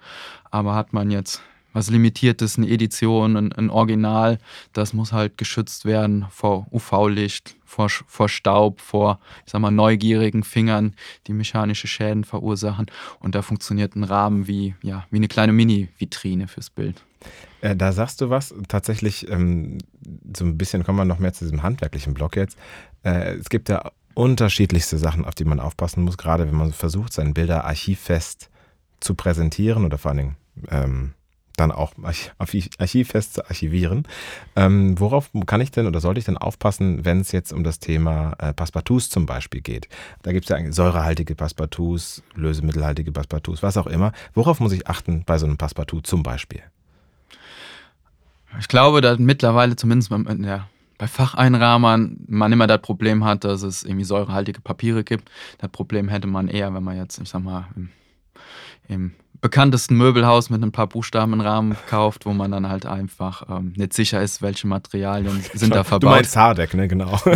Aber 0.50 0.74
hat 0.74 0.92
man 0.92 1.10
jetzt 1.10 1.40
was 1.72 1.90
Limitiertes, 1.90 2.58
eine 2.58 2.68
Edition, 2.68 3.36
ein, 3.36 3.52
ein, 3.52 3.70
Original, 3.70 4.38
das 4.72 4.92
muss 4.92 5.12
halt 5.12 5.38
geschützt 5.38 5.84
werden 5.84 6.26
vor 6.30 6.66
UV-Licht, 6.70 7.56
vor, 7.64 7.88
vor 7.88 8.28
Staub, 8.28 8.80
vor, 8.80 9.18
ich 9.46 9.52
sag 9.52 9.60
mal, 9.60 9.70
neugierigen 9.70 10.44
Fingern, 10.44 10.94
die 11.26 11.32
mechanische 11.32 11.88
Schäden 11.88 12.24
verursachen. 12.24 12.86
Und 13.20 13.34
da 13.34 13.42
funktioniert 13.42 13.96
ein 13.96 14.04
Rahmen 14.04 14.46
wie, 14.46 14.74
ja, 14.82 15.06
wie 15.10 15.16
eine 15.16 15.28
kleine 15.28 15.52
Mini-Vitrine 15.52 16.48
fürs 16.48 16.70
Bild. 16.70 17.02
Äh, 17.60 17.76
da 17.76 17.92
sagst 17.92 18.20
du 18.20 18.30
was, 18.30 18.54
tatsächlich, 18.68 19.28
ähm, 19.30 19.78
so 20.36 20.44
ein 20.44 20.58
bisschen 20.58 20.84
kommen 20.84 20.98
wir 20.98 21.04
noch 21.04 21.18
mehr 21.18 21.32
zu 21.32 21.44
diesem 21.44 21.62
handwerklichen 21.62 22.14
Block 22.14 22.36
jetzt. 22.36 22.58
Äh, 23.04 23.34
es 23.36 23.48
gibt 23.48 23.68
ja 23.68 23.90
unterschiedlichste 24.14 24.98
Sachen, 24.98 25.24
auf 25.24 25.34
die 25.34 25.44
man 25.44 25.60
aufpassen 25.60 26.02
muss, 26.02 26.18
gerade 26.18 26.46
wenn 26.46 26.54
man 26.54 26.72
versucht, 26.72 27.12
seine 27.12 27.32
Bilder 27.32 27.64
archivfest 27.64 28.50
zu 29.00 29.14
präsentieren 29.14 29.84
oder 29.84 29.98
vor 29.98 30.10
allen 30.10 30.18
Dingen 30.18 30.36
ähm, 30.68 31.14
dann 31.56 31.72
auch 31.72 31.92
archivfest 32.38 33.34
zu 33.34 33.44
archivieren. 33.46 34.06
Ähm, 34.56 34.98
worauf 34.98 35.30
kann 35.46 35.60
ich 35.60 35.70
denn 35.70 35.86
oder 35.86 36.00
sollte 36.00 36.18
ich 36.18 36.24
denn 36.24 36.36
aufpassen, 36.36 37.04
wenn 37.04 37.20
es 37.20 37.32
jetzt 37.32 37.52
um 37.52 37.64
das 37.64 37.78
Thema 37.78 38.34
äh, 38.38 38.52
Passepartouts 38.52 39.10
zum 39.10 39.26
Beispiel 39.26 39.60
geht? 39.60 39.88
Da 40.22 40.32
gibt 40.32 40.44
es 40.44 40.48
ja 40.50 40.72
säurehaltige 40.72 41.34
Passepartouts, 41.34 42.22
lösemittelhaltige 42.34 43.12
Passepartouts, 43.12 43.62
was 43.62 43.76
auch 43.76 43.86
immer. 43.86 44.12
Worauf 44.34 44.60
muss 44.60 44.72
ich 44.72 44.86
achten 44.86 45.24
bei 45.24 45.38
so 45.38 45.46
einem 45.46 45.56
Passepartout 45.56 46.02
zum 46.02 46.22
Beispiel? 46.22 46.62
Ich 48.58 48.68
glaube, 48.68 49.00
dass 49.00 49.18
mittlerweile 49.18 49.76
zumindest 49.76 50.10
beim, 50.10 50.44
ja, 50.44 50.68
bei 50.98 51.08
Facheinrahmern 51.08 52.16
man 52.28 52.52
immer 52.52 52.66
das 52.66 52.80
Problem 52.80 53.24
hat, 53.24 53.44
dass 53.44 53.62
es 53.62 53.82
irgendwie 53.82 54.04
säurehaltige 54.04 54.60
Papiere 54.60 55.02
gibt. 55.02 55.30
Das 55.58 55.70
Problem 55.70 56.08
hätte 56.08 56.28
man 56.28 56.48
eher, 56.48 56.72
wenn 56.74 56.84
man 56.84 56.96
jetzt, 56.96 57.18
ich 57.18 57.28
sag 57.28 57.42
mal, 57.42 57.66
im, 57.74 57.88
im 58.88 59.12
bekanntesten 59.42 59.96
Möbelhaus 59.96 60.48
mit 60.48 60.62
ein 60.62 60.72
paar 60.72 60.86
Buchstaben 60.86 61.34
im 61.34 61.40
Rahmen 61.40 61.76
kauft, 61.90 62.24
wo 62.24 62.32
man 62.32 62.52
dann 62.52 62.68
halt 62.68 62.86
einfach 62.86 63.42
ähm, 63.50 63.74
nicht 63.76 63.92
sicher 63.92 64.22
ist, 64.22 64.40
welche 64.40 64.66
Materialien 64.68 65.44
sind 65.54 65.74
da 65.74 65.84
verbaut. 65.84 66.02
Du 66.04 66.14
meinst 66.14 66.36
Hardec, 66.36 66.72
ne? 66.74 66.88
Genau. 66.88 67.20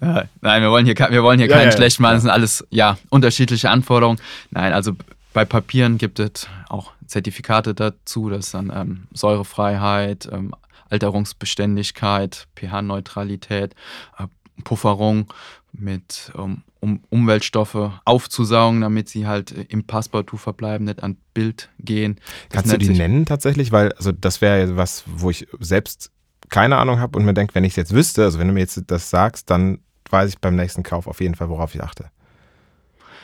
ja, 0.00 0.24
nein, 0.40 0.62
wir 0.62 0.70
wollen 0.70 0.86
hier, 0.86 0.96
wir 0.96 1.22
wollen 1.22 1.38
hier 1.38 1.48
ja, 1.48 1.56
keinen 1.56 1.70
ja, 1.70 1.76
schlecht 1.76 2.00
machen. 2.00 2.14
Das 2.14 2.22
sind 2.22 2.30
alles 2.30 2.66
ja 2.70 2.96
unterschiedliche 3.10 3.68
Anforderungen. 3.70 4.18
Nein, 4.50 4.72
also 4.72 4.92
bei 5.34 5.44
Papieren 5.44 5.98
gibt 5.98 6.18
es 6.18 6.48
auch 6.70 6.92
Zertifikate 7.06 7.74
dazu, 7.74 8.30
das 8.30 8.46
ist 8.46 8.54
dann 8.54 8.72
ähm, 8.74 9.06
Säurefreiheit, 9.12 10.30
ähm, 10.32 10.54
Alterungsbeständigkeit, 10.88 12.48
pH-Neutralität, 12.56 13.74
äh, 14.18 14.26
Pufferung 14.62 15.32
mit 15.72 16.32
um, 16.34 16.62
um, 16.80 17.00
Umweltstoffe 17.10 17.92
aufzusaugen, 18.04 18.80
damit 18.80 19.08
sie 19.08 19.26
halt 19.26 19.52
im 19.52 19.84
Passepartout 19.84 20.38
verbleiben, 20.38 20.86
nicht 20.86 21.02
an 21.02 21.16
Bild 21.34 21.68
gehen. 21.78 22.16
Das 22.48 22.62
Kannst 22.62 22.72
du 22.72 22.78
die 22.78 22.90
nennen 22.90 23.26
tatsächlich? 23.26 23.72
Weil, 23.72 23.92
also 23.92 24.12
das 24.12 24.40
wäre 24.40 24.76
was, 24.76 25.04
wo 25.06 25.30
ich 25.30 25.46
selbst 25.60 26.10
keine 26.48 26.78
Ahnung 26.78 26.98
habe 26.98 27.16
und 27.18 27.24
mir 27.24 27.34
denke, 27.34 27.54
wenn 27.54 27.64
ich 27.64 27.72
es 27.72 27.76
jetzt 27.76 27.94
wüsste, 27.94 28.24
also 28.24 28.38
wenn 28.38 28.48
du 28.48 28.52
mir 28.52 28.60
jetzt 28.60 28.82
das 28.88 29.10
sagst, 29.10 29.50
dann 29.50 29.78
weiß 30.10 30.30
ich 30.30 30.38
beim 30.38 30.56
nächsten 30.56 30.82
Kauf 30.82 31.06
auf 31.06 31.20
jeden 31.20 31.36
Fall, 31.36 31.48
worauf 31.48 31.74
ich 31.74 31.82
achte. 31.82 32.10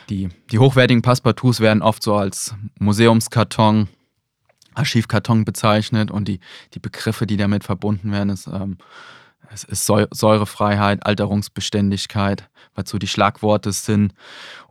Die, 0.09 0.29
die 0.51 0.59
hochwertigen 0.59 1.01
Passepartouts 1.01 1.59
werden 1.59 1.81
oft 1.81 2.01
so 2.01 2.15
als 2.15 2.55
Museumskarton, 2.79 3.89
Archivkarton 4.73 5.43
bezeichnet 5.43 6.11
und 6.11 6.29
die, 6.29 6.39
die 6.73 6.79
Begriffe, 6.79 7.27
die 7.27 7.35
damit 7.35 7.65
verbunden 7.65 8.11
werden, 8.11 8.29
ist 8.29 8.47
ähm, 8.47 8.77
es 9.51 9.63
ist 9.63 9.85
Säurefreiheit, 9.85 11.05
Alterungsbeständigkeit, 11.05 12.49
was 12.75 12.89
so 12.89 12.97
die 12.97 13.07
Schlagworte 13.07 13.71
sind. 13.71 14.13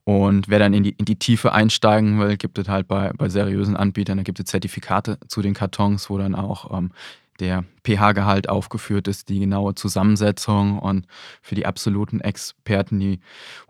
Und 0.04 0.48
wer 0.48 0.58
dann 0.58 0.72
in 0.72 0.84
die, 0.84 0.90
in 0.90 1.04
die 1.04 1.18
Tiefe 1.18 1.52
einsteigen 1.52 2.20
will, 2.20 2.36
gibt 2.36 2.58
es 2.58 2.68
halt 2.68 2.86
bei, 2.86 3.10
bei 3.16 3.28
seriösen 3.28 3.76
Anbietern, 3.76 4.18
da 4.18 4.22
gibt 4.22 4.38
es 4.38 4.46
Zertifikate 4.46 5.18
zu 5.26 5.42
den 5.42 5.54
Kartons, 5.54 6.08
wo 6.08 6.18
dann 6.18 6.36
auch 6.36 6.76
ähm, 6.76 6.92
der 7.40 7.64
pH-Gehalt 7.84 8.48
aufgeführt 8.48 9.08
ist, 9.08 9.28
die 9.28 9.40
genaue 9.40 9.74
Zusammensetzung 9.74 10.78
und 10.78 11.06
für 11.42 11.54
die 11.54 11.66
absoluten 11.66 12.20
Experten 12.20 13.00
die, 13.00 13.20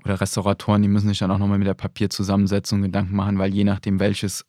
oder 0.04 0.20
Restauratoren, 0.20 0.82
die 0.82 0.88
müssen 0.88 1.08
sich 1.08 1.18
dann 1.18 1.30
auch 1.30 1.38
nochmal 1.38 1.58
mit 1.58 1.66
der 1.66 1.74
Papierzusammensetzung 1.74 2.82
Gedanken 2.82 3.16
machen, 3.16 3.38
weil 3.38 3.52
je 3.52 3.64
nachdem, 3.64 3.98
welches 3.98 4.44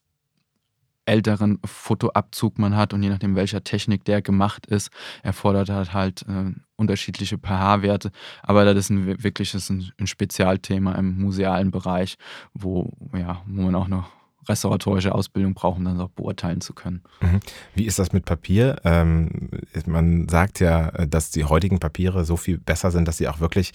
älteren 1.07 1.59
Fotoabzug 1.65 2.59
man 2.59 2.75
hat 2.75 2.93
und 2.93 3.01
je 3.01 3.09
nachdem, 3.09 3.35
welcher 3.35 3.63
Technik 3.63 4.05
der 4.05 4.21
gemacht 4.21 4.65
ist, 4.65 4.91
erfordert 5.23 5.69
halt, 5.69 5.93
halt 5.93 6.25
äh, 6.27 6.51
unterschiedliche 6.75 7.37
pH-Werte. 7.37 8.11
Aber 8.43 8.65
das 8.65 8.77
ist 8.77 8.89
ein, 8.89 9.23
wirklich 9.23 9.51
das 9.51 9.63
ist 9.63 9.69
ein, 9.69 9.91
ein, 9.99 10.07
Spezialthema 10.07 10.93
im 10.93 11.19
musealen 11.19 11.71
Bereich, 11.71 12.17
wo, 12.53 12.91
ja, 13.17 13.41
wo 13.47 13.63
man 13.63 13.75
auch 13.75 13.87
noch 13.87 14.09
restauratorische 14.47 15.13
Ausbildung 15.13 15.53
braucht, 15.53 15.77
um 15.77 15.85
das 15.85 15.99
auch 15.99 16.09
beurteilen 16.09 16.61
zu 16.61 16.73
können. 16.73 17.01
Mhm. 17.21 17.39
Wie 17.73 17.85
ist 17.85 17.99
das 17.99 18.13
mit 18.13 18.25
Papier? 18.25 18.77
Ähm, 18.83 19.49
man 19.85 20.29
sagt 20.29 20.59
ja, 20.59 20.91
dass 21.05 21.31
die 21.31 21.43
heutigen 21.43 21.79
Papiere 21.79 22.23
so 22.23 22.37
viel 22.37 22.57
besser 22.57 22.91
sind, 22.91 23.07
dass 23.07 23.17
sie 23.17 23.27
auch 23.27 23.39
wirklich 23.39 23.73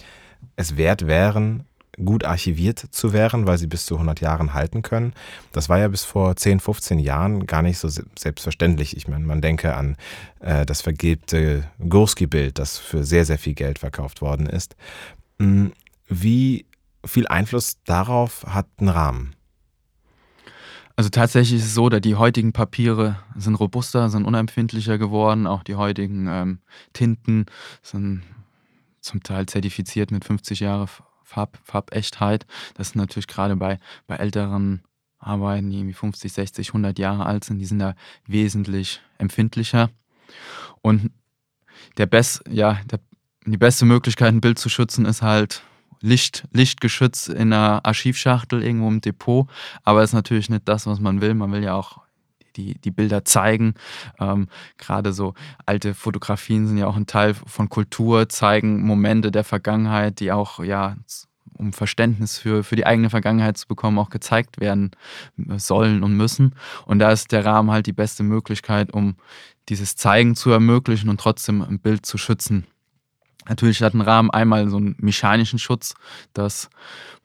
es 0.55 0.77
wert 0.77 1.07
wären, 1.07 1.63
gut 2.03 2.23
archiviert 2.23 2.79
zu 2.79 3.13
werden, 3.13 3.45
weil 3.45 3.57
sie 3.57 3.67
bis 3.67 3.85
zu 3.85 3.95
100 3.95 4.21
Jahren 4.21 4.53
halten 4.53 4.81
können. 4.81 5.13
Das 5.51 5.69
war 5.69 5.79
ja 5.79 5.87
bis 5.87 6.03
vor 6.03 6.35
10, 6.35 6.59
15 6.59 6.99
Jahren 6.99 7.45
gar 7.45 7.61
nicht 7.61 7.77
so 7.77 7.89
selbstverständlich. 8.17 8.97
Ich 8.97 9.07
meine, 9.07 9.25
man 9.25 9.41
denke 9.41 9.75
an 9.75 9.97
äh, 10.39 10.65
das 10.65 10.81
vergilbte 10.81 11.69
Gurski-Bild, 11.79 12.57
das 12.59 12.77
für 12.77 13.03
sehr, 13.03 13.25
sehr 13.25 13.37
viel 13.37 13.53
Geld 13.53 13.79
verkauft 13.79 14.21
worden 14.21 14.47
ist. 14.47 14.75
Hm, 15.39 15.71
wie 16.07 16.65
viel 17.05 17.27
Einfluss 17.27 17.77
darauf 17.85 18.45
hat 18.47 18.67
ein 18.79 18.89
Rahmen? 18.89 19.35
Also 20.95 21.09
tatsächlich 21.09 21.59
ist 21.59 21.67
es 21.67 21.73
so, 21.73 21.89
dass 21.89 22.01
die 22.01 22.15
heutigen 22.15 22.53
Papiere 22.53 23.17
sind 23.35 23.55
robuster, 23.55 24.09
sind 24.09 24.25
unempfindlicher 24.25 24.97
geworden. 24.99 25.47
Auch 25.47 25.63
die 25.63 25.75
heutigen 25.75 26.27
ähm, 26.27 26.59
Tinten 26.93 27.47
sind 27.81 28.21
zum 29.01 29.23
Teil 29.23 29.47
zertifiziert 29.47 30.11
mit 30.11 30.23
50 30.23 30.59
Jahre 30.59 30.87
Farb, 31.33 31.57
Farbechtheit. 31.63 32.45
Das 32.75 32.89
ist 32.89 32.95
natürlich 32.95 33.27
gerade 33.27 33.55
bei, 33.55 33.79
bei 34.07 34.15
älteren 34.15 34.83
Arbeiten, 35.19 35.69
die 35.69 35.77
irgendwie 35.77 35.93
50, 35.93 36.31
60, 36.31 36.69
100 36.69 36.99
Jahre 36.99 37.25
alt 37.25 37.43
sind, 37.43 37.59
die 37.59 37.65
sind 37.65 37.79
da 37.79 37.95
wesentlich 38.27 39.01
empfindlicher. 39.17 39.89
Und 40.81 41.11
der 41.97 42.05
Best, 42.05 42.43
ja, 42.49 42.79
der, 42.91 42.99
die 43.45 43.57
beste 43.57 43.85
Möglichkeit, 43.85 44.29
ein 44.29 44.41
Bild 44.41 44.59
zu 44.59 44.69
schützen, 44.69 45.05
ist 45.05 45.21
halt 45.21 45.63
Licht, 46.01 46.47
lichtgeschützt 46.51 47.29
in 47.29 47.53
einer 47.53 47.85
Archivschachtel 47.85 48.61
irgendwo 48.61 48.89
im 48.89 49.01
Depot. 49.01 49.49
Aber 49.83 50.03
ist 50.03 50.13
natürlich 50.13 50.49
nicht 50.49 50.67
das, 50.67 50.85
was 50.85 50.99
man 50.99 51.21
will. 51.21 51.33
Man 51.33 51.51
will 51.51 51.63
ja 51.63 51.73
auch 51.73 52.02
die, 52.55 52.75
die 52.79 52.91
Bilder 52.91 53.25
zeigen. 53.25 53.75
Ähm, 54.19 54.47
Gerade 54.77 55.13
so 55.13 55.33
alte 55.65 55.93
Fotografien 55.93 56.67
sind 56.67 56.77
ja 56.77 56.87
auch 56.87 56.95
ein 56.95 57.07
Teil 57.07 57.33
von 57.33 57.69
Kultur, 57.69 58.29
zeigen 58.29 58.85
Momente 58.85 59.31
der 59.31 59.43
Vergangenheit, 59.43 60.19
die 60.19 60.31
auch, 60.31 60.63
ja, 60.63 60.95
um 61.55 61.71
Verständnis 61.71 62.37
für, 62.37 62.63
für 62.63 62.75
die 62.75 62.85
eigene 62.85 63.09
Vergangenheit 63.09 63.57
zu 63.57 63.67
bekommen, 63.67 63.99
auch 63.99 64.09
gezeigt 64.09 64.59
werden 64.59 64.91
sollen 65.57 66.03
und 66.03 66.17
müssen. 66.17 66.55
Und 66.85 66.99
da 66.99 67.11
ist 67.11 67.31
der 67.31 67.45
Rahmen 67.45 67.71
halt 67.71 67.85
die 67.85 67.93
beste 67.93 68.23
Möglichkeit, 68.23 68.91
um 68.91 69.15
dieses 69.69 69.95
Zeigen 69.95 70.35
zu 70.35 70.51
ermöglichen 70.51 71.09
und 71.09 71.19
trotzdem 71.19 71.61
ein 71.61 71.79
Bild 71.79 72.05
zu 72.05 72.17
schützen. 72.17 72.65
Natürlich 73.47 73.81
hat 73.81 73.93
ein 73.93 74.01
Rahmen 74.01 74.29
einmal 74.31 74.69
so 74.69 74.77
einen 74.77 74.95
mechanischen 74.99 75.59
Schutz, 75.59 75.95
dass 76.33 76.69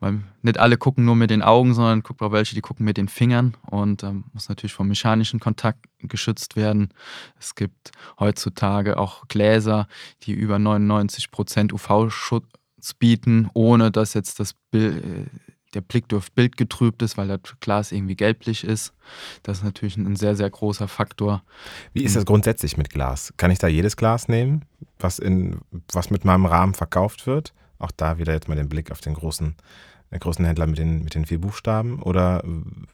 weil 0.01 0.21
nicht 0.43 0.59
alle 0.59 0.77
gucken 0.77 1.05
nur 1.05 1.17
mit 1.17 1.31
den 1.31 1.43
Augen, 1.43 1.75
sondern 1.75 2.03
guckt 2.03 2.23
auch 2.23 2.31
welche, 2.31 2.55
die 2.55 2.61
gucken 2.61 2.85
mit 2.85 2.97
den 2.97 3.09
Fingern 3.09 3.57
und 3.67 4.05
ähm, 4.05 4.25
muss 4.33 4.49
natürlich 4.49 4.73
vom 4.73 4.89
mechanischen 4.89 5.41
Kontakt 5.41 5.87
geschützt 5.99 6.55
werden. 6.55 6.91
Es 7.39 7.55
gibt 7.57 7.91
heutzutage 8.21 8.97
auch 8.97 9.27
Gläser, 9.27 9.89
die 10.23 10.33
über 10.33 10.57
99% 10.57 11.73
UV-Schutz 11.73 12.95
bieten, 12.99 13.51
ohne 13.55 13.91
dass 13.91 14.15
jetzt 14.15 14.39
das 14.39 14.55
Bild, 14.71 15.29
der 15.75 15.81
Blick 15.81 16.09
durch 16.09 16.31
Bild 16.33 16.57
getrübt 16.57 17.03
ist, 17.03 17.17
weil 17.17 17.29
das 17.29 17.41
Glas 17.61 17.93
irgendwie 17.93 18.17
gelblich 18.17 18.65
ist. 18.65 18.93
Das 19.43 19.59
ist 19.59 19.65
natürlich 19.65 19.97
ein 19.97 20.17
sehr, 20.17 20.37
sehr 20.37 20.49
großer 20.49 20.89
Faktor. 20.89 21.43
Wie 21.93 22.05
ist 22.05 22.17
das 22.17 22.25
grundsätzlich 22.25 22.77
mit 22.77 22.91
Glas? 22.91 23.33
Kann 23.37 23.51
ich 23.51 23.59
da 23.59 23.69
jedes 23.69 23.97
Glas 23.97 24.29
nehmen, 24.29 24.65
was, 24.99 25.19
in, 25.19 25.61
was 25.93 26.11
mit 26.11 26.25
meinem 26.25 26.47
Rahmen 26.47 26.75
verkauft 26.75 27.27
wird? 27.27 27.53
Auch 27.79 27.91
da 27.91 28.19
wieder 28.19 28.33
jetzt 28.33 28.49
mal 28.49 28.57
den 28.57 28.69
Blick 28.69 28.91
auf 28.91 29.01
den 29.01 29.15
großen 29.15 29.55
der 30.11 30.19
großen 30.19 30.45
Händler 30.45 30.67
mit 30.67 30.79
den, 30.79 31.05
mit 31.05 31.15
den 31.15 31.27
vier 31.27 31.41
Buchstaben 31.41 32.01
oder 32.03 32.43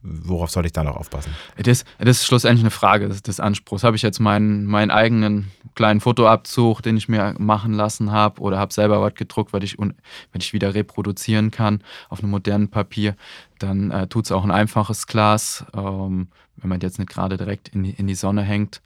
worauf 0.02 0.50
soll 0.50 0.66
ich 0.66 0.72
da 0.72 0.82
noch 0.82 0.96
aufpassen? 0.96 1.32
Das, 1.56 1.84
das 1.98 2.18
ist 2.18 2.26
schlussendlich 2.26 2.62
eine 2.62 2.70
Frage 2.70 3.08
des, 3.08 3.22
des 3.22 3.38
Anspruchs. 3.38 3.84
Habe 3.84 3.96
ich 3.96 4.02
jetzt 4.02 4.18
meinen, 4.18 4.64
meinen 4.66 4.90
eigenen 4.90 5.50
kleinen 5.74 6.00
Fotoabzug, 6.00 6.82
den 6.82 6.96
ich 6.96 7.08
mir 7.08 7.34
machen 7.38 7.72
lassen 7.72 8.10
habe 8.10 8.40
oder 8.40 8.58
habe 8.58 8.72
selber 8.72 9.00
was 9.00 9.14
gedruckt, 9.14 9.52
was 9.52 9.62
ich, 9.62 9.78
was 9.78 9.92
ich 10.38 10.52
wieder 10.52 10.74
reproduzieren 10.74 11.50
kann 11.50 11.82
auf 12.08 12.20
einem 12.20 12.30
modernen 12.30 12.68
Papier, 12.68 13.16
dann 13.58 13.90
äh, 13.90 14.06
tut 14.06 14.24
es 14.24 14.32
auch 14.32 14.44
ein 14.44 14.50
einfaches 14.50 15.06
Glas, 15.06 15.64
ähm, 15.74 16.28
wenn 16.56 16.68
man 16.68 16.80
jetzt 16.80 16.98
nicht 16.98 17.10
gerade 17.10 17.36
direkt 17.36 17.68
in 17.68 17.84
die, 17.84 17.90
in 17.90 18.06
die 18.06 18.14
Sonne 18.14 18.42
hängt. 18.42 18.80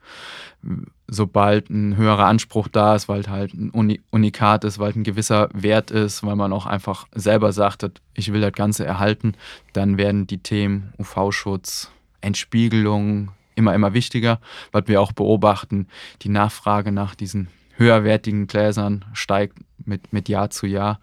Sobald 1.07 1.71
ein 1.71 1.97
höherer 1.97 2.27
Anspruch 2.27 2.69
da 2.69 2.95
ist, 2.95 3.09
weil 3.09 3.27
halt 3.29 3.55
ein 3.55 3.71
Uni 3.71 4.01
Unikat 4.11 4.65
ist, 4.65 4.79
weil 4.79 4.93
ein 4.93 5.05
gewisser 5.05 5.49
Wert 5.53 5.91
ist, 5.91 6.25
weil 6.25 6.37
man 6.37 6.53
auch 6.53 6.67
einfach 6.67 7.07
selber 7.15 7.53
sagt, 7.53 7.89
ich 8.15 8.33
will 8.33 8.41
das 8.41 8.53
Ganze 8.53 8.85
erhalten, 8.85 9.35
dann 9.73 9.97
werden 9.97 10.27
die 10.27 10.39
Themen 10.39 10.93
UV-Schutz, 10.99 11.91
Entspiegelung 12.21 13.31
immer, 13.55 13.75
immer 13.75 13.95
wichtiger, 13.95 14.41
weil 14.73 14.87
wir 14.89 15.01
auch 15.01 15.13
beobachten, 15.13 15.89
die 16.23 16.29
Nachfrage 16.29 16.93
nach 16.93 17.15
diesen 17.15 17.49
höherwertigen 17.77 18.47
Gläsern 18.47 19.05
steigt 19.13 19.59
mit, 19.85 20.13
mit 20.13 20.29
Jahr 20.29 20.51
zu 20.51 20.67
Jahr. 20.67 21.01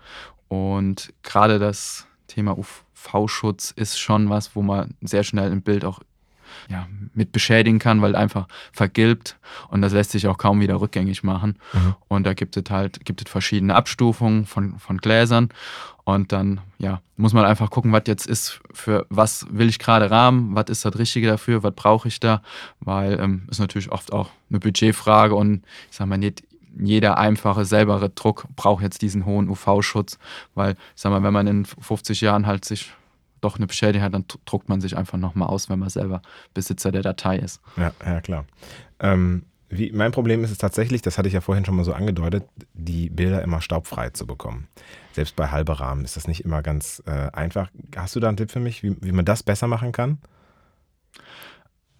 Und 0.47 1.13
gerade 1.23 1.59
das 1.59 2.07
Thema 2.27 2.57
UV-Schutz 3.13 3.71
ist 3.71 3.99
schon 3.99 4.29
was, 4.29 4.55
wo 4.55 4.61
man 4.61 4.95
sehr 5.01 5.23
schnell 5.23 5.51
im 5.51 5.61
Bild 5.61 5.85
auch 5.85 5.99
ja, 6.69 6.87
mit 7.13 7.31
beschädigen 7.31 7.79
kann, 7.79 8.01
weil 8.01 8.15
einfach 8.15 8.47
vergilbt 8.71 9.37
und 9.69 9.81
das 9.81 9.93
lässt 9.93 10.11
sich 10.11 10.27
auch 10.27 10.37
kaum 10.37 10.61
wieder 10.61 10.79
rückgängig 10.79 11.23
machen. 11.23 11.57
Mhm. 11.73 11.95
Und 12.07 12.23
da 12.25 12.33
gibt 12.33 12.57
es 12.57 12.63
halt 12.69 13.05
gibt 13.05 13.21
es 13.21 13.31
verschiedene 13.31 13.75
Abstufungen 13.75 14.45
von, 14.45 14.79
von 14.79 14.97
Gläsern 14.97 15.49
und 16.03 16.31
dann 16.31 16.61
ja, 16.77 17.01
muss 17.17 17.33
man 17.33 17.45
einfach 17.45 17.69
gucken, 17.69 17.91
was 17.91 18.03
jetzt 18.07 18.25
ist 18.25 18.61
für 18.71 19.05
was 19.09 19.45
will 19.49 19.67
ich 19.67 19.79
gerade 19.79 20.09
rahmen, 20.09 20.55
was 20.55 20.65
ist 20.69 20.85
das 20.85 20.97
Richtige 20.97 21.27
dafür, 21.27 21.63
was 21.63 21.73
brauche 21.75 22.07
ich 22.07 22.19
da, 22.19 22.41
weil 22.79 23.19
ähm, 23.19 23.47
ist 23.49 23.59
natürlich 23.59 23.91
oft 23.91 24.13
auch 24.13 24.29
eine 24.49 24.59
Budgetfrage 24.59 25.35
und 25.35 25.63
ich 25.89 25.97
sage 25.97 26.09
mal 26.09 26.17
nicht 26.17 26.43
jeder 26.77 27.17
einfache, 27.17 27.65
selbere 27.65 28.09
Druck 28.09 28.47
braucht 28.55 28.83
jetzt 28.83 29.01
diesen 29.01 29.25
hohen 29.25 29.49
UV-Schutz, 29.49 30.17
weil 30.53 30.75
sag 30.95 31.11
mal, 31.11 31.23
wenn 31.23 31.33
man 31.33 31.47
in 31.47 31.65
50 31.65 32.21
Jahren 32.21 32.47
halt 32.47 32.65
sich 32.65 32.93
doch 33.41 33.57
eine 33.57 33.67
Beschädigung 33.67 34.03
hat, 34.03 34.13
dann 34.13 34.25
druckt 34.45 34.69
man 34.69 34.81
sich 34.81 34.97
einfach 34.97 35.17
nochmal 35.17 35.49
aus, 35.49 35.69
wenn 35.69 35.79
man 35.79 35.89
selber 35.89 36.21
Besitzer 36.53 36.91
der 36.91 37.01
Datei 37.01 37.37
ist. 37.37 37.61
Ja, 37.77 37.91
ja 38.03 38.21
klar. 38.21 38.45
Ähm, 38.99 39.43
wie, 39.69 39.91
mein 39.91 40.11
Problem 40.11 40.43
ist 40.43 40.51
es 40.51 40.57
tatsächlich, 40.57 41.01
das 41.01 41.17
hatte 41.17 41.27
ich 41.27 41.33
ja 41.33 41.41
vorhin 41.41 41.65
schon 41.65 41.75
mal 41.75 41.83
so 41.83 41.93
angedeutet, 41.93 42.43
die 42.73 43.09
Bilder 43.09 43.41
immer 43.41 43.61
staubfrei 43.61 44.09
zu 44.11 44.25
bekommen. 44.25 44.67
Selbst 45.13 45.35
bei 45.35 45.49
halber 45.49 45.79
Rahmen 45.79 46.05
ist 46.05 46.15
das 46.17 46.27
nicht 46.27 46.45
immer 46.45 46.61
ganz 46.61 47.01
äh, 47.05 47.31
einfach. 47.31 47.69
Hast 47.95 48.15
du 48.15 48.19
da 48.19 48.27
einen 48.27 48.37
Tipp 48.37 48.51
für 48.51 48.59
mich, 48.59 48.83
wie, 48.83 48.95
wie 49.01 49.11
man 49.11 49.25
das 49.25 49.43
besser 49.43 49.67
machen 49.67 49.91
kann? 49.91 50.19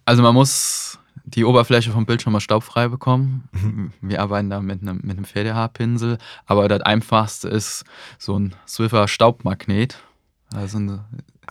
Also 0.04 0.22
man 0.22 0.34
muss 0.34 0.98
die 1.26 1.44
Oberfläche 1.44 1.90
vom 1.90 2.06
Bildschirm 2.06 2.32
mal 2.32 2.40
staubfrei 2.40 2.88
bekommen. 2.88 3.48
Mhm. 3.52 3.92
Wir 4.00 4.22
arbeiten 4.22 4.48
da 4.48 4.60
mit 4.60 4.80
einem, 4.80 5.00
mit 5.02 5.16
einem 5.16 5.24
Pferdehaarpinsel, 5.24 6.18
aber 6.46 6.68
das 6.68 6.82
einfachste 6.82 7.48
ist 7.48 7.84
so 8.18 8.38
ein 8.38 8.54
Swiffer 8.66 9.08
Staubmagnet. 9.08 9.98
Also 10.54 10.78
eine, 10.78 11.04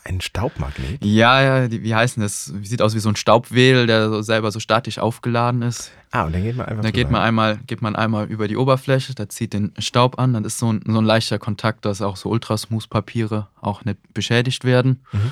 ein 0.05 0.21
Staubmagnet? 0.21 1.03
Ja, 1.03 1.41
ja, 1.41 1.67
die, 1.67 1.83
wie 1.83 1.93
heißt 1.93 2.17
das? 2.19 2.45
Sieht 2.63 2.81
aus 2.81 2.95
wie 2.95 2.99
so 2.99 3.09
ein 3.09 3.17
Staubwedel, 3.17 3.85
der 3.85 4.09
so 4.09 4.21
selber 4.21 4.49
so 4.51 4.61
statisch 4.61 4.97
aufgeladen 4.97 5.61
ist. 5.61 5.91
Ah, 6.11 6.23
und 6.23 6.33
dann 6.33 6.43
geht 6.43 6.55
man 6.55 6.67
einfach. 6.67 6.83
Da 6.83 6.91
geht 6.91 7.11
man 7.11 7.21
einmal, 7.21 7.57
geht 7.67 7.81
man 7.81 7.97
einmal 7.97 8.27
über 8.27 8.47
die 8.47 8.55
Oberfläche, 8.55 9.13
da 9.13 9.27
zieht 9.27 9.51
den 9.51 9.73
Staub 9.77 10.17
an, 10.17 10.33
dann 10.33 10.45
ist 10.45 10.57
so 10.57 10.71
ein, 10.71 10.81
so 10.85 10.97
ein 10.97 11.05
leichter 11.05 11.37
Kontakt, 11.37 11.83
dass 11.83 12.01
auch 12.01 12.15
so 12.15 12.29
Ultrasmooth-Papiere 12.29 13.49
auch 13.59 13.83
nicht 13.83 13.97
beschädigt 14.13 14.63
werden. 14.63 15.01
Mhm. 15.11 15.31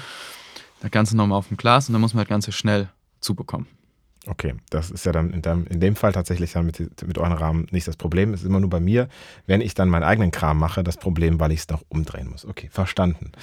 Das 0.81 0.91
Ganze 0.91 1.15
nochmal 1.15 1.37
auf 1.37 1.47
dem 1.47 1.55
Glas 1.55 1.87
und 1.87 1.93
dann 1.93 2.01
muss 2.01 2.13
man 2.13 2.25
das 2.25 2.29
Ganze 2.29 2.51
schnell 2.51 2.89
zubekommen. 3.21 3.67
Okay, 4.25 4.53
das 4.69 4.89
ist 4.89 5.05
ja 5.05 5.11
dann 5.11 5.31
in 5.31 5.41
dem, 5.41 5.67
in 5.67 5.81
dem 5.81 5.95
Fall 5.97 6.13
tatsächlich 6.13 6.53
dann 6.53 6.65
mit, 6.65 6.79
mit 7.05 7.17
euren 7.17 7.33
Rahmen 7.33 7.67
nicht 7.71 7.87
das 7.87 7.97
Problem. 7.97 8.33
Es 8.33 8.41
ist 8.41 8.47
immer 8.47 8.61
nur 8.61 8.69
bei 8.69 8.79
mir, 8.79 9.09
wenn 9.47 9.59
ich 9.59 9.73
dann 9.73 9.89
meinen 9.89 10.03
eigenen 10.03 10.31
Kram 10.31 10.57
mache, 10.57 10.83
das 10.83 10.95
Problem, 10.95 11.39
weil 11.41 11.51
ich 11.51 11.61
es 11.61 11.69
noch 11.69 11.83
umdrehen 11.89 12.29
muss. 12.29 12.45
Okay, 12.45 12.69
verstanden. 12.71 13.33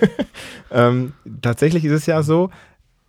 ähm, 0.72 1.12
tatsächlich 1.40 1.84
ist 1.84 1.92
es 1.92 2.06
ja 2.06 2.22
so, 2.22 2.50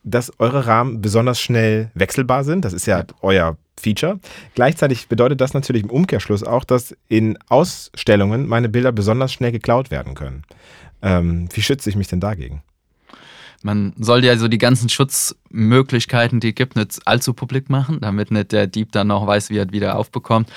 dass 0.03 0.31
eure 0.39 0.67
Rahmen 0.67 1.01
besonders 1.01 1.41
schnell 1.41 1.89
wechselbar 1.95 2.43
sind. 2.43 2.63
Das 2.63 2.73
ist 2.73 2.85
ja, 2.85 2.99
ja 2.99 3.05
euer 3.21 3.57
Feature. 3.79 4.19
Gleichzeitig 4.53 5.07
bedeutet 5.07 5.41
das 5.41 5.53
natürlich 5.53 5.83
im 5.83 5.89
Umkehrschluss 5.89 6.43
auch, 6.43 6.63
dass 6.63 6.95
in 7.07 7.39
Ausstellungen 7.47 8.47
meine 8.47 8.69
Bilder 8.69 8.91
besonders 8.91 9.33
schnell 9.33 9.51
geklaut 9.51 9.89
werden 9.89 10.13
können. 10.13 10.43
Ähm, 11.01 11.49
wie 11.53 11.61
schütze 11.61 11.89
ich 11.89 11.95
mich 11.95 12.07
denn 12.07 12.19
dagegen? 12.19 12.61
Man 13.63 13.93
sollte 13.97 14.27
ja 14.27 14.37
so 14.37 14.47
die 14.47 14.57
ganzen 14.57 14.89
Schutzmöglichkeiten, 14.89 16.39
die 16.39 16.49
es 16.49 16.55
gibt, 16.55 16.75
nicht 16.75 17.05
allzu 17.05 17.33
publik 17.33 17.69
machen, 17.69 17.99
damit 17.99 18.31
nicht 18.31 18.51
der 18.51 18.67
Dieb 18.67 18.91
dann 18.91 19.07
noch 19.07 19.25
weiß, 19.27 19.49
wie 19.49 19.57
er 19.57 19.71
wieder 19.71 19.97
aufbekommt. 19.97 20.49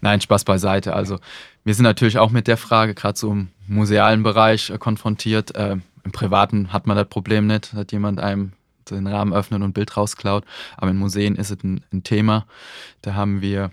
Nein, 0.00 0.20
Spaß 0.20 0.44
beiseite. 0.44 0.94
Also 0.94 1.18
wir 1.64 1.74
sind 1.74 1.84
natürlich 1.84 2.18
auch 2.18 2.30
mit 2.30 2.48
der 2.48 2.56
Frage, 2.56 2.94
gerade 2.94 3.18
so 3.18 3.30
im 3.32 3.48
musealen 3.66 4.22
Bereich, 4.22 4.70
äh, 4.70 4.78
konfrontiert. 4.78 5.54
Äh, 5.54 5.76
Im 6.04 6.12
Privaten 6.12 6.72
hat 6.72 6.86
man 6.86 6.96
das 6.96 7.08
Problem 7.08 7.46
nicht, 7.46 7.72
dass 7.74 7.86
jemand 7.92 8.20
einem 8.20 8.52
den 8.90 9.06
Rahmen 9.06 9.32
öffnet 9.32 9.62
und 9.62 9.72
Bild 9.72 9.96
rausklaut. 9.96 10.44
Aber 10.76 10.90
in 10.90 10.96
Museen 10.96 11.36
ist 11.36 11.50
es 11.50 11.62
ein, 11.62 11.84
ein 11.92 12.02
Thema. 12.02 12.46
Da 13.02 13.14
haben 13.14 13.40
wir, 13.40 13.70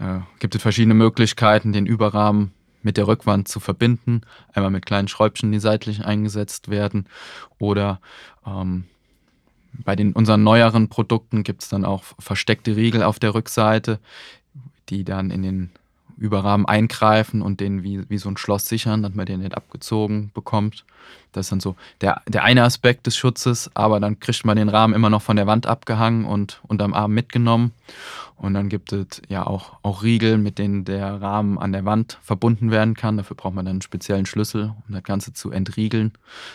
äh, 0.00 0.20
gibt 0.40 0.54
es 0.54 0.62
verschiedene 0.62 0.94
Möglichkeiten, 0.94 1.72
den 1.72 1.86
Überrahmen 1.86 2.52
mit 2.82 2.96
der 2.96 3.06
Rückwand 3.06 3.48
zu 3.48 3.60
verbinden. 3.60 4.22
Einmal 4.52 4.70
mit 4.70 4.86
kleinen 4.86 5.08
Schräubchen, 5.08 5.52
die 5.52 5.58
seitlich 5.58 6.04
eingesetzt 6.04 6.68
werden. 6.68 7.06
Oder 7.58 8.00
ähm, 8.46 8.84
bei 9.84 9.96
den, 9.96 10.12
unseren 10.12 10.42
neueren 10.42 10.88
Produkten 10.88 11.42
gibt 11.42 11.62
es 11.62 11.68
dann 11.68 11.84
auch 11.84 12.04
versteckte 12.18 12.76
Riegel 12.76 13.02
auf 13.02 13.18
der 13.18 13.34
Rückseite, 13.34 14.00
die 14.88 15.04
dann 15.04 15.30
in 15.30 15.42
den 15.42 15.70
Überrahmen 16.16 16.66
eingreifen 16.66 17.42
und 17.42 17.60
den 17.60 17.82
wie, 17.82 18.08
wie 18.08 18.18
so 18.18 18.28
ein 18.28 18.36
Schloss 18.36 18.68
sichern, 18.68 19.02
dass 19.02 19.14
man 19.14 19.26
den 19.26 19.40
nicht 19.40 19.56
abgezogen 19.56 20.30
bekommt. 20.34 20.84
Das 21.32 21.46
ist 21.46 21.52
dann 21.52 21.60
so 21.60 21.76
der, 22.00 22.22
der 22.26 22.44
eine 22.44 22.62
Aspekt 22.62 23.06
des 23.06 23.16
Schutzes, 23.16 23.70
aber 23.74 24.00
dann 24.00 24.18
kriegt 24.18 24.44
man 24.44 24.56
den 24.56 24.70
Rahmen 24.70 24.94
immer 24.94 25.10
noch 25.10 25.22
von 25.22 25.36
der 25.36 25.46
Wand 25.46 25.66
abgehangen 25.66 26.24
und 26.24 26.60
unterm 26.66 26.94
Arm 26.94 27.12
mitgenommen. 27.12 27.72
Und 28.36 28.54
dann 28.54 28.68
gibt 28.68 28.92
es 28.92 29.22
ja 29.28 29.46
auch, 29.46 29.78
auch 29.82 30.02
Riegel, 30.02 30.38
mit 30.38 30.58
denen 30.58 30.84
der 30.84 31.20
Rahmen 31.20 31.58
an 31.58 31.72
der 31.72 31.84
Wand 31.84 32.18
verbunden 32.22 32.70
werden 32.70 32.94
kann. 32.94 33.16
Dafür 33.16 33.36
braucht 33.36 33.54
man 33.54 33.64
dann 33.64 33.76
einen 33.76 33.82
speziellen 33.82 34.26
Schlüssel, 34.26 34.74
um 34.86 34.94
das 34.94 35.02
Ganze 35.02 35.32
zu 35.32 35.50
entriegeln, 35.50 36.12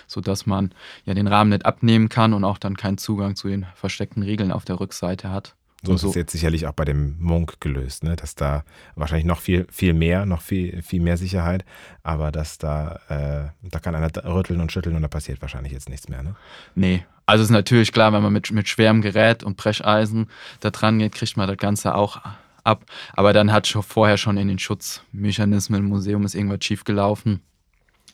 sodass 0.07 0.45
man 0.45 0.71
ja 1.05 1.13
den 1.13 1.27
Rahmen 1.27 1.49
nicht 1.49 1.65
abnehmen 1.65 2.09
kann 2.09 2.33
und 2.33 2.43
auch 2.43 2.57
dann 2.57 2.77
keinen 2.77 2.97
Zugang 2.97 3.35
zu 3.35 3.47
den 3.47 3.65
versteckten 3.75 4.23
Riegeln 4.23 4.51
auf 4.51 4.65
der 4.65 4.79
Rückseite 4.79 5.31
hat. 5.31 5.55
So 5.83 5.95
ist 5.95 6.03
es 6.03 6.15
jetzt 6.15 6.31
sicherlich 6.31 6.67
auch 6.67 6.73
bei 6.73 6.85
dem 6.85 7.15
Monk 7.19 7.59
gelöst, 7.59 8.03
ne? 8.03 8.15
dass 8.15 8.35
da 8.35 8.63
wahrscheinlich 8.95 9.25
noch 9.25 9.39
viel, 9.39 9.65
viel 9.71 9.93
mehr, 9.93 10.27
noch 10.27 10.41
viel, 10.41 10.83
viel 10.83 11.01
mehr 11.01 11.17
Sicherheit, 11.17 11.65
aber 12.03 12.31
dass 12.31 12.59
da, 12.59 12.99
äh, 13.09 13.67
da 13.67 13.79
kann 13.79 13.95
einer 13.95 14.11
rütteln 14.23 14.61
und 14.61 14.71
schütteln 14.71 14.95
und 14.95 15.01
da 15.01 15.07
passiert 15.07 15.41
wahrscheinlich 15.41 15.73
jetzt 15.73 15.89
nichts 15.89 16.07
mehr. 16.07 16.21
Ne? 16.21 16.35
Nee, 16.75 17.03
also 17.25 17.43
ist 17.43 17.49
natürlich 17.49 17.91
klar, 17.91 18.13
wenn 18.13 18.21
man 18.21 18.33
mit, 18.33 18.51
mit 18.51 18.67
schwerem 18.67 19.01
Gerät 19.01 19.43
und 19.43 19.57
Brecheisen 19.57 20.29
da 20.59 20.69
dran 20.69 20.99
geht, 20.99 21.15
kriegt 21.15 21.35
man 21.35 21.47
das 21.47 21.57
Ganze 21.57 21.95
auch 21.95 22.19
ab. 22.63 22.85
Aber 23.13 23.33
dann 23.33 23.51
hat 23.51 23.67
schon 23.67 23.83
vorher 23.83 24.17
schon 24.17 24.37
in 24.37 24.47
den 24.47 24.59
Schutzmechanismen 24.59 25.79
im 25.79 25.89
Museum 25.89 26.25
ist 26.25 26.35
irgendwas 26.35 26.63
schiefgelaufen. 26.63 27.41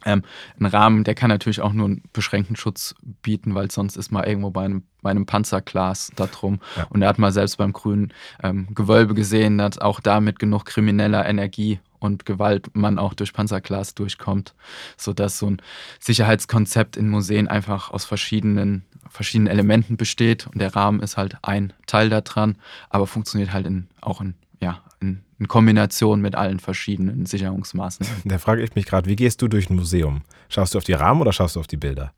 Ähm, 0.06 0.24
ein 0.60 0.66
Rahmen, 0.66 1.04
der 1.04 1.16
kann 1.16 1.30
natürlich 1.30 1.62
auch 1.62 1.74
nur 1.74 1.86
einen 1.88 2.04
beschränkten 2.14 2.56
Schutz 2.56 2.96
bieten, 3.22 3.56
weil 3.56 3.72
sonst 3.72 3.98
ist 3.98 4.12
man 4.12 4.24
irgendwo 4.24 4.52
bei 4.52 4.66
einem, 4.66 4.84
bei 5.02 5.12
einem 5.12 5.26
Panzerglas 5.26 6.12
da 6.16 6.28
drum. 6.28 6.60
Ja. 6.76 6.86
Und 6.90 7.02
er 7.02 7.10
hat 7.10 7.20
mal 7.20 7.32
selbst 7.32 7.58
beim 7.58 7.74
grünen 7.74 8.14
ähm, 8.44 8.68
Gewölbe 8.74 9.14
gesehen, 9.14 9.58
dass 9.58 9.78
auch 9.78 10.00
damit 10.00 10.40
genug 10.40 10.66
krimineller 10.66 11.26
Energie 11.26 11.80
und 12.00 12.26
Gewalt 12.26 12.76
man 12.76 13.00
auch 13.00 13.14
durch 13.14 13.34
Panzerglas 13.34 13.96
durchkommt, 13.96 14.54
sodass 14.98 15.40
so 15.40 15.50
ein 15.50 15.62
Sicherheitskonzept 16.00 16.96
in 16.96 17.10
Museen 17.10 17.48
einfach 17.48 17.92
aus 17.92 18.06
verschiedenen, 18.06 18.86
verschiedenen 19.10 19.52
Elementen 19.52 19.98
besteht 19.98 20.48
und 20.48 20.60
der 20.60 20.76
Rahmen 20.76 21.02
ist 21.02 21.18
halt 21.18 21.38
ein 21.42 21.74
Teil 21.88 22.10
daran, 22.10 22.58
aber 22.90 23.08
funktioniert 23.08 23.52
halt 23.52 23.66
in, 23.66 23.88
auch 24.02 24.22
in 24.22 24.36
ja, 24.62 24.82
in, 25.00 25.22
in 25.40 25.48
Kombination 25.48 26.22
mit 26.22 26.36
allen 26.36 26.60
verschiedenen 26.60 27.26
Sicherungsmaßnahmen. 27.26 28.24
Da 28.26 28.38
frage 28.38 28.64
ich 28.64 28.76
mich 28.76 28.86
gerade, 28.86 29.10
wie 29.10 29.16
gehst 29.16 29.42
du 29.42 29.48
durch 29.48 29.70
ein 29.70 29.76
Museum? 29.76 30.22
Schaust 30.50 30.74
du 30.74 30.78
auf 30.78 30.84
die 30.84 30.94
Rahmen 30.94 31.22
oder 31.22 31.34
schaust 31.34 31.56
du 31.56 31.60
auf 31.60 31.68
die 31.68 31.78
Bilder? 31.78 32.14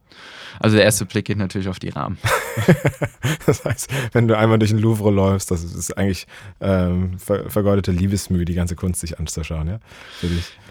Also 0.59 0.75
der 0.75 0.85
erste 0.85 1.05
Blick 1.05 1.25
geht 1.25 1.37
natürlich 1.37 1.67
auf 1.67 1.79
die 1.79 1.89
Rahmen. 1.89 2.17
das 3.45 3.63
heißt, 3.63 3.89
wenn 4.13 4.27
du 4.27 4.37
einmal 4.37 4.59
durch 4.59 4.71
den 4.71 4.79
Louvre 4.79 5.11
läufst, 5.11 5.51
das 5.51 5.63
ist 5.63 5.97
eigentlich 5.97 6.27
ähm, 6.59 7.17
ver 7.19 7.49
vergeudete 7.49 7.91
Liebesmühe, 7.91 8.45
die 8.45 8.53
ganze 8.53 8.75
Kunst 8.75 9.01
sich 9.01 9.19
anzuschauen, 9.19 9.67
ja? 9.67 9.79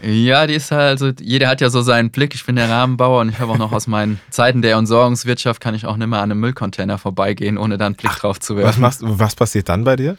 Ja, 0.07 0.47
die 0.47 0.55
ist 0.55 0.71
halt, 0.71 1.01
also 1.01 1.11
jeder 1.19 1.47
hat 1.47 1.61
ja 1.61 1.69
so 1.69 1.81
seinen 1.81 2.11
Blick. 2.11 2.35
Ich 2.35 2.45
bin 2.45 2.55
der 2.55 2.69
Rahmenbauer 2.69 3.21
und 3.21 3.29
ich 3.29 3.39
habe 3.39 3.51
auch 3.51 3.57
noch 3.57 3.71
aus 3.71 3.87
meinen 3.87 4.19
Zeiten 4.29 4.61
der 4.61 4.75
Entsorgungswirtschaft 4.75 5.61
kann 5.61 5.75
ich 5.75 5.85
auch 5.85 5.97
nicht 5.97 6.07
mehr 6.07 6.19
an 6.19 6.31
einem 6.31 6.39
Müllcontainer 6.39 6.97
vorbeigehen, 6.97 7.57
ohne 7.57 7.77
da 7.77 7.85
einen 7.85 7.95
Blick 7.95 8.11
Ach, 8.13 8.19
drauf 8.19 8.39
zu 8.39 8.55
werfen. 8.57 8.69
Was, 8.69 8.77
machst, 8.77 9.01
was 9.03 9.35
passiert 9.35 9.69
dann 9.69 9.83
bei 9.83 9.95
dir? 9.95 10.17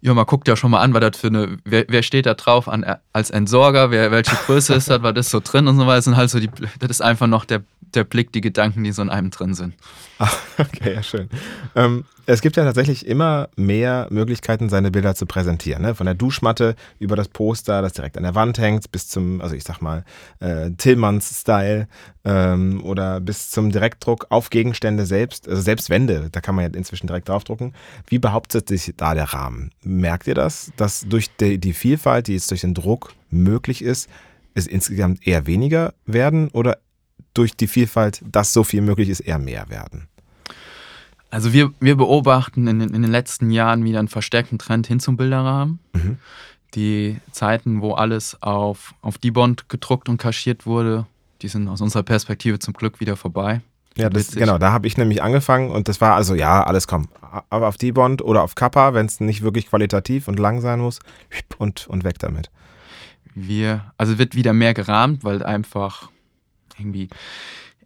Ja, 0.00 0.14
man 0.14 0.26
guckt 0.26 0.46
ja 0.46 0.56
schon 0.56 0.70
mal 0.70 0.80
an, 0.80 0.94
was 0.94 1.00
das 1.00 1.16
für 1.18 1.26
eine, 1.26 1.58
wer, 1.64 1.84
wer 1.88 2.02
steht 2.02 2.26
da 2.26 2.34
drauf 2.34 2.68
an, 2.68 2.84
als 3.12 3.30
Entsorger, 3.30 3.90
wer, 3.90 4.10
welche 4.12 4.36
Größe 4.46 4.74
ist 4.74 4.88
das, 4.88 5.02
was 5.02 5.16
ist 5.16 5.30
so 5.30 5.40
drin 5.42 5.66
und 5.66 5.76
so 5.76 5.86
weiter. 5.86 6.02
Sind 6.02 6.16
halt 6.16 6.30
so 6.30 6.38
die, 6.38 6.50
das 6.78 6.90
ist 6.90 7.00
einfach 7.00 7.26
noch 7.26 7.44
der, 7.44 7.62
der 7.94 8.04
Blick, 8.04 8.32
die 8.32 8.40
Gedanken, 8.40 8.84
die 8.84 8.92
so 8.92 9.02
in 9.02 9.10
einem 9.10 9.30
drin 9.30 9.54
sind. 9.54 9.74
Ach, 10.18 10.36
okay, 10.58 10.94
ja, 10.94 11.02
schön. 11.02 11.28
Ähm, 11.74 12.04
es 12.26 12.42
gibt 12.42 12.56
ja 12.56 12.64
tatsächlich 12.64 13.06
immer 13.06 13.48
mehr 13.56 14.06
Möglichkeiten, 14.10 14.68
seine 14.68 14.90
Bilder 14.90 15.14
zu 15.14 15.24
präsentieren. 15.24 15.80
Ne? 15.80 15.94
Von 15.94 16.04
der 16.04 16.14
Duschmatte 16.14 16.74
über 16.98 17.16
das 17.16 17.28
Poster, 17.28 17.80
das 17.80 17.94
direkt 17.94 18.16
an 18.18 18.22
der 18.22 18.34
Wand 18.34 18.58
hängt, 18.58 18.92
bis 18.92 19.08
zum, 19.08 19.40
also 19.40 19.54
ich 19.54 19.64
sag 19.64 19.80
mal, 19.80 20.04
äh, 20.40 20.70
Tillmanns-Style 20.72 21.88
ähm, 22.24 22.84
oder 22.84 23.20
bis 23.20 23.50
zum 23.50 23.70
Direktdruck 23.70 24.26
auf 24.28 24.50
Gegenstände 24.50 25.06
selbst, 25.06 25.48
also 25.48 25.62
selbst 25.62 25.88
Wände, 25.88 26.28
da 26.30 26.40
kann 26.40 26.54
man 26.54 26.64
ja 26.64 26.76
inzwischen 26.76 27.06
direkt 27.06 27.28
draufdrucken. 27.28 27.72
Wie 28.08 28.18
behauptet 28.18 28.68
sich 28.68 28.92
da 28.96 29.14
der 29.14 29.32
Rahmen? 29.32 29.70
Merkt 29.82 30.26
ihr 30.26 30.34
das, 30.34 30.72
dass 30.76 31.06
durch 31.08 31.34
die, 31.36 31.58
die 31.58 31.72
Vielfalt, 31.72 32.26
die 32.26 32.34
jetzt 32.34 32.50
durch 32.50 32.60
den 32.60 32.74
Druck 32.74 33.14
möglich 33.30 33.82
ist, 33.82 34.08
es 34.54 34.66
insgesamt 34.66 35.26
eher 35.26 35.46
weniger 35.46 35.94
werden 36.04 36.48
oder 36.48 36.78
durch 37.38 37.56
die 37.56 37.68
Vielfalt, 37.68 38.22
dass 38.30 38.52
so 38.52 38.64
viel 38.64 38.82
möglich 38.82 39.08
ist, 39.08 39.20
eher 39.20 39.38
mehr 39.38 39.68
werden? 39.68 40.08
Also 41.30 41.52
wir, 41.52 41.72
wir 41.78 41.96
beobachten 41.96 42.66
in, 42.66 42.80
in 42.80 43.02
den 43.02 43.10
letzten 43.10 43.50
Jahren 43.50 43.84
wieder 43.84 43.98
einen 43.98 44.08
verstärkten 44.08 44.58
Trend 44.58 44.86
hin 44.86 44.98
zum 44.98 45.16
Bilderrahmen. 45.16 45.78
Mhm. 45.92 46.18
Die 46.74 47.18
Zeiten, 47.32 47.80
wo 47.80 47.92
alles 47.92 48.42
auf, 48.42 48.94
auf 49.02 49.18
D-Bond 49.18 49.68
gedruckt 49.68 50.08
und 50.08 50.18
kaschiert 50.18 50.66
wurde, 50.66 51.06
die 51.42 51.48
sind 51.48 51.68
aus 51.68 51.80
unserer 51.80 52.02
Perspektive 52.02 52.58
zum 52.58 52.74
Glück 52.74 53.00
wieder 53.00 53.16
vorbei. 53.16 53.60
Ja, 53.96 54.10
das, 54.10 54.30
genau, 54.30 54.58
da 54.58 54.72
habe 54.72 54.86
ich 54.86 54.96
nämlich 54.96 55.22
angefangen 55.22 55.70
und 55.70 55.88
das 55.88 56.00
war 56.00 56.14
also, 56.14 56.34
ja, 56.34 56.62
alles 56.62 56.86
komm, 56.86 57.08
aber 57.50 57.68
auf 57.68 57.76
D-Bond 57.76 58.22
oder 58.22 58.42
auf 58.42 58.54
Kappa, 58.54 58.94
wenn 58.94 59.06
es 59.06 59.18
nicht 59.18 59.42
wirklich 59.42 59.68
qualitativ 59.68 60.28
und 60.28 60.38
lang 60.38 60.60
sein 60.60 60.78
muss 60.78 61.00
und, 61.58 61.88
und 61.88 62.04
weg 62.04 62.18
damit. 62.18 62.50
Wir, 63.34 63.92
also 63.96 64.18
wird 64.18 64.34
wieder 64.34 64.52
mehr 64.52 64.72
gerahmt, 64.72 65.24
weil 65.24 65.42
einfach 65.42 66.10
irgendwie 66.78 67.08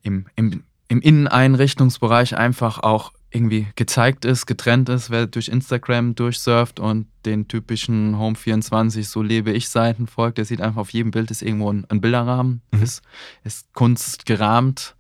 im, 0.03 0.27
im, 0.37 0.63
im 0.89 1.01
Inneneinrichtungsbereich 1.01 2.37
einfach 2.37 2.79
auch 2.79 3.13
irgendwie 3.33 3.67
gezeigt 3.77 4.25
ist, 4.25 4.47
getrennt 4.47 4.89
ist, 4.89 5.11
wer 5.11 5.27
durch 5.27 5.49
Instagram 5.49 6.15
durchsurft 6.15 6.81
und 6.81 7.07
den 7.25 7.49
typischen 7.49 8.19
Home 8.19 8.37
24 8.37 9.09
so 9.09 9.23
lebe 9.23 9.53
ich 9.53 9.71
Seiten 9.71 10.07
folgt, 10.07 10.39
der 10.39 10.45
sieht 10.45 10.61
einfach 10.61 10.83
auf 10.83 10.91
jedem 10.91 11.13
Bild 11.13 11.31
ist 11.31 11.43
irgendwo 11.43 11.73
ein, 11.73 11.87
ein 11.89 12.01
Bilderrahmen, 12.01 12.61
mhm. 12.73 12.83
ist, 12.83 13.03
ist 13.43 13.73
Kunst 13.73 14.27
gerahmt 14.27 14.95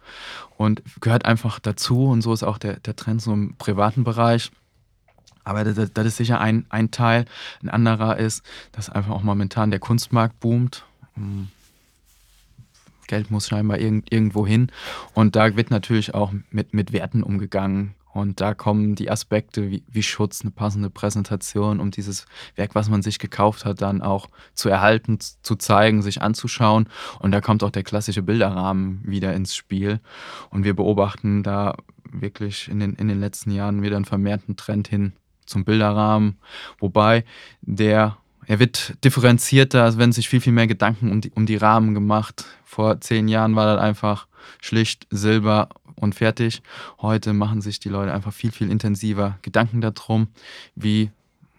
und 0.56 0.82
gehört 1.00 1.26
einfach 1.26 1.58
dazu 1.58 2.06
und 2.06 2.22
so 2.22 2.32
ist 2.32 2.42
auch 2.42 2.58
der, 2.58 2.80
der 2.80 2.96
Trend 2.96 3.20
so 3.20 3.32
im 3.32 3.54
privaten 3.56 4.04
Bereich. 4.04 4.50
Aber 5.44 5.64
das, 5.64 5.92
das 5.92 6.06
ist 6.06 6.16
sicher 6.16 6.40
ein, 6.40 6.66
ein 6.68 6.90
Teil. 6.90 7.24
Ein 7.62 7.68
anderer 7.68 8.16
ist, 8.16 8.44
dass 8.70 8.88
einfach 8.88 9.10
auch 9.10 9.24
momentan 9.24 9.70
der 9.70 9.80
Kunstmarkt 9.80 10.38
boomt. 10.38 10.84
Hm. 11.14 11.48
Geld 13.12 13.30
muss 13.30 13.46
scheinbar 13.46 13.78
irgend, 13.78 14.10
irgendwo 14.10 14.46
hin. 14.46 14.72
Und 15.12 15.36
da 15.36 15.54
wird 15.54 15.70
natürlich 15.70 16.14
auch 16.14 16.32
mit, 16.50 16.72
mit 16.72 16.94
Werten 16.94 17.22
umgegangen. 17.22 17.94
Und 18.14 18.40
da 18.40 18.54
kommen 18.54 18.94
die 18.94 19.10
Aspekte 19.10 19.70
wie, 19.70 19.82
wie, 19.86 20.02
Schutz, 20.02 20.40
eine 20.40 20.50
passende 20.50 20.88
Präsentation, 20.88 21.78
um 21.78 21.90
dieses 21.90 22.24
Werk, 22.56 22.74
was 22.74 22.88
man 22.88 23.02
sich 23.02 23.18
gekauft 23.18 23.66
hat, 23.66 23.82
dann 23.82 24.00
auch 24.00 24.30
zu 24.54 24.70
erhalten, 24.70 25.18
zu 25.42 25.56
zeigen, 25.56 26.00
sich 26.00 26.22
anzuschauen. 26.22 26.88
Und 27.18 27.32
da 27.32 27.42
kommt 27.42 27.62
auch 27.62 27.70
der 27.70 27.82
klassische 27.82 28.22
Bilderrahmen 28.22 29.02
wieder 29.04 29.34
ins 29.34 29.54
Spiel. 29.54 30.00
Und 30.48 30.64
wir 30.64 30.74
beobachten 30.74 31.42
da 31.42 31.76
wirklich 32.10 32.68
in 32.68 32.80
den, 32.80 32.94
in 32.94 33.08
den 33.08 33.20
letzten 33.20 33.50
Jahren 33.50 33.82
wieder 33.82 33.96
einen 33.96 34.06
vermehrten 34.06 34.56
Trend 34.56 34.88
hin 34.88 35.12
zum 35.44 35.66
Bilderrahmen. 35.66 36.38
Wobei 36.78 37.26
der, 37.60 38.16
er 38.46 38.58
wird 38.58 38.94
differenzierter, 39.04 39.86
es 39.86 39.98
werden 39.98 40.12
sich 40.12 40.28
viel, 40.28 40.40
viel 40.40 40.52
mehr 40.52 40.66
Gedanken 40.66 41.10
um 41.10 41.20
die, 41.20 41.30
um 41.30 41.46
die 41.46 41.56
Rahmen 41.56 41.94
gemacht. 41.94 42.44
Vor 42.64 43.00
zehn 43.00 43.28
Jahren 43.28 43.54
war 43.56 43.74
das 43.76 43.82
einfach 43.82 44.26
schlicht 44.60 45.06
Silber 45.10 45.68
und 45.94 46.14
fertig. 46.14 46.62
Heute 47.00 47.32
machen 47.32 47.60
sich 47.60 47.78
die 47.80 47.88
Leute 47.88 48.12
einfach 48.12 48.32
viel, 48.32 48.50
viel 48.50 48.70
intensiver 48.70 49.38
Gedanken 49.42 49.80
darum, 49.80 50.28
wie 50.74 51.10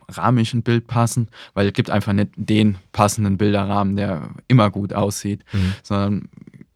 rahme 0.10 0.42
ich 0.42 0.54
ein 0.54 0.64
Bild 0.64 0.88
passen, 0.88 1.30
weil 1.54 1.68
es 1.68 1.74
gibt 1.74 1.90
einfach 1.90 2.14
nicht 2.14 2.30
den 2.36 2.78
passenden 2.92 3.38
Bilderrahmen, 3.38 3.96
der 3.96 4.30
immer 4.48 4.70
gut 4.70 4.94
aussieht, 4.94 5.44
mhm. 5.54 5.74
sondern 5.82 6.30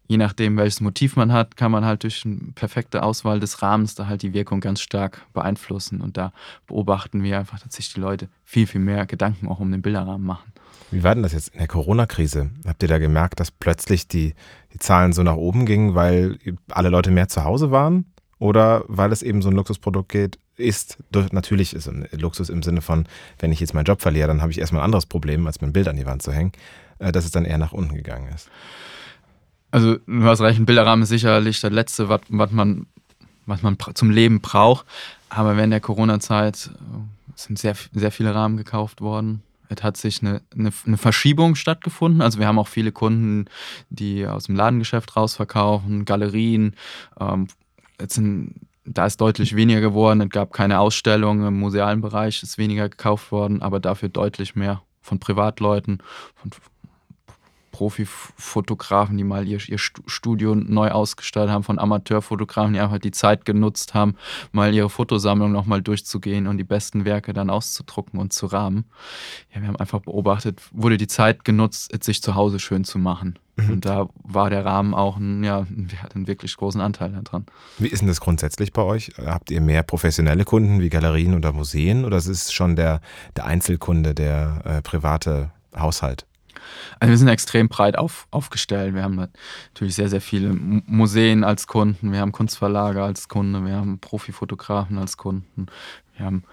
je 0.08 0.16
nachdem, 0.16 0.56
welches 0.56 0.80
Motiv 0.80 1.16
man 1.16 1.32
hat, 1.32 1.56
kann 1.56 1.70
man 1.70 1.84
halt 1.84 2.02
durch 2.02 2.24
eine 2.24 2.52
perfekte 2.54 3.02
Auswahl 3.02 3.40
des 3.40 3.62
Rahmens 3.62 3.94
da 3.94 4.06
halt 4.06 4.22
die 4.22 4.32
Wirkung 4.32 4.60
ganz 4.60 4.80
stark 4.80 5.22
beeinflussen. 5.34 6.00
Und 6.00 6.16
da 6.16 6.32
beobachten 6.66 7.22
wir 7.22 7.38
einfach, 7.38 7.60
dass 7.60 7.74
sich 7.74 7.92
die 7.92 8.00
Leute 8.00 8.28
viel, 8.44 8.66
viel 8.66 8.80
mehr 8.80 9.06
Gedanken 9.06 9.46
auch 9.48 9.60
um 9.60 9.70
den 9.70 9.82
Bilderrahmen 9.82 10.26
machen. 10.26 10.52
Wie 10.90 11.04
war 11.04 11.14
denn 11.14 11.22
das 11.22 11.34
jetzt 11.34 11.48
in 11.48 11.58
der 11.58 11.68
Corona-Krise? 11.68 12.50
Habt 12.66 12.82
ihr 12.82 12.88
da 12.88 12.98
gemerkt, 12.98 13.38
dass 13.38 13.50
plötzlich 13.50 14.08
die, 14.08 14.34
die 14.72 14.78
Zahlen 14.78 15.12
so 15.12 15.22
nach 15.22 15.36
oben 15.36 15.66
gingen, 15.66 15.94
weil 15.94 16.38
alle 16.70 16.88
Leute 16.88 17.10
mehr 17.10 17.28
zu 17.28 17.44
Hause 17.44 17.70
waren? 17.70 18.06
Oder 18.38 18.84
weil 18.88 19.12
es 19.12 19.22
eben 19.22 19.42
so 19.42 19.50
ein 19.50 19.56
Luxusprodukt 19.56 20.08
geht, 20.08 20.38
ist, 20.56 20.98
natürlich 21.32 21.74
ist 21.74 21.88
ein 21.88 22.08
Luxus 22.12 22.48
im 22.48 22.62
Sinne 22.62 22.80
von, 22.80 23.06
wenn 23.38 23.52
ich 23.52 23.60
jetzt 23.60 23.74
meinen 23.74 23.84
Job 23.84 24.00
verliere, 24.00 24.28
dann 24.28 24.40
habe 24.40 24.50
ich 24.50 24.58
erstmal 24.58 24.80
ein 24.80 24.86
anderes 24.86 25.06
Problem, 25.06 25.46
als 25.46 25.60
mir 25.60 25.68
ein 25.68 25.72
Bild 25.72 25.88
an 25.88 25.96
die 25.96 26.06
Wand 26.06 26.22
zu 26.22 26.32
hängen, 26.32 26.52
äh, 26.98 27.12
dass 27.12 27.24
es 27.24 27.30
dann 27.30 27.44
eher 27.44 27.58
nach 27.58 27.72
unten 27.72 27.94
gegangen 27.94 28.32
ist. 28.34 28.48
Also 29.70 29.96
du 30.06 30.24
hast 30.24 30.40
ein 30.40 30.66
Bilderrahmen 30.66 31.02
ist 31.02 31.10
sicherlich 31.10 31.60
das 31.60 31.72
Letzte, 31.72 32.08
was, 32.08 32.20
man, 32.50 32.86
was 33.46 33.62
man 33.62 33.76
zum 33.94 34.10
Leben 34.10 34.40
braucht. 34.40 34.86
Aber 35.28 35.56
während 35.56 35.72
der 35.72 35.80
Corona-Zeit 35.80 36.70
äh, 36.72 36.98
sind 37.34 37.58
sehr, 37.58 37.76
sehr 37.92 38.10
viele 38.10 38.34
Rahmen 38.34 38.56
gekauft 38.56 39.00
worden. 39.00 39.42
Es 39.68 39.82
hat 39.82 39.98
sich 39.98 40.22
eine, 40.22 40.40
eine, 40.56 40.72
eine, 40.86 40.96
Verschiebung 40.96 41.54
stattgefunden. 41.54 42.22
Also 42.22 42.38
wir 42.38 42.46
haben 42.46 42.58
auch 42.58 42.68
viele 42.68 42.92
Kunden, 42.92 43.46
die 43.90 44.26
aus 44.26 44.44
dem 44.44 44.56
Ladengeschäft 44.56 45.14
rausverkaufen, 45.14 46.06
Galerien. 46.06 46.74
Ähm, 47.20 47.48
sind, 48.08 48.54
da 48.86 49.04
ist 49.04 49.20
deutlich 49.20 49.54
weniger 49.54 49.82
geworden. 49.82 50.22
Es 50.22 50.30
gab 50.30 50.54
keine 50.54 50.80
Ausstellung 50.80 51.46
im 51.46 51.58
musealen 51.58 52.00
Bereich, 52.00 52.42
ist 52.42 52.56
weniger 52.56 52.88
gekauft 52.88 53.30
worden, 53.30 53.60
aber 53.60 53.80
dafür 53.80 54.08
deutlich 54.08 54.54
mehr 54.54 54.82
von 55.02 55.18
Privatleuten, 55.18 56.02
von 56.34 56.50
Profifotografen, 57.78 59.16
die 59.16 59.22
mal 59.22 59.46
ihr, 59.46 59.60
ihr 59.68 59.78
Studio 59.78 60.56
neu 60.56 60.90
ausgestattet 60.90 61.52
haben, 61.52 61.62
von 61.62 61.78
Amateurfotografen, 61.78 62.72
die 62.72 62.80
einfach 62.80 62.98
die 62.98 63.12
Zeit 63.12 63.44
genutzt 63.44 63.94
haben, 63.94 64.16
mal 64.50 64.74
ihre 64.74 64.90
Fotosammlung 64.90 65.52
nochmal 65.52 65.80
durchzugehen 65.80 66.48
und 66.48 66.58
die 66.58 66.64
besten 66.64 67.04
Werke 67.04 67.32
dann 67.32 67.50
auszudrucken 67.50 68.18
und 68.18 68.32
zu 68.32 68.46
rahmen. 68.46 68.86
Ja, 69.54 69.60
wir 69.60 69.68
haben 69.68 69.76
einfach 69.76 70.00
beobachtet, 70.00 70.60
wurde 70.72 70.96
die 70.96 71.06
Zeit 71.06 71.44
genutzt, 71.44 71.96
sich 72.02 72.20
zu 72.20 72.34
Hause 72.34 72.58
schön 72.58 72.82
zu 72.82 72.98
machen. 72.98 73.38
Mhm. 73.54 73.70
Und 73.70 73.84
da 73.84 74.08
war 74.24 74.50
der 74.50 74.64
Rahmen 74.64 74.92
auch 74.92 75.16
ein, 75.16 75.44
ja, 75.44 75.64
hat 76.02 76.16
einen 76.16 76.26
wirklich 76.26 76.56
großen 76.56 76.80
Anteil 76.80 77.12
daran. 77.12 77.46
Wie 77.78 77.86
ist 77.86 78.00
denn 78.00 78.08
das 78.08 78.20
grundsätzlich 78.20 78.72
bei 78.72 78.82
euch? 78.82 79.12
Habt 79.24 79.52
ihr 79.52 79.60
mehr 79.60 79.84
professionelle 79.84 80.44
Kunden 80.44 80.80
wie 80.80 80.88
Galerien 80.88 81.34
oder 81.34 81.52
Museen 81.52 82.04
oder 82.04 82.16
ist 82.16 82.26
es 82.26 82.52
schon 82.52 82.74
der, 82.74 83.00
der 83.36 83.46
Einzelkunde, 83.46 84.16
der 84.16 84.62
äh, 84.64 84.82
private 84.82 85.52
Haushalt? 85.76 86.27
Also 87.00 87.10
wir 87.10 87.18
sind 87.18 87.28
extrem 87.28 87.68
breit 87.68 87.98
auf, 87.98 88.26
aufgestellt. 88.30 88.94
Wir 88.94 89.02
haben 89.02 89.16
natürlich 89.16 89.94
sehr, 89.94 90.08
sehr 90.08 90.20
viele 90.20 90.52
Museen 90.52 91.44
als 91.44 91.66
Kunden, 91.66 92.12
wir 92.12 92.20
haben 92.20 92.32
Kunstverlage 92.32 93.02
als 93.02 93.28
Kunden, 93.28 93.66
wir 93.66 93.74
haben 93.74 93.98
Profifotografen 93.98 94.98
als 94.98 95.16
Kunden, 95.16 95.66
wir 96.16 96.26
haben 96.26 96.44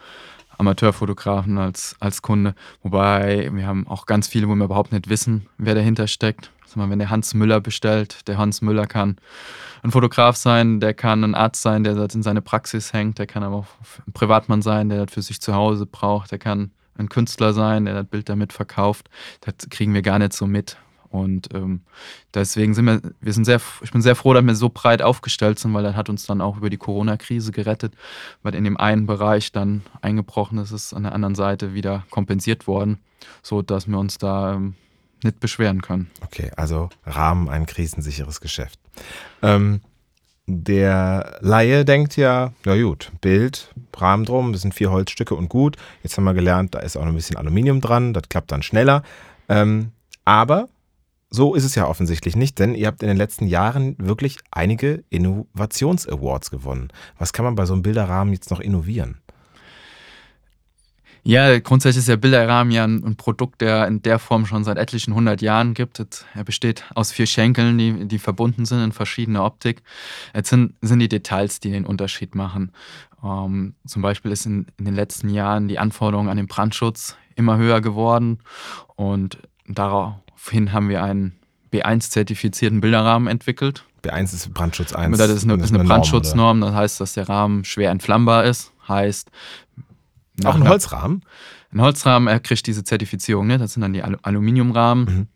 Amateurfotografen 0.58 1.58
als, 1.58 1.96
als 2.00 2.22
Kunde, 2.22 2.56
wobei 2.82 3.50
wir 3.54 3.68
haben 3.68 3.88
auch 3.88 4.06
ganz 4.06 4.28
viele, 4.28 4.48
wo 4.48 4.56
wir 4.56 4.66
überhaupt 4.66 4.92
nicht 4.92 5.10
wissen, 5.10 5.48
wer 5.58 5.76
dahinter 5.76 6.08
steckt. 6.08 6.52
Wenn 6.78 7.00
der 7.00 7.10
Hans 7.10 7.34
Müller 7.34 7.62
bestellt, 7.62 8.28
der 8.28 8.38
Hans 8.38 8.62
Müller 8.62 8.86
kann 8.86 9.16
ein 9.82 9.92
Fotograf 9.92 10.36
sein, 10.36 10.82
der 10.82 10.94
kann 10.94 11.24
ein 11.24 11.34
Arzt 11.34 11.62
sein, 11.62 11.86
der 11.86 11.96
in 12.14 12.22
seine 12.22 12.42
Praxis 12.42 12.92
hängt, 12.92 13.18
der 13.18 13.28
kann 13.28 13.44
aber 13.44 13.56
auch 13.58 13.68
ein 14.06 14.12
Privatmann 14.12 14.62
sein, 14.62 14.90
der 14.90 15.06
das 15.06 15.14
für 15.14 15.22
sich 15.22 15.40
zu 15.40 15.54
Hause 15.54 15.86
braucht, 15.86 16.32
der 16.32 16.40
kann 16.40 16.72
ein 16.98 17.10
Künstler 17.10 17.54
sein, 17.54 17.86
der 17.86 17.94
das 17.94 18.08
Bild 18.08 18.30
damit 18.30 18.54
verkauft. 18.54 19.10
Das 19.42 19.56
kriegen 19.70 19.94
wir 19.94 20.02
gar 20.02 20.20
nicht 20.20 20.34
so 20.34 20.48
mit. 20.48 20.78
Und 21.16 21.54
ähm, 21.54 21.82
deswegen 22.34 22.74
sind 22.74 22.86
wir, 22.86 23.02
wir 23.22 23.34
sind 23.34 23.46
sehr, 23.46 23.62
ich 23.82 23.92
bin 23.92 24.02
sehr 24.02 24.16
froh, 24.16 24.34
dass 24.34 24.44
wir 24.44 24.56
so 24.56 24.70
breit 24.70 25.02
aufgestellt 25.02 25.60
sind, 25.60 25.74
weil 25.74 25.84
das 25.84 25.96
hat 25.96 26.10
uns 26.10 26.26
dann 26.26 26.42
auch 26.42 26.58
über 26.58 26.70
die 26.70 26.78
Corona-Krise 26.78 27.54
gerettet, 27.54 27.94
weil 28.44 28.54
in 28.54 28.66
dem 28.66 28.76
einen 28.76 29.06
Bereich 29.06 29.54
dann 29.54 29.82
eingebrochen 30.02 30.58
ist, 30.58 30.72
ist 30.72 30.94
an 30.94 31.04
der 31.04 31.14
anderen 31.14 31.36
Seite 31.36 31.74
wieder 31.74 32.04
kompensiert 32.10 32.68
worden, 32.68 33.00
so 33.42 33.62
dass 33.62 33.88
wir 33.88 33.98
uns 33.98 34.18
da 34.18 34.56
ähm, 34.56 34.76
nicht 35.24 35.40
beschweren 35.40 35.82
können. 35.82 36.12
Okay, 36.22 36.52
also 36.58 36.90
Rahmen 37.06 37.48
ein 37.48 37.66
krisensicheres 37.66 38.42
Geschäft. 38.42 38.80
Ähm, 39.42 39.80
der 40.48 41.38
Laie 41.42 41.86
denkt 41.86 42.18
ja, 42.18 42.54
na 42.66 42.80
gut, 42.80 43.12
Bild, 43.22 43.74
Rahmen 43.96 44.26
drum, 44.26 44.52
das 44.52 44.62
sind 44.62 44.74
vier 44.74 44.92
Holzstücke 44.92 45.36
und 45.36 45.50
gut. 45.50 45.78
Jetzt 46.04 46.18
haben 46.18 46.26
wir 46.26 46.34
gelernt, 46.34 46.76
da 46.76 46.80
ist 46.80 46.98
auch 46.98 47.02
noch 47.02 47.10
ein 47.10 47.16
bisschen 47.16 47.38
Aluminium 47.38 47.82
dran, 47.82 48.14
das 48.14 48.30
klappt 48.30 48.52
dann 48.52 48.62
schneller. 48.62 49.04
Ähm, 49.50 49.92
aber 50.26 50.68
so 51.30 51.56
ist 51.56 51.64
es 51.64 51.76
ja 51.76 51.88
offensichtlich 51.88 52.36
nicht, 52.36 52.60
denn 52.60 52.76
ihr 52.76 52.88
habt 52.88 53.02
in 53.02 53.08
den 53.08 53.18
letzten 53.18 53.48
Jahren 53.48 53.96
wirklich 53.98 54.38
einige 54.52 55.04
Innovations-Awards 55.10 56.52
gewonnen. 56.52 56.90
Was 57.18 57.34
kann 57.34 57.46
man 57.46 57.56
bei 57.56 57.66
so 57.66 57.74
einem 57.74 57.82
Bilderrahmen 57.82 58.34
jetzt 58.34 58.52
noch 58.52 58.60
innovieren? 58.60 59.22
Ja, 61.28 61.58
grundsätzlich 61.58 62.02
ist 62.02 62.08
der 62.08 62.18
Bilderrahmen 62.18 62.72
ja 62.72 62.84
ein, 62.84 63.16
Produkt, 63.16 63.60
der 63.62 63.88
in 63.88 64.04
der 64.04 64.20
Form 64.20 64.46
schon 64.46 64.64
seit 64.64 64.78
etlichen 64.78 65.16
hundert 65.16 65.42
Jahren 65.42 65.74
gibt. 65.74 66.04
Er 66.36 66.44
besteht 66.44 66.84
aus 66.94 67.12
vier 67.12 67.26
Schenkeln, 67.26 67.80
die, 67.80 68.08
die 68.08 68.20
verbunden 68.20 68.66
sind 68.66 68.84
in 68.84 68.92
verschiedener 68.92 69.44
Optik. 69.44 69.82
Jetzt 70.36 70.52
sind, 70.52 70.76
sind 70.82 71.00
die 71.00 71.10
Details, 71.10 71.60
die 71.60 71.72
den 71.72 71.88
Unterschied 71.88 72.36
machen. 72.36 72.72
Ähm, 73.24 73.74
zum 73.88 74.04
Beispiel 74.04 74.32
ist 74.32 74.46
in, 74.46 74.68
in 74.78 74.86
den 74.86 74.94
letzten 74.94 75.30
Jahren 75.30 75.68
die 75.68 75.80
Anforderung 75.80 76.30
an 76.30 76.38
den 76.38 76.46
Brandschutz 76.46 77.18
immer 77.36 77.58
höher 77.58 77.82
geworden 77.82 78.38
und 78.96 79.40
daraufhin 79.68 80.74
haben 80.74 80.90
wir 80.90 81.04
einen 81.04 81.40
B1-zertifizierten 81.74 82.82
Bilderrahmen 82.82 83.28
entwickelt. 83.28 83.84
B1 84.04 84.36
ist 84.36 84.54
Brandschutz 84.54 84.94
1. 84.94 85.18
Das 85.18 85.32
ist 85.32 85.44
eine, 85.44 85.58
das 85.58 85.72
ist 85.72 85.76
eine 85.76 85.86
Brandschutznorm, 85.86 86.62
das 86.62 86.74
heißt, 86.76 87.02
dass 87.02 87.14
der 87.14 87.28
Rahmen 87.28 87.64
schwer 87.64 87.90
entflammbar 87.90 88.44
ist. 88.44 88.72
Heißt, 88.88 89.32
auch 90.44 90.56
ein 90.56 90.68
Holzrahmen? 90.68 91.22
Ein 91.72 91.82
Holzrahmen, 91.82 92.28
er 92.28 92.40
kriegt 92.40 92.68
diese 92.68 92.84
Zertifizierung, 92.84 93.48
ne? 93.48 93.58
das 93.58 93.74
sind 93.74 93.82
dann 93.82 93.94
die 93.94 94.04
Al 94.04 94.18
Aluminiumrahmen. 94.22 95.06
Mhm. 95.06 95.28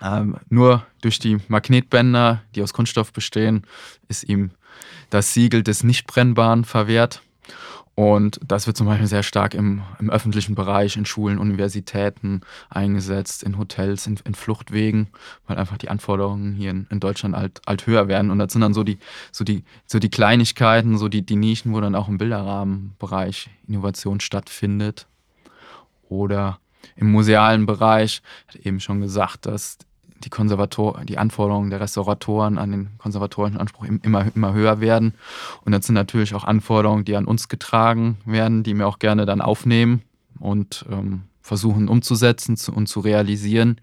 Ähm, 0.00 0.36
nur 0.48 0.86
durch 1.00 1.18
die 1.18 1.38
Magnetbänder, 1.48 2.42
die 2.54 2.62
aus 2.62 2.72
Kunststoff 2.72 3.12
bestehen, 3.12 3.62
ist 4.08 4.24
ihm 4.24 4.52
das 5.10 5.34
Siegel 5.34 5.62
des 5.62 5.82
Nichtbrennbaren 5.82 6.64
verwehrt. 6.64 7.22
Und 7.98 8.38
das 8.46 8.68
wird 8.68 8.76
zum 8.76 8.86
Beispiel 8.86 9.08
sehr 9.08 9.24
stark 9.24 9.54
im, 9.54 9.82
im 9.98 10.08
öffentlichen 10.08 10.54
Bereich, 10.54 10.96
in 10.96 11.04
Schulen, 11.04 11.36
Universitäten 11.36 12.42
eingesetzt, 12.70 13.42
in 13.42 13.58
Hotels, 13.58 14.06
in, 14.06 14.20
in 14.24 14.36
Fluchtwegen, 14.36 15.08
weil 15.48 15.56
einfach 15.58 15.78
die 15.78 15.88
Anforderungen 15.88 16.54
hier 16.54 16.70
in, 16.70 16.86
in, 16.90 17.00
Deutschland 17.00 17.34
alt, 17.34 17.60
alt 17.66 17.88
höher 17.88 18.06
werden. 18.06 18.30
Und 18.30 18.38
das 18.38 18.52
sind 18.52 18.60
dann 18.60 18.72
so 18.72 18.84
die, 18.84 19.00
so 19.32 19.42
die, 19.42 19.64
so 19.84 19.98
die 19.98 20.10
Kleinigkeiten, 20.10 20.96
so 20.96 21.08
die, 21.08 21.22
die 21.22 21.34
Nischen, 21.34 21.72
wo 21.72 21.80
dann 21.80 21.96
auch 21.96 22.06
im 22.06 22.18
Bilderrahmenbereich 22.18 23.50
Innovation 23.66 24.20
stattfindet. 24.20 25.08
Oder 26.08 26.60
im 26.94 27.10
musealen 27.10 27.66
Bereich, 27.66 28.22
hat 28.46 28.64
eben 28.64 28.78
schon 28.78 29.00
gesagt, 29.00 29.44
dass 29.46 29.76
die, 30.24 30.30
Konservator 30.30 31.04
die 31.04 31.18
Anforderungen 31.18 31.70
der 31.70 31.80
Restauratoren 31.80 32.58
an 32.58 32.70
den 32.70 32.98
konservatorischen 32.98 33.58
Anspruch 33.58 33.84
immer, 33.84 34.26
immer 34.34 34.52
höher 34.52 34.80
werden. 34.80 35.14
Und 35.64 35.72
das 35.72 35.86
sind 35.86 35.94
natürlich 35.94 36.34
auch 36.34 36.44
Anforderungen, 36.44 37.04
die 37.04 37.16
an 37.16 37.24
uns 37.24 37.48
getragen 37.48 38.18
werden, 38.24 38.62
die 38.62 38.74
wir 38.74 38.86
auch 38.86 38.98
gerne 38.98 39.26
dann 39.26 39.40
aufnehmen 39.40 40.02
und 40.38 40.84
ähm, 40.90 41.22
versuchen 41.42 41.88
umzusetzen 41.88 42.56
zu, 42.56 42.72
und 42.72 42.88
zu 42.88 43.00
realisieren. 43.00 43.80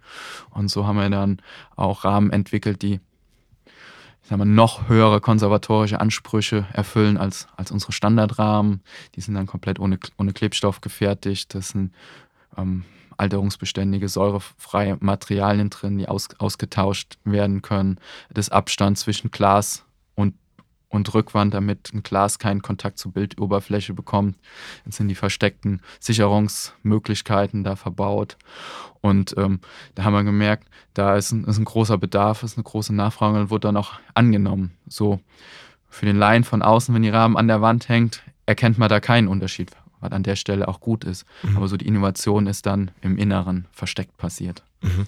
Und 0.51 0.69
so 0.69 0.85
haben 0.85 0.97
wir 0.97 1.09
dann 1.09 1.41
auch 1.75 2.03
Rahmen 2.03 2.31
entwickelt, 2.31 2.81
die 2.81 2.99
ich 4.25 4.29
sag 4.29 4.39
mal, 4.39 4.45
noch 4.45 4.89
höhere 4.89 5.21
konservatorische 5.21 5.99
Ansprüche 5.99 6.65
erfüllen 6.73 7.17
als, 7.17 7.47
als 7.57 7.69
unsere 7.69 7.91
Standardrahmen. 7.91 8.81
Die 9.13 9.21
sind 9.21 9.35
dann 9.35 9.45
komplett 9.45 9.79
ohne, 9.79 9.99
ohne 10.17 10.33
Klebstoff 10.33 10.81
gefertigt. 10.81 11.53
Das 11.53 11.69
sind 11.69 11.93
ähm, 12.57 12.85
alterungsbeständige, 13.17 14.07
säurefreie 14.09 14.97
Materialien 14.99 15.69
drin, 15.69 15.97
die 15.97 16.07
aus, 16.07 16.29
ausgetauscht 16.37 17.17
werden 17.23 17.61
können. 17.61 17.99
Das 18.33 18.49
Abstand 18.49 18.97
zwischen 18.97 19.31
Glas 19.31 19.85
und, 20.15 20.35
und 20.89 21.13
Rückwand, 21.13 21.53
damit 21.53 21.93
ein 21.93 22.03
Glas 22.03 22.39
keinen 22.39 22.61
Kontakt 22.61 22.99
zur 22.99 23.13
Bildoberfläche 23.13 23.93
bekommt. 23.93 24.37
Jetzt 24.85 24.97
sind 24.97 25.07
die 25.07 25.15
versteckten 25.15 25.81
Sicherungsmöglichkeiten 25.99 27.63
da 27.63 27.75
verbaut. 27.75 28.37
Und 29.01 29.35
ähm, 29.37 29.59
da 29.93 30.03
haben 30.03 30.13
wir 30.13 30.23
gemerkt, 30.23 30.67
da 30.93 31.15
ist 31.15 31.31
ein, 31.31 31.43
ist 31.45 31.57
ein 31.57 31.65
großer 31.65 31.97
Bedarf, 31.97 32.43
ist 32.43 32.57
eine 32.57 32.63
große 32.63 32.93
Nachfrage 32.93 33.39
und 33.39 33.49
wurde 33.49 33.67
dann 33.67 33.77
auch 33.77 33.93
angenommen. 34.13 34.71
So 34.87 35.19
für 35.89 36.05
den 36.05 36.17
Laien 36.17 36.43
von 36.43 36.61
außen, 36.61 36.93
wenn 36.93 37.03
die 37.03 37.09
Rahmen 37.09 37.37
an 37.37 37.47
der 37.47 37.61
Wand 37.61 37.87
hängt, 37.87 38.23
erkennt 38.45 38.77
man 38.77 38.89
da 38.89 38.99
keinen 38.99 39.27
Unterschied 39.27 39.71
was 40.05 40.11
an 40.11 40.23
der 40.23 40.35
Stelle 40.35 40.67
auch 40.67 40.79
gut 40.79 41.03
ist. 41.03 41.25
Mhm. 41.43 41.57
Aber 41.57 41.67
so 41.67 41.77
die 41.77 41.87
Innovation 41.87 42.47
ist 42.47 42.65
dann 42.65 42.91
im 43.01 43.17
Inneren 43.17 43.67
versteckt 43.71 44.17
passiert. 44.17 44.63
Mhm. 44.81 45.07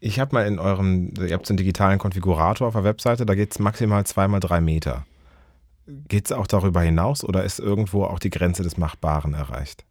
Ich 0.00 0.20
habe 0.20 0.34
mal 0.34 0.46
in 0.46 0.58
eurem, 0.58 1.12
ihr 1.18 1.34
habt 1.34 1.46
so 1.46 1.52
einen 1.52 1.58
digitalen 1.58 1.98
Konfigurator 1.98 2.68
auf 2.68 2.74
der 2.74 2.84
Webseite, 2.84 3.26
da 3.26 3.34
geht 3.34 3.52
es 3.52 3.58
maximal 3.58 4.04
zweimal 4.04 4.40
drei 4.40 4.60
Meter. 4.60 5.06
Geht 5.86 6.26
es 6.26 6.32
auch 6.32 6.46
darüber 6.46 6.82
hinaus 6.82 7.24
oder 7.24 7.44
ist 7.44 7.60
irgendwo 7.60 8.04
auch 8.04 8.18
die 8.18 8.30
Grenze 8.30 8.62
des 8.62 8.76
Machbaren 8.76 9.34
erreicht? 9.34 9.84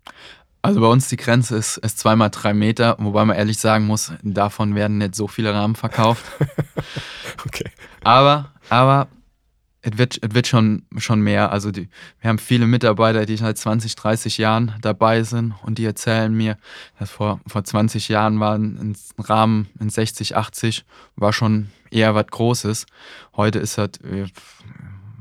Also 0.61 0.81
bei 0.81 0.87
uns 0.87 1.07
die 1.09 1.15
Grenze 1.15 1.55
ist, 1.55 1.77
ist 1.77 1.99
zweimal 1.99 2.31
drei 2.31 2.53
Meter, 2.53 2.95
wobei 2.99 3.23
man 3.23 3.37
ehrlich 3.37 3.59
sagen 3.59 3.85
muss, 3.85 4.11
davon 4.23 4.73
werden 4.73 4.97
nicht 4.97 5.15
so 5.15 5.27
viele 5.27 5.53
Rahmen 5.53 5.75
verkauft. 5.75 6.25
okay. 7.45 7.69
Aber, 8.03 8.51
aber 8.69 9.07
es 9.85 9.97
wird, 9.99 10.19
es 10.21 10.33
wird 10.33 10.47
schon, 10.47 10.83
schon 10.97 11.21
mehr. 11.21 11.51
Also 11.51 11.71
die, 11.71 11.89
wir 12.19 12.29
haben 12.29 12.39
viele 12.39 12.65
Mitarbeiter, 12.65 13.25
die 13.25 13.37
seit 13.37 13.57
20, 13.57 13.95
30 13.95 14.37
Jahren 14.39 14.73
dabei 14.81 15.21
sind 15.23 15.53
und 15.63 15.77
die 15.77 15.85
erzählen 15.85 16.33
mir, 16.33 16.57
dass 16.97 17.11
vor, 17.11 17.39
vor 17.45 17.63
20 17.63 18.09
Jahren 18.09 18.39
war 18.39 18.57
ein 18.57 18.95
Rahmen 19.19 19.67
in 19.79 19.89
60, 19.89 20.35
80, 20.35 20.85
war 21.15 21.33
schon 21.33 21.69
eher 21.91 22.15
was 22.15 22.27
Großes. 22.27 22.87
Heute 23.35 23.59
ist 23.59 23.77
das 23.77 23.91
äh, 24.03 24.25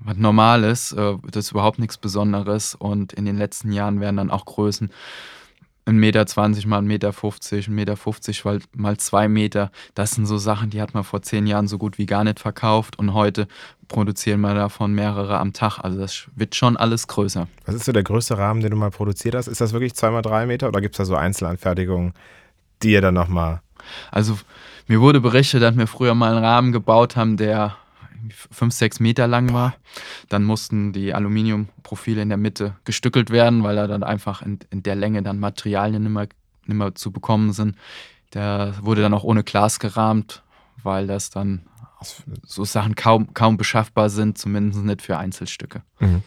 was 0.07 0.17
Normales, 0.17 0.93
äh, 0.93 1.17
das 1.31 1.47
ist 1.47 1.51
überhaupt 1.53 1.79
nichts 1.79 1.99
Besonderes 1.99 2.75
und 2.75 3.13
in 3.13 3.27
den 3.27 3.37
letzten 3.37 3.71
Jahren 3.71 4.01
werden 4.01 4.17
dann 4.17 4.31
auch 4.31 4.47
Größen 4.47 4.91
ein 5.87 5.97
Meter 5.99 6.27
20 6.27 6.67
mal 6.67 6.79
ein 6.79 6.87
Meter 6.87 7.13
50, 7.13 7.69
ein 7.69 7.75
Meter 7.75 7.97
50 7.97 8.45
mal, 8.45 8.61
mal 8.75 8.97
zwei 8.97 9.29
Meter. 9.29 9.71
Das 9.95 10.13
sind 10.13 10.27
so 10.27 10.39
Sachen, 10.39 10.71
die 10.71 10.81
hat 10.81 10.95
man 10.95 11.05
vor 11.05 11.23
zehn 11.23 11.47
Jahren 11.47 11.69
so 11.69 11.79
gut 11.79 11.99
wie 11.99 12.07
gar 12.07 12.25
nicht 12.25 12.41
verkauft 12.41 12.99
und 12.99 13.13
heute 13.13 13.47
produzieren 13.89 14.41
wir 14.41 14.55
davon 14.55 14.95
mehrere 14.95 15.39
am 15.39 15.53
Tag. 15.53 15.79
Also 15.81 15.99
das 15.99 16.29
wird 16.35 16.55
schon 16.55 16.77
alles 16.77 17.07
größer. 17.07 17.49
Was 17.67 17.75
ist 17.75 17.85
so 17.85 17.93
der 17.93 18.03
größte 18.03 18.39
Rahmen, 18.39 18.61
den 18.61 18.71
du 18.71 18.77
mal 18.77 18.91
produziert 18.91 19.35
hast? 19.35 19.47
Ist 19.47 19.61
das 19.61 19.73
wirklich 19.73 19.95
zweimal 19.95 20.23
drei 20.23 20.47
Meter 20.47 20.69
oder 20.69 20.81
gibt 20.81 20.95
es 20.95 20.99
da 20.99 21.05
so 21.05 21.17
Einzelanfertigungen, 21.17 22.15
die 22.83 22.93
ihr 22.93 23.01
dann 23.01 23.15
nochmal... 23.15 23.61
Also 24.11 24.39
mir 24.87 25.01
wurde 25.01 25.21
berichtet, 25.21 25.63
dass 25.63 25.77
wir 25.77 25.87
früher 25.87 26.15
mal 26.15 26.35
einen 26.35 26.45
Rahmen 26.45 26.73
gebaut 26.73 27.17
haben, 27.17 27.37
der 27.37 27.77
fünf, 28.31 28.75
sechs 28.75 29.01
Meter 29.01 29.27
lang 29.27 29.53
war. 29.53 29.75
Dann 30.29 30.45
mussten 30.45 30.93
die 30.93 31.15
Aluminiumprofile 31.15 32.23
in 32.23 32.29
der 32.29 32.39
Mitte 32.39 32.77
gestückelt 32.85 33.31
werden, 33.31 33.63
weil 33.63 33.77
da 33.77 33.87
dann 33.87 34.03
einfach 34.03 34.43
in, 34.43 34.59
in 34.71 34.83
der 34.83 34.95
Länge 34.95 35.23
dann 35.23 35.39
Materialien 35.39 36.03
nicht 36.03 36.29
mehr 36.67 36.95
zu 36.95 37.13
bekommen 37.13 37.53
sind. 37.53 37.77
Der 38.33 38.75
wurde 38.81 39.03
dann 39.03 39.15
auch 39.15 39.25
ohne 39.25 39.45
Glas 39.45 39.79
gerahmt, 39.79 40.43
weil 40.83 41.07
das 41.07 41.31
dann 41.31 41.67
so 42.45 42.65
Sachen 42.65 42.95
kaum, 42.95 43.33
kaum 43.35 43.57
beschaffbar 43.57 44.11
sind, 44.11 44.37
zumindest 44.39 44.85
nicht 44.85 45.03
für 45.03 45.17
Einzelstücke. 45.19 45.83
Mhm. 46.01 46.23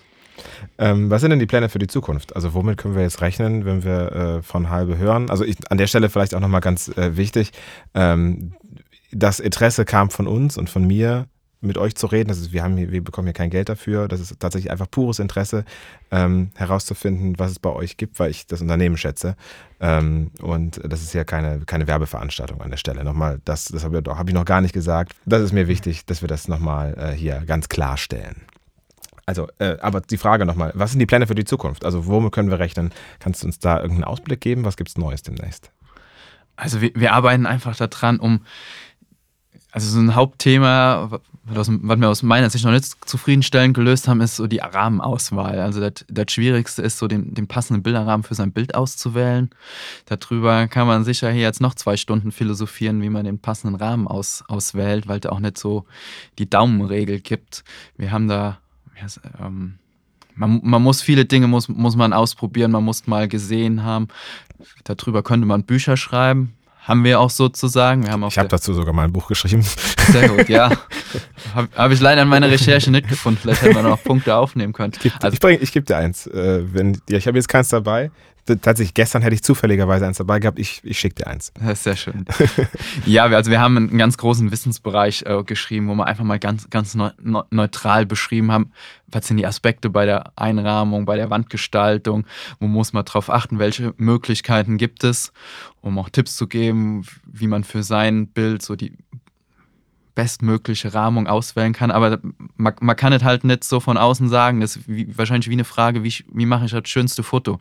Ähm, 0.77 1.09
was 1.09 1.21
sind 1.21 1.31
denn 1.31 1.39
die 1.39 1.45
Pläne 1.45 1.69
für 1.69 1.79
die 1.79 1.87
Zukunft? 1.87 2.35
Also 2.35 2.53
womit 2.53 2.77
können 2.77 2.95
wir 2.95 3.01
jetzt 3.01 3.21
rechnen, 3.21 3.65
wenn 3.65 3.83
wir 3.83 4.11
äh, 4.11 4.41
von 4.41 4.69
Halbe 4.69 4.97
hören? 4.97 5.29
Also 5.29 5.43
ich, 5.43 5.57
an 5.71 5.77
der 5.77 5.87
Stelle 5.87 6.09
vielleicht 6.09 6.35
auch 6.35 6.39
nochmal 6.39 6.61
ganz 6.61 6.89
äh, 6.89 7.17
wichtig, 7.17 7.51
ähm, 7.93 8.53
das 9.11 9.39
Interesse 9.39 9.85
kam 9.85 10.09
von 10.09 10.27
uns 10.27 10.57
und 10.57 10.69
von 10.69 10.85
mir 10.85 11.27
mit 11.61 11.77
euch 11.77 11.95
zu 11.95 12.07
reden. 12.07 12.29
Das 12.29 12.51
wir, 12.51 12.63
haben 12.63 12.77
hier, 12.77 12.91
wir 12.91 13.03
bekommen 13.03 13.27
hier 13.27 13.33
kein 13.33 13.49
Geld 13.49 13.69
dafür. 13.69 14.07
Das 14.07 14.19
ist 14.19 14.39
tatsächlich 14.39 14.71
einfach 14.71 14.89
pures 14.89 15.19
Interesse, 15.19 15.65
ähm, 16.11 16.51
herauszufinden, 16.55 17.39
was 17.39 17.51
es 17.51 17.59
bei 17.59 17.69
euch 17.69 17.97
gibt, 17.97 18.19
weil 18.19 18.31
ich 18.31 18.47
das 18.47 18.61
Unternehmen 18.61 18.97
schätze. 18.97 19.35
Ähm, 19.79 20.31
und 20.41 20.79
das 20.83 21.01
ist 21.01 21.13
ja 21.13 21.23
keine, 21.23 21.61
keine 21.65 21.87
Werbeveranstaltung 21.87 22.61
an 22.61 22.69
der 22.69 22.77
Stelle. 22.77 23.03
Nochmal, 23.03 23.39
das, 23.45 23.65
das 23.65 23.83
habe 23.83 23.99
ich, 23.99 24.07
hab 24.07 24.27
ich 24.27 24.33
noch 24.33 24.45
gar 24.45 24.61
nicht 24.61 24.73
gesagt. 24.73 25.13
Das 25.25 25.41
ist 25.41 25.51
mir 25.51 25.67
wichtig, 25.67 26.05
dass 26.05 26.21
wir 26.21 26.27
das 26.27 26.47
nochmal 26.47 26.95
äh, 26.97 27.11
hier 27.11 27.43
ganz 27.45 27.69
klarstellen. 27.69 28.43
Also, 29.25 29.47
äh, 29.59 29.77
aber 29.81 29.99
die 29.99 30.17
Frage 30.17 30.45
nochmal, 30.45 30.71
was 30.73 30.91
sind 30.91 30.99
die 30.99 31.05
Pläne 31.05 31.27
für 31.27 31.35
die 31.35 31.43
Zukunft? 31.43 31.83
Also, 31.83 32.05
womit 32.07 32.31
können 32.31 32.49
wir 32.49 32.59
rechnen? 32.59 32.93
Kannst 33.19 33.43
du 33.43 33.47
uns 33.47 33.59
da 33.59 33.75
irgendeinen 33.75 34.05
Ausblick 34.05 34.39
geben? 34.39 34.63
Was 34.63 34.77
gibt 34.77 34.89
es 34.89 34.97
Neues 34.97 35.21
demnächst? 35.21 35.69
Also, 36.55 36.79
wir, 36.79 36.91
wir 36.95 37.13
arbeiten 37.13 37.45
einfach 37.45 37.75
daran, 37.75 38.19
um 38.19 38.45
also 39.71 39.89
so 39.89 39.99
ein 39.99 40.15
Hauptthema, 40.15 41.19
was, 41.55 41.69
was 41.71 41.99
wir 41.99 42.09
aus 42.09 42.23
meiner 42.23 42.49
Sicht 42.49 42.65
noch 42.65 42.71
nicht 42.71 42.85
zufriedenstellend 43.07 43.73
gelöst 43.73 44.07
haben, 44.07 44.21
ist 44.21 44.35
so 44.35 44.47
die 44.47 44.59
Rahmenauswahl. 44.59 45.59
Also 45.59 45.79
das, 45.79 46.05
das 46.09 46.31
Schwierigste 46.31 46.81
ist 46.81 46.97
so 46.97 47.07
den, 47.07 47.33
den 47.33 47.47
passenden 47.47 47.83
Bilderrahmen 47.83 48.23
für 48.23 48.35
sein 48.35 48.51
Bild 48.51 48.75
auszuwählen. 48.75 49.49
Darüber 50.05 50.67
kann 50.67 50.87
man 50.87 51.03
sicher 51.03 51.31
hier 51.31 51.43
jetzt 51.43 51.61
noch 51.61 51.75
zwei 51.75 51.97
Stunden 51.97 52.31
philosophieren, 52.31 53.01
wie 53.01 53.09
man 53.09 53.25
den 53.25 53.39
passenden 53.39 53.75
Rahmen 53.75 54.07
aus, 54.07 54.43
auswählt, 54.47 55.07
weil 55.07 55.19
da 55.19 55.29
auch 55.29 55.39
nicht 55.39 55.57
so 55.57 55.85
die 56.37 56.49
Daumenregel 56.49 57.21
gibt. 57.21 57.63
Wir 57.97 58.11
haben 58.11 58.27
da, 58.27 58.59
ähm, 59.39 59.75
man, 60.35 60.59
man 60.63 60.83
muss 60.83 61.01
viele 61.01 61.25
Dinge 61.25 61.47
muss, 61.47 61.69
muss 61.69 61.95
man 61.95 62.13
ausprobieren, 62.13 62.71
man 62.71 62.83
muss 62.83 63.07
mal 63.07 63.27
gesehen 63.27 63.83
haben. 63.83 64.07
Darüber 64.83 65.23
könnte 65.23 65.45
man 65.45 65.63
Bücher 65.63 65.97
schreiben 65.97 66.53
haben 66.87 67.03
wir 67.03 67.19
auch 67.19 67.29
sozusagen. 67.29 68.05
Wir 68.05 68.13
haben 68.13 68.23
ich 68.23 68.37
habe 68.37 68.47
dazu 68.47 68.73
sogar 68.73 68.93
mal 68.93 69.03
ein 69.03 69.11
Buch 69.11 69.27
geschrieben. 69.27 69.61
Sehr 70.11 70.29
gut, 70.29 70.47
ja. 70.47 70.71
Habe 71.57 71.69
hab 71.75 71.91
ich 71.91 71.99
leider 71.99 72.21
in 72.21 72.27
meiner 72.27 72.51
Recherche 72.51 72.91
nicht 72.91 73.09
gefunden. 73.09 73.39
Vielleicht 73.41 73.63
hätten 73.63 73.75
wir 73.75 73.81
noch 73.81 74.03
Punkte 74.03 74.35
aufnehmen 74.35 74.73
können. 74.73 74.93
Ich, 75.01 75.11
also, 75.23 75.49
ich, 75.49 75.61
ich 75.61 75.71
gebe 75.71 75.85
dir 75.85 75.97
eins. 75.97 76.27
Äh, 76.27 76.63
wenn, 76.71 77.01
ja, 77.09 77.17
ich 77.17 77.25
habe 77.25 77.37
jetzt 77.37 77.49
keins 77.49 77.69
dabei 77.69 78.11
tatsächlich 78.55 78.93
gestern 78.93 79.21
hätte 79.21 79.35
ich 79.35 79.43
zufälligerweise 79.43 80.07
eins 80.07 80.17
dabei 80.17 80.39
gehabt. 80.39 80.59
Ich, 80.59 80.81
ich 80.83 80.97
schicke 80.99 81.15
dir 81.15 81.27
eins. 81.27 81.51
Das 81.67 81.79
ist 81.79 81.83
sehr 81.83 81.95
schön. 81.97 82.25
ja, 83.05 83.25
also 83.25 83.51
wir 83.51 83.59
haben 83.59 83.75
einen 83.75 83.97
ganz 83.97 84.17
großen 84.17 84.51
Wissensbereich 84.51 85.23
äh, 85.25 85.43
geschrieben, 85.43 85.89
wo 85.89 85.95
wir 85.95 86.05
einfach 86.05 86.23
mal 86.23 86.39
ganz, 86.39 86.69
ganz 86.69 86.95
neu, 86.95 87.09
neutral 87.49 88.05
beschrieben 88.05 88.51
haben, 88.51 88.71
was 89.07 89.27
sind 89.27 89.37
die 89.37 89.45
Aspekte 89.45 89.89
bei 89.89 90.05
der 90.05 90.31
Einrahmung, 90.37 91.05
bei 91.05 91.17
der 91.17 91.29
Wandgestaltung, 91.29 92.25
wo 92.59 92.67
muss 92.67 92.93
man 92.93 93.03
drauf 93.03 93.29
achten, 93.29 93.59
welche 93.59 93.93
Möglichkeiten 93.97 94.77
gibt 94.77 95.03
es, 95.03 95.33
um 95.81 95.99
auch 95.99 96.09
Tipps 96.09 96.37
zu 96.37 96.47
geben, 96.47 97.05
wie 97.25 97.47
man 97.47 97.65
für 97.65 97.83
sein 97.83 98.27
Bild 98.27 98.61
so 98.61 98.75
die 98.75 98.93
bestmögliche 100.17 100.95
Rahmung 100.95 101.27
auswählen 101.27 101.73
kann. 101.73 101.91
Aber 101.91 102.17
man, 102.55 102.73
man, 102.81 102.95
kann 102.95 103.13
es 103.13 103.23
halt 103.23 103.43
nicht 103.43 103.63
so 103.63 103.79
von 103.79 103.97
außen 103.97 104.29
sagen. 104.29 104.61
Das 104.61 104.75
ist 104.75 104.87
wie, 104.87 105.15
wahrscheinlich 105.15 105.47
wie 105.47 105.53
eine 105.53 105.63
Frage, 105.63 106.03
wie, 106.03 106.11
wie 106.33 106.47
mache 106.47 106.65
ich 106.65 106.71
das 106.71 106.89
schönste 106.89 107.21
Foto? 107.21 107.59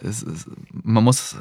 Ist, 0.00 0.26
man 0.72 1.04
muss 1.04 1.36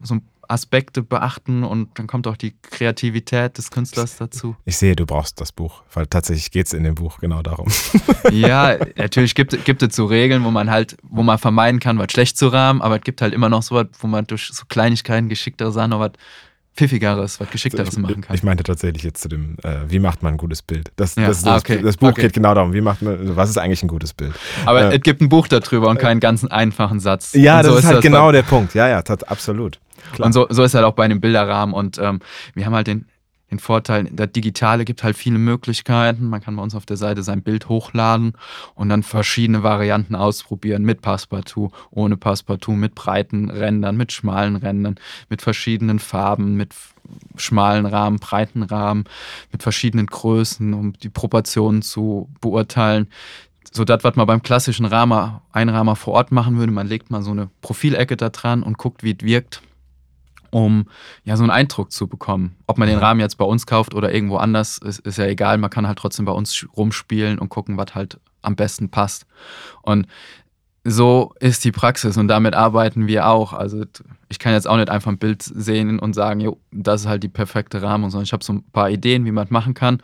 so 0.00 0.20
Aspekte 0.46 1.02
beachten 1.02 1.64
und 1.64 1.98
dann 1.98 2.06
kommt 2.06 2.28
auch 2.28 2.36
die 2.36 2.54
Kreativität 2.62 3.58
des 3.58 3.72
Künstlers 3.72 4.16
dazu. 4.16 4.54
Ich 4.64 4.76
sehe, 4.76 4.94
du 4.94 5.06
brauchst 5.06 5.40
das 5.40 5.50
Buch, 5.50 5.82
weil 5.92 6.06
tatsächlich 6.06 6.52
geht 6.52 6.68
es 6.68 6.72
in 6.72 6.84
dem 6.84 6.94
Buch 6.94 7.18
genau 7.18 7.42
darum. 7.42 7.66
ja, 8.30 8.76
natürlich 8.94 9.34
gibt, 9.34 9.64
gibt 9.64 9.82
es 9.82 9.96
so 9.96 10.04
Regeln, 10.04 10.44
wo 10.44 10.52
man 10.52 10.70
halt, 10.70 10.98
wo 11.02 11.24
man 11.24 11.38
vermeiden 11.38 11.80
kann, 11.80 11.98
was 11.98 12.12
schlecht 12.12 12.38
zu 12.38 12.46
rahmen, 12.46 12.80
aber 12.80 12.98
es 12.98 13.02
gibt 13.02 13.22
halt 13.22 13.34
immer 13.34 13.48
noch 13.48 13.64
so 13.64 13.74
was, 13.74 13.88
wo 13.98 14.06
man 14.06 14.24
durch 14.28 14.50
so 14.52 14.66
Kleinigkeiten 14.68 15.28
geschicktere 15.28 15.72
Sachen 15.72 15.90
noch 15.90 15.98
was 15.98 16.12
Pfiffigeres, 16.76 17.40
was 17.40 17.50
Geschickteres 17.50 17.88
also 17.88 18.00
ich, 18.00 18.02
machen 18.02 18.20
kann. 18.20 18.36
Ich 18.36 18.42
meinte 18.42 18.62
tatsächlich 18.62 19.02
jetzt 19.02 19.22
zu 19.22 19.28
dem, 19.28 19.56
äh, 19.62 19.78
wie 19.88 19.98
macht 19.98 20.22
man 20.22 20.34
ein 20.34 20.36
gutes 20.36 20.62
Bild? 20.62 20.92
Das, 20.96 21.16
ja. 21.16 21.26
das, 21.26 21.42
das, 21.42 21.52
ah, 21.52 21.56
okay. 21.56 21.82
das 21.82 21.96
Buch 21.96 22.08
okay. 22.08 22.22
geht 22.22 22.34
genau 22.34 22.54
darum, 22.54 22.72
wie 22.72 22.80
macht 22.80 23.02
man, 23.02 23.36
was 23.36 23.50
ist 23.50 23.58
eigentlich 23.58 23.82
ein 23.82 23.88
gutes 23.88 24.12
Bild? 24.12 24.34
Aber 24.64 24.92
äh, 24.92 24.96
es 24.96 25.02
gibt 25.02 25.20
ein 25.20 25.28
Buch 25.28 25.48
darüber 25.48 25.88
und 25.88 25.98
keinen 25.98 26.20
ganzen 26.20 26.50
einfachen 26.50 27.00
Satz. 27.00 27.32
Ja, 27.34 27.62
das 27.62 27.72
so 27.72 27.78
ist 27.78 27.86
halt 27.86 27.96
ist 27.98 28.02
genau 28.02 28.30
der 28.30 28.42
Punkt. 28.42 28.74
Ja, 28.74 28.88
ja, 28.88 28.98
absolut. 28.98 29.80
Klar. 30.12 30.26
Und 30.26 30.32
so, 30.32 30.46
so 30.50 30.62
ist 30.62 30.74
halt 30.74 30.84
auch 30.84 30.94
bei 30.94 31.04
einem 31.04 31.20
Bilderrahmen. 31.20 31.74
Und 31.74 31.98
ähm, 31.98 32.20
wir 32.54 32.66
haben 32.66 32.74
halt 32.74 32.86
den, 32.86 33.06
den 33.50 33.60
Vorteil, 33.60 34.08
das 34.10 34.32
Digitale 34.32 34.84
gibt 34.84 35.04
halt 35.04 35.16
viele 35.16 35.38
Möglichkeiten. 35.38 36.28
Man 36.28 36.40
kann 36.40 36.56
bei 36.56 36.62
uns 36.62 36.74
auf 36.74 36.84
der 36.84 36.96
Seite 36.96 37.22
sein 37.22 37.42
Bild 37.42 37.68
hochladen 37.68 38.32
und 38.74 38.88
dann 38.88 39.04
verschiedene 39.04 39.62
Varianten 39.62 40.16
ausprobieren 40.16 40.82
mit 40.82 41.00
Passepartout, 41.00 41.70
ohne 41.90 42.16
Passepartout, 42.16 42.72
mit 42.72 42.96
breiten 42.96 43.48
Rändern, 43.48 43.96
mit 43.96 44.10
schmalen 44.10 44.56
Rändern, 44.56 44.96
mit 45.28 45.42
verschiedenen 45.42 46.00
Farben, 46.00 46.56
mit 46.56 46.74
schmalen 47.36 47.86
Rahmen, 47.86 48.18
breiten 48.18 48.64
Rahmen, 48.64 49.04
mit 49.52 49.62
verschiedenen 49.62 50.06
Größen, 50.06 50.74
um 50.74 50.94
die 50.94 51.08
Proportionen 51.08 51.82
zu 51.82 52.28
beurteilen. 52.40 53.06
So 53.70 53.84
das, 53.84 54.02
was 54.02 54.16
man 54.16 54.26
beim 54.26 54.42
klassischen 54.42 54.86
Rahmer, 54.86 55.42
Einrahmer 55.52 55.94
vor 55.94 56.14
Ort 56.14 56.32
machen 56.32 56.58
würde, 56.58 56.72
man 56.72 56.88
legt 56.88 57.10
mal 57.10 57.22
so 57.22 57.30
eine 57.30 57.48
Profilecke 57.60 58.16
da 58.16 58.30
dran 58.30 58.64
und 58.64 58.76
guckt, 58.76 59.04
wie 59.04 59.12
es 59.12 59.24
wirkt 59.24 59.62
um 60.56 60.86
ja 61.24 61.36
so 61.36 61.42
einen 61.42 61.50
Eindruck 61.50 61.92
zu 61.92 62.08
bekommen. 62.08 62.56
Ob 62.66 62.78
man 62.78 62.88
den 62.88 62.98
Rahmen 62.98 63.20
jetzt 63.20 63.36
bei 63.36 63.44
uns 63.44 63.66
kauft 63.66 63.92
oder 63.92 64.14
irgendwo 64.14 64.38
anders, 64.38 64.78
ist, 64.78 65.00
ist 65.00 65.18
ja 65.18 65.26
egal. 65.26 65.58
Man 65.58 65.68
kann 65.68 65.86
halt 65.86 65.98
trotzdem 65.98 66.24
bei 66.24 66.32
uns 66.32 66.66
rumspielen 66.74 67.38
und 67.38 67.50
gucken, 67.50 67.76
was 67.76 67.94
halt 67.94 68.18
am 68.40 68.56
besten 68.56 68.88
passt. 68.88 69.26
Und 69.82 70.06
so 70.88 71.34
ist 71.40 71.64
die 71.64 71.72
Praxis 71.72 72.16
und 72.16 72.28
damit 72.28 72.54
arbeiten 72.54 73.08
wir 73.08 73.26
auch. 73.26 73.52
Also 73.52 73.84
ich 74.28 74.38
kann 74.38 74.52
jetzt 74.52 74.68
auch 74.68 74.76
nicht 74.76 74.88
einfach 74.88 75.10
ein 75.10 75.18
Bild 75.18 75.42
sehen 75.42 75.98
und 75.98 76.14
sagen, 76.14 76.40
jo, 76.40 76.58
das 76.70 77.02
ist 77.02 77.06
halt 77.08 77.22
die 77.22 77.28
perfekte 77.28 77.82
Rahmung, 77.82 78.10
sondern 78.10 78.24
ich 78.24 78.32
habe 78.32 78.44
so 78.44 78.52
ein 78.52 78.62
paar 78.72 78.88
Ideen, 78.90 79.24
wie 79.24 79.32
man 79.32 79.44
es 79.44 79.50
machen 79.50 79.74
kann, 79.74 80.00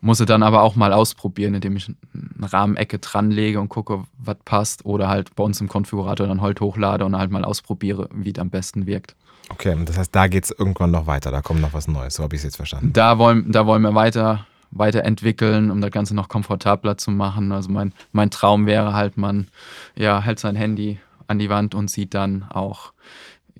muss 0.00 0.20
es 0.20 0.26
dann 0.26 0.42
aber 0.42 0.62
auch 0.62 0.76
mal 0.76 0.92
ausprobieren, 0.92 1.54
indem 1.54 1.76
ich 1.76 1.88
eine 1.88 2.52
Rahmenecke 2.52 2.98
dranlege 2.98 3.60
und 3.60 3.68
gucke, 3.68 4.04
was 4.18 4.36
passt 4.44 4.84
oder 4.84 5.08
halt 5.08 5.34
bei 5.34 5.42
uns 5.42 5.60
im 5.60 5.68
Konfigurator 5.68 6.26
dann 6.26 6.42
halt 6.42 6.60
hochlade 6.60 7.04
und 7.04 7.16
halt 7.16 7.30
mal 7.30 7.44
ausprobiere, 7.44 8.08
wie 8.14 8.32
es 8.32 8.38
am 8.38 8.50
besten 8.50 8.86
wirkt. 8.86 9.16
Okay, 9.48 9.76
das 9.84 9.96
heißt, 9.96 10.14
da 10.14 10.26
geht 10.26 10.44
es 10.44 10.50
irgendwann 10.50 10.90
noch 10.90 11.06
weiter, 11.06 11.30
da 11.30 11.40
kommt 11.40 11.60
noch 11.60 11.72
was 11.72 11.88
Neues, 11.88 12.16
so 12.16 12.22
habe 12.22 12.34
ich 12.34 12.40
es 12.40 12.44
jetzt 12.44 12.56
verstanden. 12.56 12.92
Da 12.92 13.18
wollen, 13.18 13.50
da 13.52 13.66
wollen 13.66 13.82
wir 13.82 13.94
weiter, 13.94 14.46
weiterentwickeln, 14.70 15.70
um 15.70 15.80
das 15.80 15.90
Ganze 15.90 16.14
noch 16.14 16.28
komfortabler 16.28 16.96
zu 16.98 17.10
machen. 17.10 17.52
Also 17.52 17.70
mein, 17.70 17.92
mein 18.12 18.30
Traum 18.30 18.66
wäre 18.66 18.92
halt, 18.92 19.16
man 19.16 19.48
ja, 19.94 20.20
hält 20.22 20.38
sein 20.38 20.56
Handy 20.56 20.98
an 21.26 21.38
die 21.38 21.48
Wand 21.50 21.74
und 21.74 21.90
sieht 21.90 22.14
dann 22.14 22.44
auch 22.44 22.92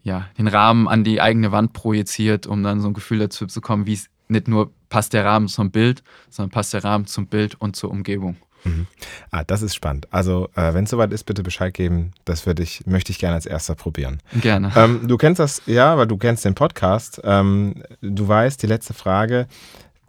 ja, 0.02 0.28
den 0.38 0.46
Rahmen 0.46 0.86
an 0.86 1.02
die 1.02 1.20
eigene 1.20 1.50
Wand 1.50 1.72
projiziert, 1.72 2.46
um 2.46 2.62
dann 2.62 2.80
so 2.80 2.88
ein 2.88 2.94
Gefühl 2.94 3.18
dazu 3.18 3.46
zu 3.46 3.60
bekommen, 3.60 3.86
wie 3.86 3.94
es 3.94 4.08
nicht 4.28 4.46
nur 4.46 4.70
passt 4.88 5.12
der 5.12 5.24
Rahmen 5.24 5.48
zum 5.48 5.70
Bild, 5.70 6.02
sondern 6.30 6.50
passt 6.50 6.72
der 6.72 6.84
Rahmen 6.84 7.06
zum 7.06 7.26
Bild 7.26 7.56
und 7.60 7.74
zur 7.74 7.90
Umgebung. 7.90 8.36
Mhm. 8.66 8.86
Ah, 9.30 9.44
das 9.44 9.62
ist 9.62 9.74
spannend. 9.74 10.08
Also, 10.10 10.48
äh, 10.54 10.74
wenn 10.74 10.84
es 10.84 10.90
soweit 10.90 11.12
ist, 11.12 11.24
bitte 11.24 11.42
Bescheid 11.42 11.72
geben. 11.72 12.12
Das 12.24 12.46
ich, 12.46 12.86
möchte 12.86 13.12
ich 13.12 13.18
gerne 13.18 13.34
als 13.34 13.46
erster 13.46 13.74
probieren. 13.74 14.20
Gerne. 14.40 14.72
Ähm, 14.76 15.06
du 15.06 15.16
kennst 15.16 15.38
das, 15.38 15.62
ja, 15.66 15.96
weil 15.96 16.06
du 16.06 16.16
kennst 16.16 16.44
den 16.44 16.54
Podcast. 16.54 17.20
Ähm, 17.24 17.82
du 18.00 18.26
weißt, 18.26 18.62
die 18.62 18.66
letzte 18.66 18.94
Frage. 18.94 19.46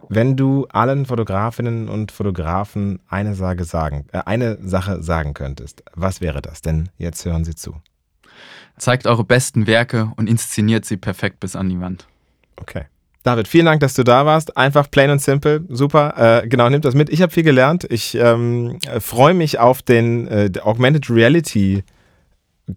Wenn 0.08 0.36
du 0.36 0.66
allen 0.68 1.06
Fotografinnen 1.06 1.88
und 1.88 2.12
Fotografen 2.12 3.00
eine 3.08 3.34
Sache 3.34 3.64
sagen, 3.64 4.06
äh, 4.12 4.20
eine 4.24 4.58
Sache 4.62 5.02
sagen 5.02 5.34
könntest, 5.34 5.82
was 5.94 6.20
wäre 6.20 6.40
das? 6.40 6.62
Denn 6.62 6.88
jetzt 6.98 7.24
hören 7.24 7.44
sie 7.44 7.54
zu. 7.54 7.74
Zeigt 8.78 9.06
eure 9.06 9.24
besten 9.24 9.66
Werke 9.66 10.12
und 10.16 10.28
inszeniert 10.28 10.84
sie 10.84 10.96
perfekt 10.96 11.40
bis 11.40 11.56
an 11.56 11.68
die 11.68 11.80
Wand. 11.80 12.06
Okay. 12.56 12.84
David, 13.24 13.48
vielen 13.48 13.66
Dank, 13.66 13.80
dass 13.80 13.94
du 13.94 14.04
da 14.04 14.24
warst. 14.24 14.56
Einfach 14.56 14.90
plain 14.90 15.10
und 15.10 15.20
simple, 15.20 15.64
super. 15.68 16.42
Äh, 16.44 16.48
genau, 16.48 16.68
nimm 16.70 16.80
das 16.80 16.94
mit. 16.94 17.10
Ich 17.10 17.20
habe 17.20 17.32
viel 17.32 17.42
gelernt. 17.42 17.84
Ich 17.90 18.14
ähm, 18.14 18.78
freue 19.00 19.34
mich 19.34 19.58
auf 19.58 19.82
den 19.82 20.28
äh, 20.28 20.50
Augmented 20.62 21.10
Reality 21.10 21.82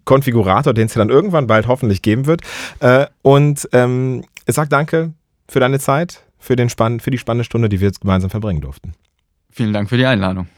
Konfigurator, 0.04 0.74
den 0.74 0.86
es 0.86 0.94
dann 0.94 1.10
irgendwann 1.10 1.46
bald 1.46 1.68
hoffentlich 1.68 2.02
geben 2.02 2.26
wird. 2.26 2.42
Äh, 2.80 3.06
und 3.22 3.68
ähm, 3.72 4.24
ich 4.46 4.54
sage 4.54 4.68
danke 4.68 5.12
für 5.48 5.60
deine 5.60 5.78
Zeit, 5.78 6.22
für, 6.42 6.56
den 6.56 6.68
Spann 6.68 7.00
für 7.00 7.10
die 7.10 7.18
spannende 7.18 7.44
Stunde, 7.44 7.68
die 7.68 7.80
wir 7.80 7.88
jetzt 7.88 8.00
gemeinsam 8.00 8.28
verbringen 8.28 8.60
durften. 8.60 8.94
Vielen 9.50 9.72
Dank 9.72 9.88
für 9.88 9.96
die 9.96 10.06
Einladung. 10.06 10.48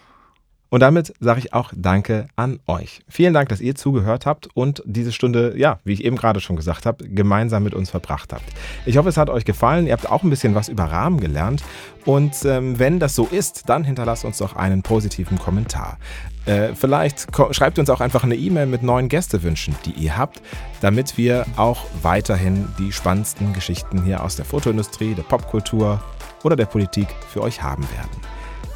Und 0.71 0.81
damit 0.81 1.15
sage 1.21 1.39
ich 1.39 1.53
auch 1.53 1.73
Danke 1.77 2.27
an 2.35 2.59
euch. 2.67 3.03
Vielen 3.09 3.33
Dank, 3.33 3.49
dass 3.49 3.61
ihr 3.61 3.77
zugehört 3.77 4.27
habt 4.27 4.49
und 4.55 4.83
diese 4.87 5.13
Stunde, 5.13 5.55
ja, 5.57 5.79
wie 5.85 5.93
ich 5.93 6.05
eben 6.05 6.17
gerade 6.17 6.41
schon 6.41 6.57
gesagt 6.57 6.85
habe, 6.85 7.09
gemeinsam 7.09 7.63
mit 7.63 7.75
uns 7.75 7.91
verbracht 7.91 8.33
habt. 8.33 8.43
Ich 8.85 8.97
hoffe, 8.97 9.09
es 9.09 9.17
hat 9.17 9.31
euch 9.31 9.45
gefallen. 9.45 9.87
Ihr 9.87 9.93
habt 9.93 10.11
auch 10.11 10.25
ein 10.25 10.31
bisschen 10.31 10.57
was 10.57 10.69
über 10.69 10.85
Rahmen 10.85 11.21
gelernt. 11.21 11.63
Und 12.05 12.45
ähm, 12.45 12.77
wenn 12.79 12.99
das 12.99 13.15
so 13.15 13.29
ist, 13.31 13.69
dann 13.69 13.85
hinterlasst 13.85 14.25
uns 14.25 14.39
doch 14.39 14.57
einen 14.57 14.83
positiven 14.83 15.39
Kommentar. 15.39 15.99
Äh, 16.47 16.75
vielleicht 16.75 17.27
schreibt 17.53 17.79
uns 17.79 17.91
auch 17.91 18.01
einfach 18.01 18.25
eine 18.25 18.37
E-Mail 18.37 18.67
mit 18.67 18.83
neuen 18.83 19.09
Gästewünschen, 19.09 19.75
die 19.85 19.93
ihr 19.93 20.17
habt, 20.17 20.43
damit 20.81 21.17
wir 21.17 21.47
auch 21.57 21.87
weiterhin 22.03 22.69
die 22.79 22.93
spannendsten 22.93 23.53
Geschichten 23.53 24.03
hier 24.03 24.23
aus 24.23 24.37
der 24.37 24.45
Fotoindustrie, 24.45 25.15
der 25.15 25.23
Popkultur 25.23 26.03
oder 26.43 26.57
der 26.57 26.67
Politik 26.67 27.09
für 27.33 27.43
euch 27.43 27.63
haben 27.63 27.85
werden. 27.97 28.11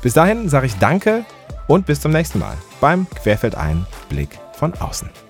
Bis 0.03 0.15
dahin 0.15 0.49
sage 0.49 0.67
ich 0.67 0.77
Danke 0.77 1.25
und 1.67 1.87
bis 1.87 2.01
zum 2.01 2.13
nächsten 2.13 2.39
Mal 2.39 2.57
beim 2.81 3.07
Querfeld 3.11 3.57
Blick 4.09 4.31
von 4.53 4.73
außen. 4.75 5.28